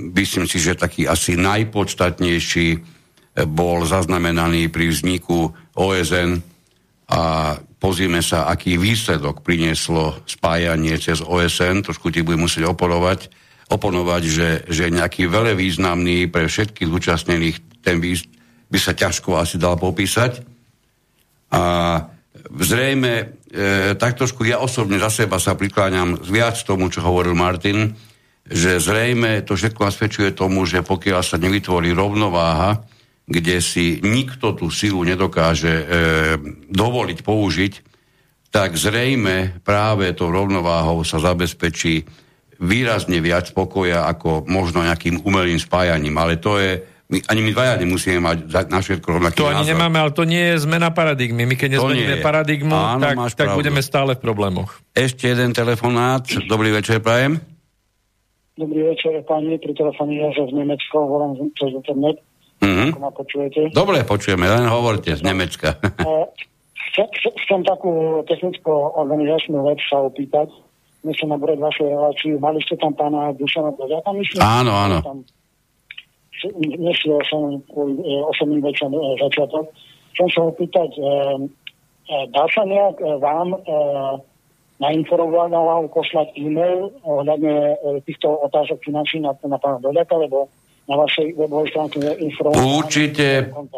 [0.00, 2.68] myslím si, že taký asi najpodstatnejší
[3.48, 6.44] bol zaznamenaný pri vzniku OSN
[7.08, 7.20] a
[7.80, 13.41] pozrieme sa, aký výsledok prinieslo spájanie cez OSN, trošku ti budem musieť oponovať,
[13.72, 18.12] oponovať, že, že nejaký veľmi významný pre všetkých zúčastnených, ten by,
[18.68, 20.44] by sa ťažko asi dal popísať.
[21.52, 21.62] A
[22.52, 23.24] zrejme, e,
[23.96, 27.96] tak trošku ja osobne za seba sa prikláňam viac tomu, čo hovoril Martin,
[28.42, 32.84] že zrejme to všetko nasvedčuje tomu, že pokiaľ sa nevytvorí rovnováha,
[33.22, 35.84] kde si nikto tú silu nedokáže e,
[36.68, 37.72] dovoliť použiť,
[38.52, 42.04] tak zrejme práve tou rovnováhou sa zabezpečí
[42.58, 46.12] výrazne viac pokoja ako možno nejakým umelým spájaním.
[46.14, 49.62] Ale to je, my, ani my dvaja nemusíme mať za- na všetko rovnaký To ani
[49.62, 49.70] názor.
[49.70, 51.42] nemáme, ale to nie je zmena paradigmy.
[51.42, 53.58] My keď To nezmeníme paradigmu, Áno, tak, tak pravdu.
[53.58, 54.70] budeme stále v problémoch.
[54.90, 56.24] Ešte jeden telefonát.
[56.42, 57.40] Dobrý večer, prajem.
[58.52, 62.20] Dobrý večer, pani, pri telefóne Jožef z Nemecka, volám cez internet,
[62.60, 62.84] Mhm.
[62.90, 63.60] ako ma počujete.
[63.72, 65.76] Dobre, počujeme, len hovorte z Nemecka.
[65.98, 66.28] E,
[66.92, 67.08] Chcem,
[67.40, 70.52] chcem- takú technicko-organizačnú vec sa opýtať.
[71.02, 72.38] Myslím na bude vašu reláciu.
[72.38, 74.38] Mali ste tam pána Dušana Brzaka, myslím?
[74.38, 74.98] Áno, áno.
[75.02, 75.18] Tam,
[76.78, 79.66] nešiel som kvôli e, osobným veciam e, začiatok.
[80.14, 83.58] Chcem sa opýtať, e, e, dá sa nejak e, vám e,
[84.78, 85.50] nainformovať
[85.90, 90.50] poslať e-mail ohľadne týchto otázok financí na, na pána Dodaka, lebo
[90.90, 92.66] na vašej webovej stránke je informovaný.
[92.82, 93.26] Určite,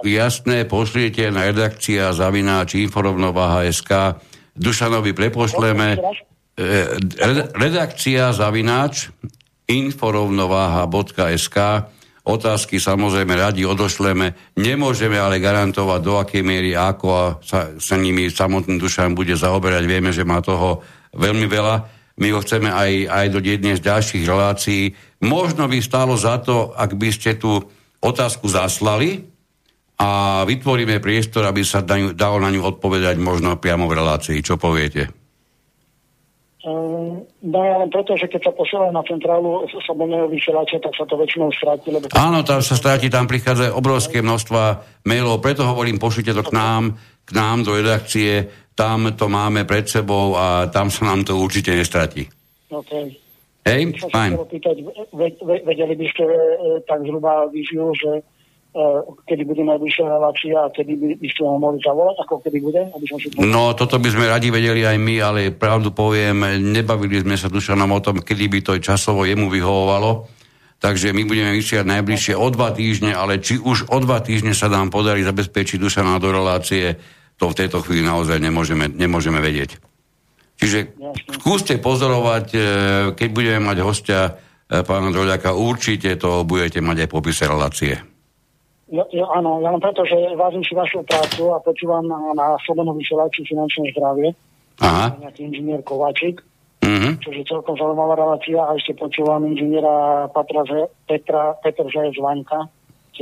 [0.00, 4.16] jasné, pošliete na redakcia zavináč informovnováha.sk
[4.56, 6.00] Dušanovi prepošleme
[7.54, 9.10] redakcia zavináč
[9.66, 11.58] inforovnováha.sk
[12.24, 14.56] Otázky samozrejme radi odošleme.
[14.56, 19.84] Nemôžeme ale garantovať, do akej miery, ako a sa, sa nimi samotný Dušan bude zaoberať.
[19.84, 20.80] Vieme, že má toho
[21.12, 21.76] veľmi veľa.
[22.16, 24.96] My ho chceme aj, aj do jednej z ďalších relácií.
[25.20, 27.60] Možno by stálo za to, ak by ste tú
[28.00, 29.28] otázku zaslali
[30.00, 34.40] a vytvoríme priestor, aby sa dalo na ňu odpovedať možno priamo v relácii.
[34.40, 35.23] Čo poviete?
[36.64, 41.20] Um, no len preto, že keď sa posielajú na centrálu slobodného vysielača, tak sa to
[41.20, 41.92] väčšinou stráti.
[41.92, 46.56] Lebo Áno, tam sa stráti, tam prichádza obrovské množstva mailov, preto hovorím, pošlite to k
[46.56, 46.96] nám,
[47.28, 51.68] k nám do redakcie, tam to máme pred sebou a tam sa nám to určite
[51.76, 52.32] nestratí.
[52.72, 53.20] Okay.
[53.64, 54.32] Hej, fajn.
[55.68, 56.38] vedeli by ste e,
[56.84, 58.22] tak zhruba víziu, že e,
[59.30, 62.82] kedy bude najbližšia relácia a kedy by, by ste ho mohli zavolať, ako kedy bude?
[62.90, 63.30] Aby som si.
[63.38, 67.86] No, toto by sme radi vedeli aj my, ale pravdu poviem, nebavili sme sa Dušanom
[67.94, 70.26] o tom, kedy by to časovo jemu vyhovovalo.
[70.82, 74.66] Takže my budeme vysielať najbližšie o dva týždne, ale či už o dva týždne sa
[74.66, 76.98] nám podarí zabezpečiť Dušana do relácie,
[77.38, 79.78] to v tejto chvíli naozaj nemôžeme, nemôžeme vedieť.
[80.58, 80.94] Čiže
[81.34, 82.58] skúste pozorovať, e,
[83.14, 84.20] keď budeme mať hostia
[84.70, 88.13] e, pána Droľaka, určite to budete mať aj popise relácie.
[88.84, 92.46] Ja, ja, áno, ja len preto, že vážim si vašu prácu a počúvam na, na
[92.60, 94.36] Slobodu vysielači finančné zdravie,
[94.78, 95.16] Aha.
[95.18, 96.44] nejaký inžinier Kováčik,
[96.84, 97.16] Mhm.
[97.18, 100.62] čo je celkom zaujímavá relácia a ešte počúvam inžiniera Petra,
[101.08, 102.60] Petra, Petr Žej z Vaňka,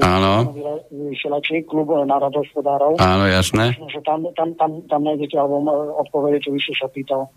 [0.02, 0.51] Áno.
[0.90, 2.98] vysielači klubu národohospodárov.
[2.98, 3.78] Áno, jasné.
[3.78, 5.62] Že tam, tam, tam, tam nájdete alebo
[5.97, 7.30] odpovede, čo vy ste sa pýtal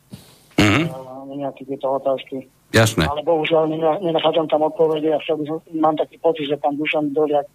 [0.57, 0.81] Mhm.
[1.29, 2.41] na nejaké tieto otázky.
[2.73, 3.05] Jasné.
[3.05, 6.73] Ale bohužiaľ nena- nenachádzam tam odpovede a chcel by som, mám taký pocit, že pán
[6.73, 7.45] Dušan Doliak,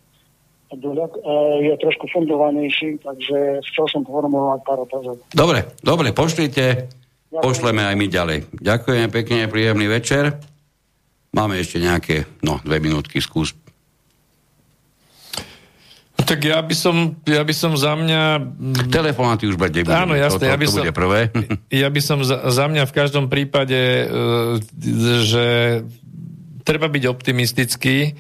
[0.71, 1.21] Doliak e,
[1.67, 5.19] je trošku fundovanejší, takže chcel som formulovať pár otázok.
[5.35, 6.87] Dobre, dobre, pošlite,
[7.35, 8.39] pošleme aj my ďalej.
[8.55, 10.39] Ďakujem pekne, príjemný večer.
[11.35, 13.55] Máme ešte nejaké, no, dve minútky, skús.
[16.15, 18.39] Tak ja by som, ja by som za mňa...
[18.95, 19.91] Telefonáty už nebudeme.
[19.91, 21.21] Áno, jasné, to, to, ja by to som- bude prvé.
[21.83, 24.05] Ja by som za, za mňa v každom prípade, e,
[25.27, 25.47] že
[26.63, 28.15] treba byť optimistický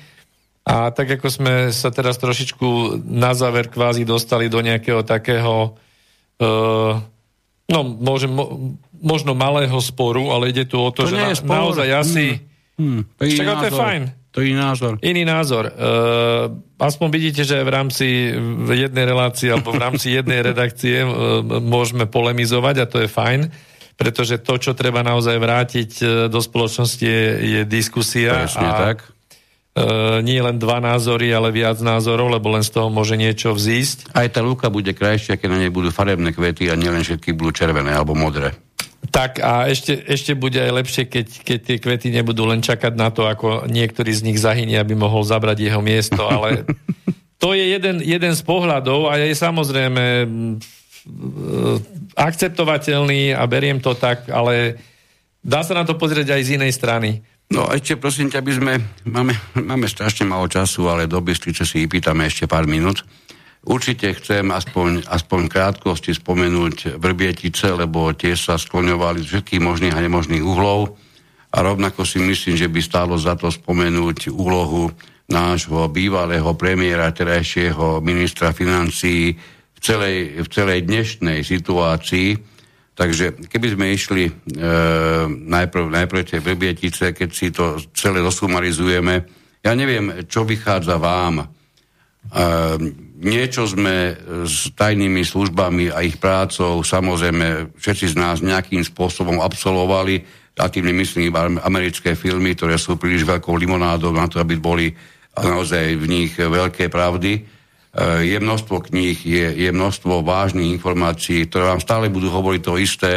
[0.70, 5.74] a tak ako sme sa teraz trošičku na záver kvázi dostali do nejakého takého
[6.38, 6.48] e,
[7.66, 11.88] no môžem, mo, možno malého sporu, ale ide tu o to, To že na, naozaj
[11.90, 12.26] asi
[12.80, 14.02] Hmm, to je Však to je fajn.
[14.30, 14.92] To je iný názor.
[15.05, 15.64] Iný názor.
[15.68, 16.48] Uh,
[16.80, 18.30] aspoň vidíte, že v rámci
[18.72, 23.52] jednej relácie alebo v rámci jednej redakcie uh, môžeme polemizovať a to je fajn,
[24.01, 28.48] pretože to, čo treba naozaj vrátiť uh, do spoločnosti je, je diskusia.
[28.48, 28.97] Presne a, tak.
[29.70, 34.10] Uh, nie len dva názory, ale viac názorov, lebo len z toho môže niečo vzísť.
[34.10, 37.55] Aj tá lúka bude krajšia, keď na nej budú farebné kvety a nielen všetky budú
[37.55, 38.59] červené alebo modré.
[39.09, 43.09] Tak a ešte, ešte bude aj lepšie, keď, keď tie kvety nebudú len čakať na
[43.09, 46.68] to, ako niektorý z nich zahynie, aby mohol zabrať jeho miesto, ale
[47.42, 50.26] to je jeden, jeden z pohľadov a je samozrejme e,
[52.12, 54.76] akceptovateľný a beriem to tak, ale
[55.40, 57.24] dá sa na to pozrieť aj z inej strany.
[57.51, 58.72] No a ešte prosím ťa, aby sme,
[59.10, 63.02] máme, máme strašne málo času, ale do Bystrice si pýtame ešte pár minút.
[63.66, 70.01] Určite chcem aspoň, aspoň krátkosti spomenúť Vrbietice, lebo tie sa skloňovali z všetkých možných a
[70.01, 70.97] nemožných uhlov
[71.51, 74.94] a rovnako si myslím, že by stálo za to spomenúť úlohu
[75.27, 79.35] nášho bývalého premiéra, terajšieho ministra financií
[79.74, 82.28] v celej, v celej dnešnej situácii.
[83.01, 84.32] Takže keby sme išli e,
[85.32, 89.24] najprv, najprv tie Vrbietice, keď si to celé dosumarizujeme,
[89.64, 91.40] ja neviem, čo vychádza vám.
[91.40, 91.47] E,
[93.24, 94.12] niečo sme
[94.44, 100.20] s tajnými službami a ich prácou, samozrejme, všetci z nás nejakým spôsobom absolvovali,
[100.60, 104.93] a tým nemyslím iba americké filmy, ktoré sú príliš veľkou limonádou na to, aby boli
[105.32, 107.60] naozaj v nich veľké pravdy.
[107.90, 112.74] E, je množstvo kníh, je, je množstvo vážnych informácií, ktoré vám stále budú hovoriť to
[112.78, 113.12] isté,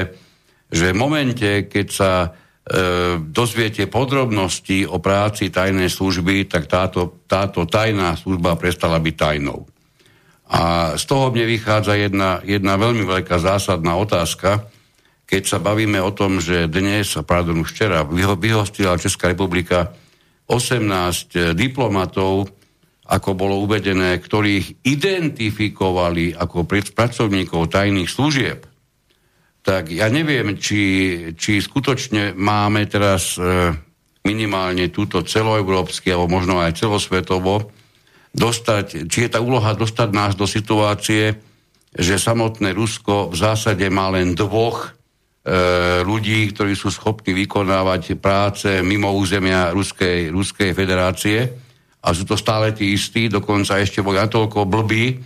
[0.74, 2.30] že v momente, keď sa e,
[3.22, 9.70] dozviete podrobnosti o práci tajnej služby, tak táto, táto tajná služba prestala byť tajnou.
[10.50, 14.66] A z toho mne vychádza jedna, jedna veľmi veľká zásadná otázka,
[15.30, 19.94] keď sa bavíme o tom, že dnes, pardon, včera, vyho- vyhostila Česká republika
[20.50, 22.50] 18 diplomatov,
[23.04, 28.64] ako bolo uvedené, ktorých identifikovali ako pr- pracovníkov tajných služieb,
[29.64, 30.82] tak ja neviem, či,
[31.36, 33.72] či skutočne máme teraz e,
[34.28, 37.72] minimálne túto celoeurópsky, alebo možno aj celosvetovo,
[38.36, 41.40] dostať, či je tá úloha dostať nás do situácie,
[41.94, 44.90] že samotné Rusko v zásade má len dvoch e,
[46.04, 51.63] ľudí, ktorí sú schopní vykonávať práce mimo územia Ruskej, Ruskej federácie
[52.04, 55.24] a sú to stále tí istí, dokonca ešte boli natoľko blbí,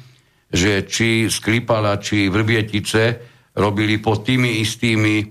[0.53, 3.17] že či Skripala, či Vrbietice
[3.57, 5.25] robili pod tými istými e,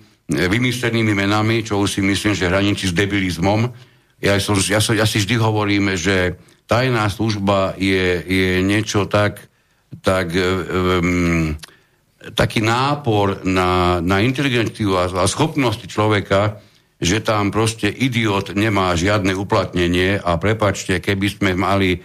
[0.51, 3.71] vymyslenými menami, čo už si myslím, že hraničí s debilizmom.
[4.19, 6.35] Ja, som, ja, som, ja si vždy hovorím, že
[6.67, 9.39] tajná služba je, je niečo tak,
[10.03, 11.55] tak um,
[12.35, 16.59] taký nápor na, na inteligenciu a, a schopnosti človeka,
[16.97, 21.99] že tam proste idiot nemá žiadne uplatnenie a prepačte, keby sme mali e,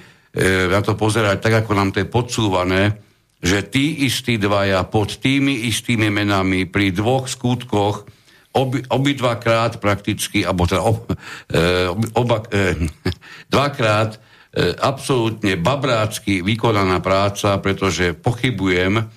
[0.68, 3.00] na to pozerať tak, ako nám to je podsúvané,
[3.42, 8.06] že tí istí dvaja pod tými istými menami pri dvoch skutkoch
[8.54, 12.76] obi, obidvakrát prakticky, alebo teda ob, e, oba, e,
[13.54, 14.20] dvakrát e,
[14.76, 19.08] absolútne babrácky vykonaná práca, pretože pochybujem,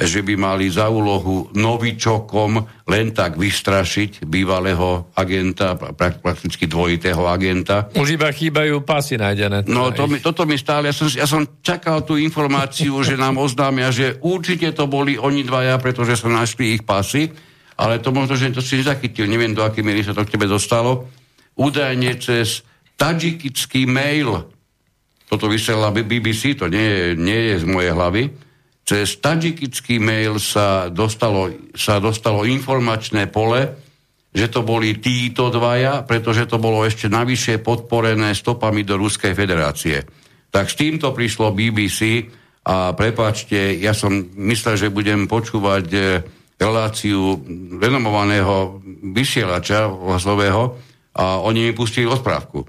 [0.00, 2.50] že by mali za úlohu novičokom
[2.88, 7.92] len tak vystrašiť bývalého agenta, prakticky dvojitého agenta.
[7.92, 9.68] Už iba chýbajú pasy nájdené.
[9.68, 13.36] No to mi, toto mi stále, ja som, ja som čakal tú informáciu, že nám
[13.36, 17.28] oznámia, že určite to boli oni dvaja, pretože sa našli ich pasy,
[17.76, 20.48] ale to možno, že to si nezachytil, neviem do akej miery sa to k tebe
[20.48, 21.12] dostalo.
[21.60, 22.64] Údajne cez
[22.96, 24.48] tadžikický mail,
[25.28, 28.22] toto vysiela BBC, to nie je, nie je z mojej hlavy,
[28.90, 33.70] cez tadžikický mail sa dostalo, sa dostalo informačné pole,
[34.34, 40.02] že to boli títo dvaja, pretože to bolo ešte navyše podporené stopami do Ruskej federácie.
[40.50, 42.26] Tak s týmto prišlo BBC
[42.66, 44.10] a prepáčte, ja som
[44.50, 45.98] myslel, že budem počúvať e,
[46.58, 47.38] reláciu
[47.78, 48.82] renomovaného
[49.14, 50.82] vysielača hlasového
[51.14, 52.66] a oni mi pustili rozprávku.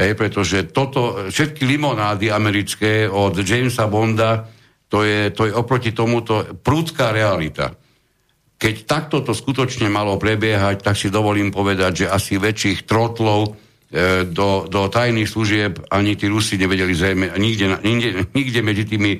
[0.00, 4.57] Ej, pretože toto, všetky limonády americké od Jamesa Bonda
[4.88, 7.76] to je, to je oproti tomuto prúdká realita.
[8.58, 13.50] Keď takto to skutočne malo prebiehať, tak si dovolím povedať, že asi väčších trotlov e,
[14.26, 19.12] do, do tajných služieb ani tí Rusi nevedeli zrejme nikde, nikde, nikde medzi, tými,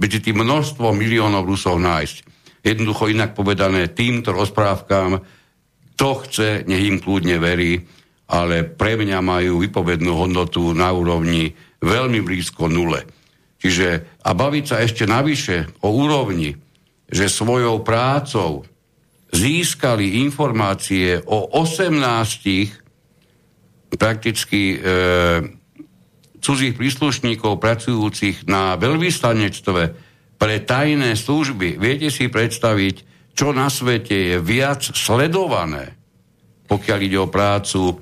[0.00, 2.16] medzi tým množstvom miliónov Rusov nájsť.
[2.64, 5.22] Jednoducho inak povedané, týmto rozprávkám,
[5.96, 7.82] to chce, nech im kľudne verí,
[8.26, 13.15] ale pre mňa majú vypovednú hodnotu na úrovni veľmi blízko nule.
[13.56, 16.56] Čiže a baviť sa ešte navyše o úrovni,
[17.08, 18.66] že svojou prácou
[19.32, 24.78] získali informácie o 18 prakticky e,
[26.42, 29.82] cudzích príslušníkov pracujúcich na veľvyslanectve
[30.36, 31.80] pre tajné služby.
[31.80, 32.96] Viete si predstaviť,
[33.32, 35.96] čo na svete je viac sledované,
[36.68, 38.00] pokiaľ ide o prácu,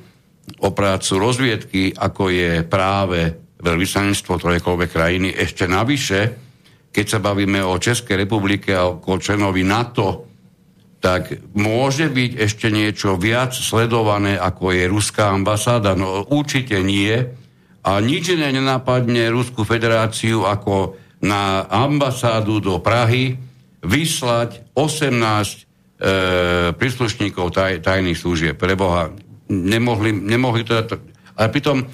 [0.61, 5.29] o prácu rozviedky, ako je práve veľvyslanectvo ktorejkoľvek krajiny.
[5.33, 6.21] Ešte navyše,
[6.93, 10.29] keď sa bavíme o Českej republike a o členovi NATO,
[11.05, 15.93] tak môže byť ešte niečo viac sledované, ako je ruská ambasáda?
[15.93, 17.13] No určite nie.
[17.85, 23.37] A nič iné nenapadne Ruskú federáciu ako na ambasádu do Prahy
[23.85, 25.57] vyslať 18 e,
[26.73, 28.57] príslušníkov taj, tajných služieb.
[28.57, 29.13] Preboha,
[29.53, 30.81] nemohli, nemohli to...
[31.37, 31.85] Ale pritom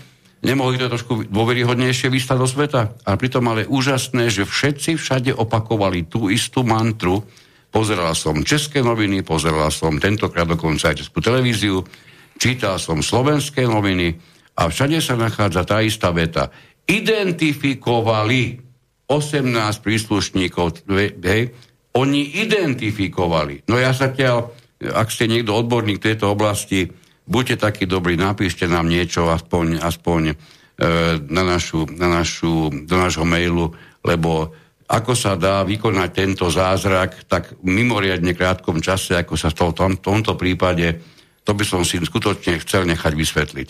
[0.41, 2.97] Nemohli to trošku dôveryhodnejšie vystať do sveta?
[3.05, 7.21] A pritom ale úžasné, že všetci všade opakovali tú istú mantru.
[7.69, 11.85] Pozeral som české noviny, pozeral som tentokrát dokonca aj českú televíziu,
[12.41, 14.17] čítal som slovenské noviny
[14.57, 16.49] a všade sa nachádza tá istá veta.
[16.89, 18.59] Identifikovali
[19.13, 20.89] 18 príslušníkov,
[21.21, 21.53] hej,
[21.93, 23.67] oni identifikovali.
[23.69, 24.29] No ja sa ťa,
[24.95, 26.89] ak ste niekto odborník tejto oblasti,
[27.31, 30.35] buďte takí dobrí, napíšte nám niečo aspoň, aspoň e,
[31.31, 33.71] na, našu, na našu, do nášho mailu,
[34.03, 34.51] lebo
[34.91, 40.99] ako sa dá vykonať tento zázrak, tak mimoriadne krátkom čase, ako sa v tomto prípade,
[41.47, 43.69] to by som si skutočne chcel nechať vysvetliť.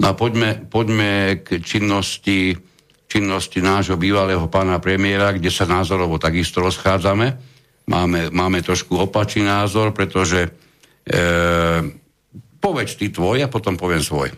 [0.00, 2.56] No a poďme, poďme k činnosti,
[3.04, 7.36] činnosti nášho bývalého pána premiéra, kde sa názorovo takisto rozchádzame.
[7.84, 10.50] Máme, máme trošku opačný názor, pretože e,
[12.60, 14.30] Povedz ty tvoj a potom poviem svoj.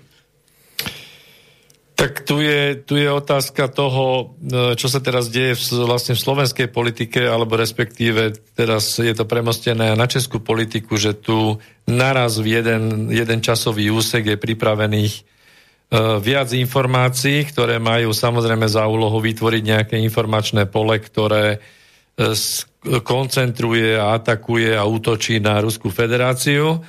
[2.02, 6.24] Tak tu je, tu je otázka toho, e, čo sa teraz deje v, vlastne v
[6.24, 12.58] slovenskej politike, alebo respektíve teraz je to premostené na českú politiku, že tu naraz v
[12.58, 19.62] jeden, jeden časový úsek je pripravených uh, viac informácií, ktoré majú samozrejme za úlohu vytvoriť
[19.62, 26.82] nejaké informačné pole, ktoré uh, koncentruje a atakuje a útočí na Ruskú federáciu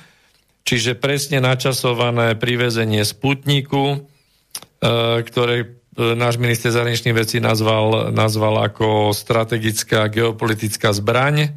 [0.64, 3.98] Čiže presne načasované privezenie Sputniku, e,
[5.20, 5.66] ktoré e,
[6.16, 11.36] náš minister zahraničných vecí nazval, nazval ako strategická geopolitická zbraň.
[11.44, 11.50] E,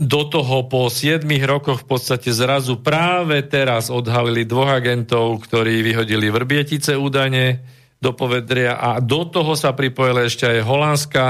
[0.00, 6.32] do toho po 7 rokoch v podstate zrazu práve teraz odhalili dvoch agentov, ktorí vyhodili
[6.32, 7.62] Vrbietice údajne
[8.00, 11.28] do povedria a do toho sa pripojila ešte aj holandská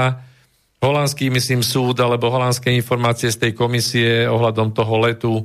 [0.79, 5.35] holandský, myslím, súd alebo holandské informácie z tej komisie ohľadom toho letu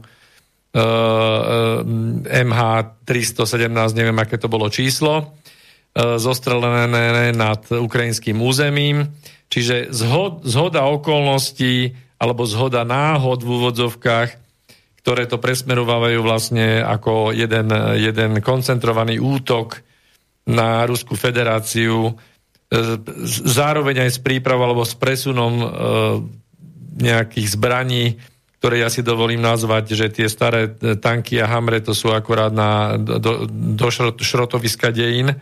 [2.26, 9.06] MH317, neviem, aké to bolo číslo, uh, zostrelené nad ukrajinským územím.
[9.54, 14.30] Čiže zhod, zhoda okolností alebo zhoda náhod v úvodzovkách,
[14.98, 19.78] ktoré to presmerovávajú vlastne ako jeden, jeden koncentrovaný útok
[20.50, 22.33] na Ruskú federáciu, uh,
[23.44, 25.68] zároveň aj s prípravou alebo s presunom uh,
[26.98, 28.18] nejakých zbraní
[28.64, 32.96] ktoré ja si dovolím nazvať, že tie staré tanky a hamre to sú akorát na,
[32.96, 33.86] do, do
[34.24, 35.36] šrotoviska dejín.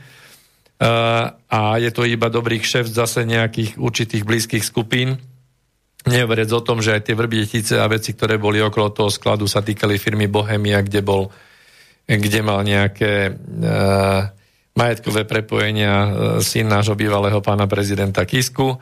[1.46, 5.22] A je to iba dobrý kšeft zase nejakých určitých blízkych skupín.
[6.02, 9.62] Nehovoriac o tom, že aj tie vrbietice a veci, ktoré boli okolo toho skladu, sa
[9.62, 11.30] týkali firmy Bohemia, kde bol
[12.02, 14.34] kde mal nejaké uh,
[14.72, 18.80] majetkové prepojenia uh, syn nášho bývalého pána prezidenta Kisku.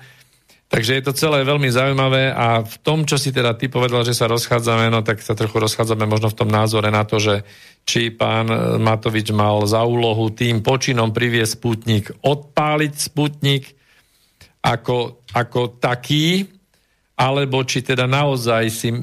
[0.71, 4.15] Takže je to celé veľmi zaujímavé a v tom, čo si teda ty povedal, že
[4.15, 7.43] sa rozchádzame, no tak sa trochu rozchádzame možno v tom názore na to, že
[7.83, 8.47] či pán
[8.79, 13.75] Matovič mal za úlohu tým počinom priviesť Sputnik, odpáliť Sputnik
[14.63, 16.47] ako, ako taký,
[17.19, 18.95] alebo či teda naozaj si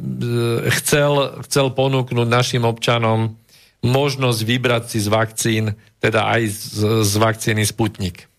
[0.82, 3.36] chcel, chcel ponúknuť našim občanom
[3.84, 5.66] možnosť vybrať si z vakcín,
[5.98, 8.30] teda aj z, z vakcíny Sputnik?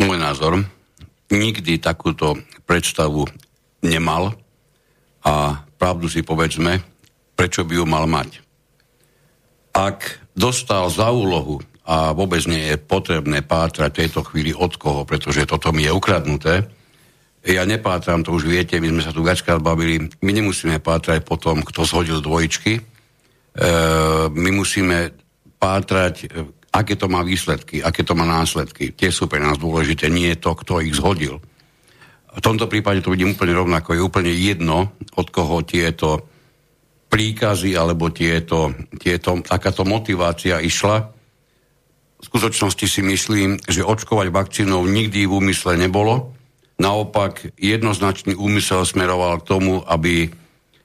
[0.00, 0.64] Môj názor,
[1.28, 3.28] nikdy takúto predstavu
[3.84, 4.34] nemal
[5.22, 6.80] a pravdu si povedzme,
[7.36, 8.40] prečo by ju mal mať.
[9.72, 15.48] Ak dostal za úlohu a vôbec nie je potrebné pátrať tejto chvíli od koho, pretože
[15.48, 16.66] toto mi je ukradnuté,
[17.42, 21.34] ja nepátram, to už viete, my sme sa tu viackrát bavili, my nemusíme pátrať po
[21.34, 22.78] tom, kto zhodil dvojčky,
[23.52, 23.68] E,
[24.32, 25.12] my musíme
[25.62, 28.90] pátrať, e, aké to má výsledky, aké to má následky.
[28.90, 31.38] Tie sú pre nás dôležité, nie je to, kto ich zhodil.
[32.32, 33.94] V tomto prípade to vidím úplne rovnako.
[33.94, 36.26] Je úplne jedno, od koho tieto
[37.12, 41.12] príkazy alebo tieto, tieto, takáto motivácia išla.
[42.18, 46.32] V skutočnosti si myslím, že očkovať vakcínou nikdy v úmysle nebolo.
[46.80, 50.32] Naopak jednoznačný úmysel smeroval k tomu, aby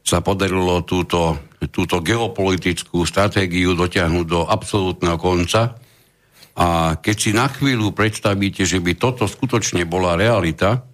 [0.08, 1.36] sa podarilo túto
[1.66, 5.74] túto geopolitickú stratégiu dotiahnuť do absolútneho konca.
[6.58, 10.86] A keď si na chvíľu predstavíte, že by toto skutočne bola realita,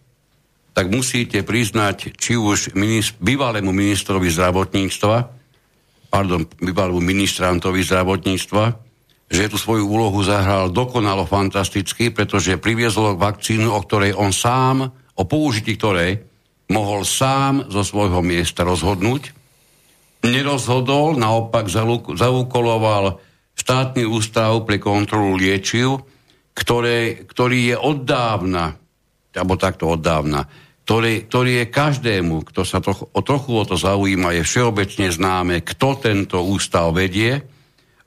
[0.73, 5.15] tak musíte priznať či už minist- bývalému ministrovi zdravotníctva,
[6.09, 8.63] pardon, bývalému ministrantovi zdravotníctva,
[9.29, 15.23] že tú svoju úlohu zahral dokonalo fantasticky, pretože priviezol vakcínu, o ktorej on sám, o
[15.23, 16.32] použití ktorej
[16.71, 19.33] mohol sám zo svojho miesta rozhodnúť.
[20.23, 21.67] Nerozhodol, naopak
[22.15, 23.19] zaúkoloval
[23.53, 26.03] štátny ústav pre kontrolu liečiv,
[26.53, 28.77] ktoré, ktorý je od dávna,
[29.33, 30.47] alebo takto od dávna,
[30.83, 35.55] ktorý, ktorý je každému, kto sa trochu, o trochu o to zaujíma, je všeobecne známe,
[35.63, 37.39] kto tento ústav vedie.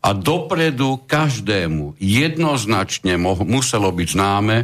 [0.06, 4.56] A dopredu každému jednoznačne mo- muselo byť známe,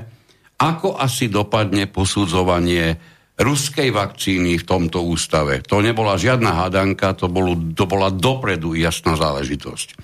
[0.62, 2.94] ako asi dopadne posudzovanie
[3.40, 5.64] ruskej vakcíny v tomto ústave.
[5.64, 9.96] To nebola žiadna hádanka, to, bolo, to bola dopredu jasná záležitosť.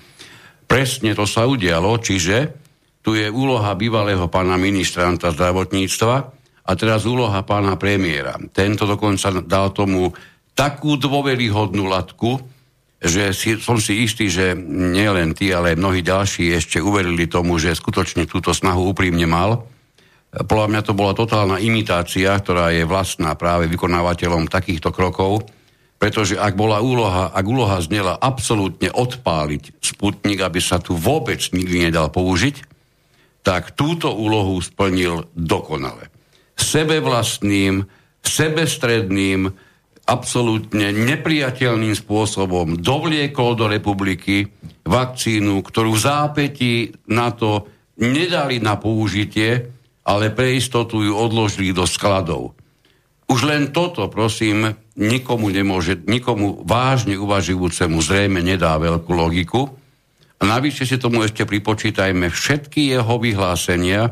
[0.69, 2.53] Presne to sa udialo, čiže
[3.01, 6.15] tu je úloha bývalého pána ministranta zdravotníctva
[6.69, 8.37] a teraz úloha pána premiéra.
[8.53, 10.13] Tento dokonca dal tomu
[10.53, 12.37] takú dôveryhodnú latku,
[12.99, 17.71] že si, som si istý, že nielen ty, ale mnohí ďalší ešte uverili tomu, že
[17.71, 19.63] skutočne túto snahu úprimne mal
[20.29, 25.49] podľa mňa to bola totálna imitácia, ktorá je vlastná práve vykonávateľom takýchto krokov,
[25.99, 31.89] pretože ak bola úloha, ak úloha znela absolútne odpáliť Sputnik, aby sa tu vôbec nikdy
[31.89, 32.55] nedal použiť,
[33.43, 36.07] tak túto úlohu splnil dokonale.
[36.55, 37.83] Sebevlastným,
[38.23, 39.49] sebestredným,
[40.09, 44.49] absolútne nepriateľným spôsobom dovliekol do republiky
[44.85, 46.73] vakcínu, ktorú v zápätí
[47.05, 47.69] na to
[48.01, 49.78] nedali na použitie,
[50.09, 52.57] ale pre istotu ju odložili do skladov.
[53.29, 59.69] Už len toto, prosím, nikomu nemôže, nikomu vážne uvažujúcemu zrejme nedá veľkú logiku.
[60.41, 64.11] A navyše si tomu ešte pripočítajme všetky jeho vyhlásenia, e,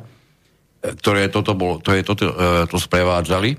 [1.01, 3.57] ktoré toto, bolo, to, je, toto, e, to sprevádzali,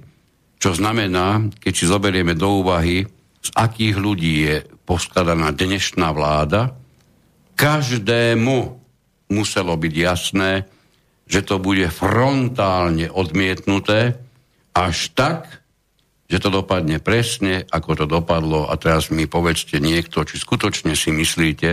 [0.62, 3.02] čo znamená, keď si zoberieme do úvahy,
[3.42, 4.56] z akých ľudí je
[4.86, 6.70] poskladaná dnešná vláda,
[7.58, 8.78] každému
[9.34, 10.70] muselo byť jasné,
[11.28, 14.16] že to bude frontálne odmietnuté
[14.72, 15.60] až tak,
[16.28, 18.68] že to dopadne presne, ako to dopadlo.
[18.68, 21.70] A teraz mi povedzte niekto, či skutočne si myslíte,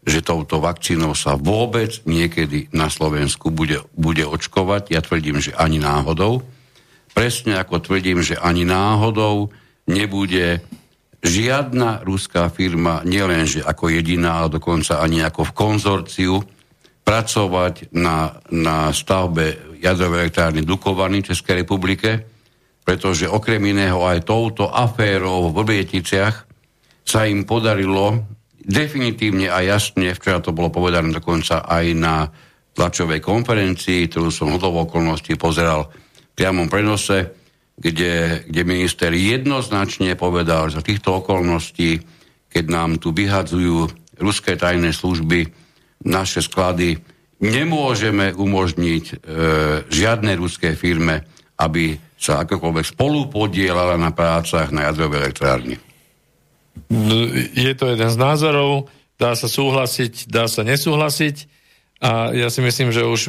[0.00, 4.94] že touto vakcínou sa vôbec niekedy na Slovensku bude, bude očkovať.
[4.94, 6.42] Ja tvrdím, že ani náhodou.
[7.12, 9.50] Presne ako tvrdím, že ani náhodou
[9.90, 10.62] nebude
[11.20, 16.34] žiadna ruská firma, nielenže ako jediná, ale dokonca ani ako v konzorciu,
[17.02, 22.22] pracovať na, na stavbe jadrovej elektrárny Dukovany v Českej republike,
[22.84, 26.36] pretože okrem iného aj touto aférou v Vrbieticiach
[27.04, 28.22] sa im podarilo
[28.60, 32.28] definitívne a jasne, včera to bolo povedané dokonca aj na
[32.76, 37.34] tlačovej konferencii, ktorú som hodov okolností pozeral v priamom prenose,
[37.80, 42.04] kde, kde minister jednoznačne povedal, že za týchto okolností,
[42.52, 43.88] keď nám tu vyhadzujú
[44.20, 45.59] ruské tajné služby,
[46.04, 47.00] naše sklady,
[47.40, 49.14] nemôžeme umožniť e,
[49.88, 51.24] žiadnej ruskej firme,
[51.60, 55.76] aby sa akokoľvek spolu podielala na prácach na jadrovej elektrárni.
[57.56, 61.48] Je to jeden z názorov, dá sa súhlasiť, dá sa nesúhlasiť
[62.00, 63.20] a ja si myslím, že už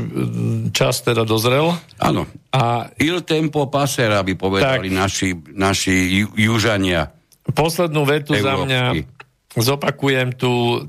[0.71, 1.75] čas teda dozrel.
[1.99, 2.23] Áno.
[2.55, 7.11] A il tempo passera, by povedali tak, naši, naši južania.
[7.51, 8.47] Poslednú vetu Európsky.
[8.47, 8.83] za mňa
[9.59, 10.87] zopakujem tú,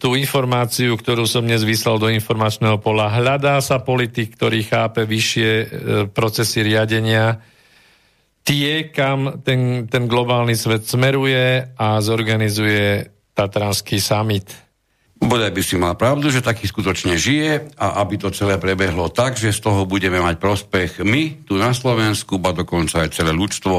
[0.00, 3.12] tú informáciu, ktorú som dnes vyslal do informačného pola.
[3.12, 5.66] Hľadá sa politik, ktorý chápe vyššie e,
[6.08, 7.44] procesy riadenia,
[8.48, 14.48] tie, kam ten, ten globálny svet smeruje a zorganizuje Tatranský summit.
[15.18, 19.34] Bodaj by si mal pravdu, že taký skutočne žije a aby to celé prebehlo tak,
[19.34, 23.76] že z toho budeme mať prospech my tu na Slovensku, ba dokonca aj celé ľudstvo.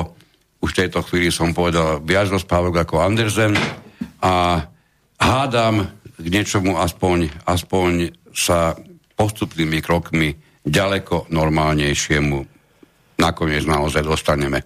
[0.60, 3.56] Už v tejto chvíli som povedal viac rozprávok ako Andersen
[4.20, 4.68] a
[5.20, 5.86] hádam
[6.20, 8.76] k niečomu aspoň, aspoň sa
[9.20, 12.40] postupnými krokmi ďaleko normálnejšiemu
[13.20, 14.64] nakoniec naozaj dostaneme.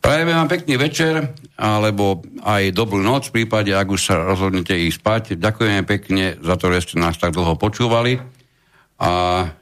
[0.00, 4.96] Prajeme vám pekný večer, alebo aj dobrú noc v prípade, ak už sa rozhodnete ísť
[4.96, 5.22] spať.
[5.36, 8.16] Ďakujeme pekne za to, že ste nás tak dlho počúvali
[8.96, 9.10] a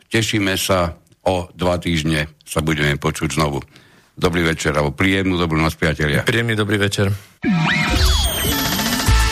[0.08, 0.94] tešíme sa
[1.26, 3.60] o dva týždne sa budeme počuť znovu.
[4.14, 6.22] Dobrý večer, alebo príjemnú dobrú noc, priatelia.
[6.22, 7.10] Príjemný dobrý večer.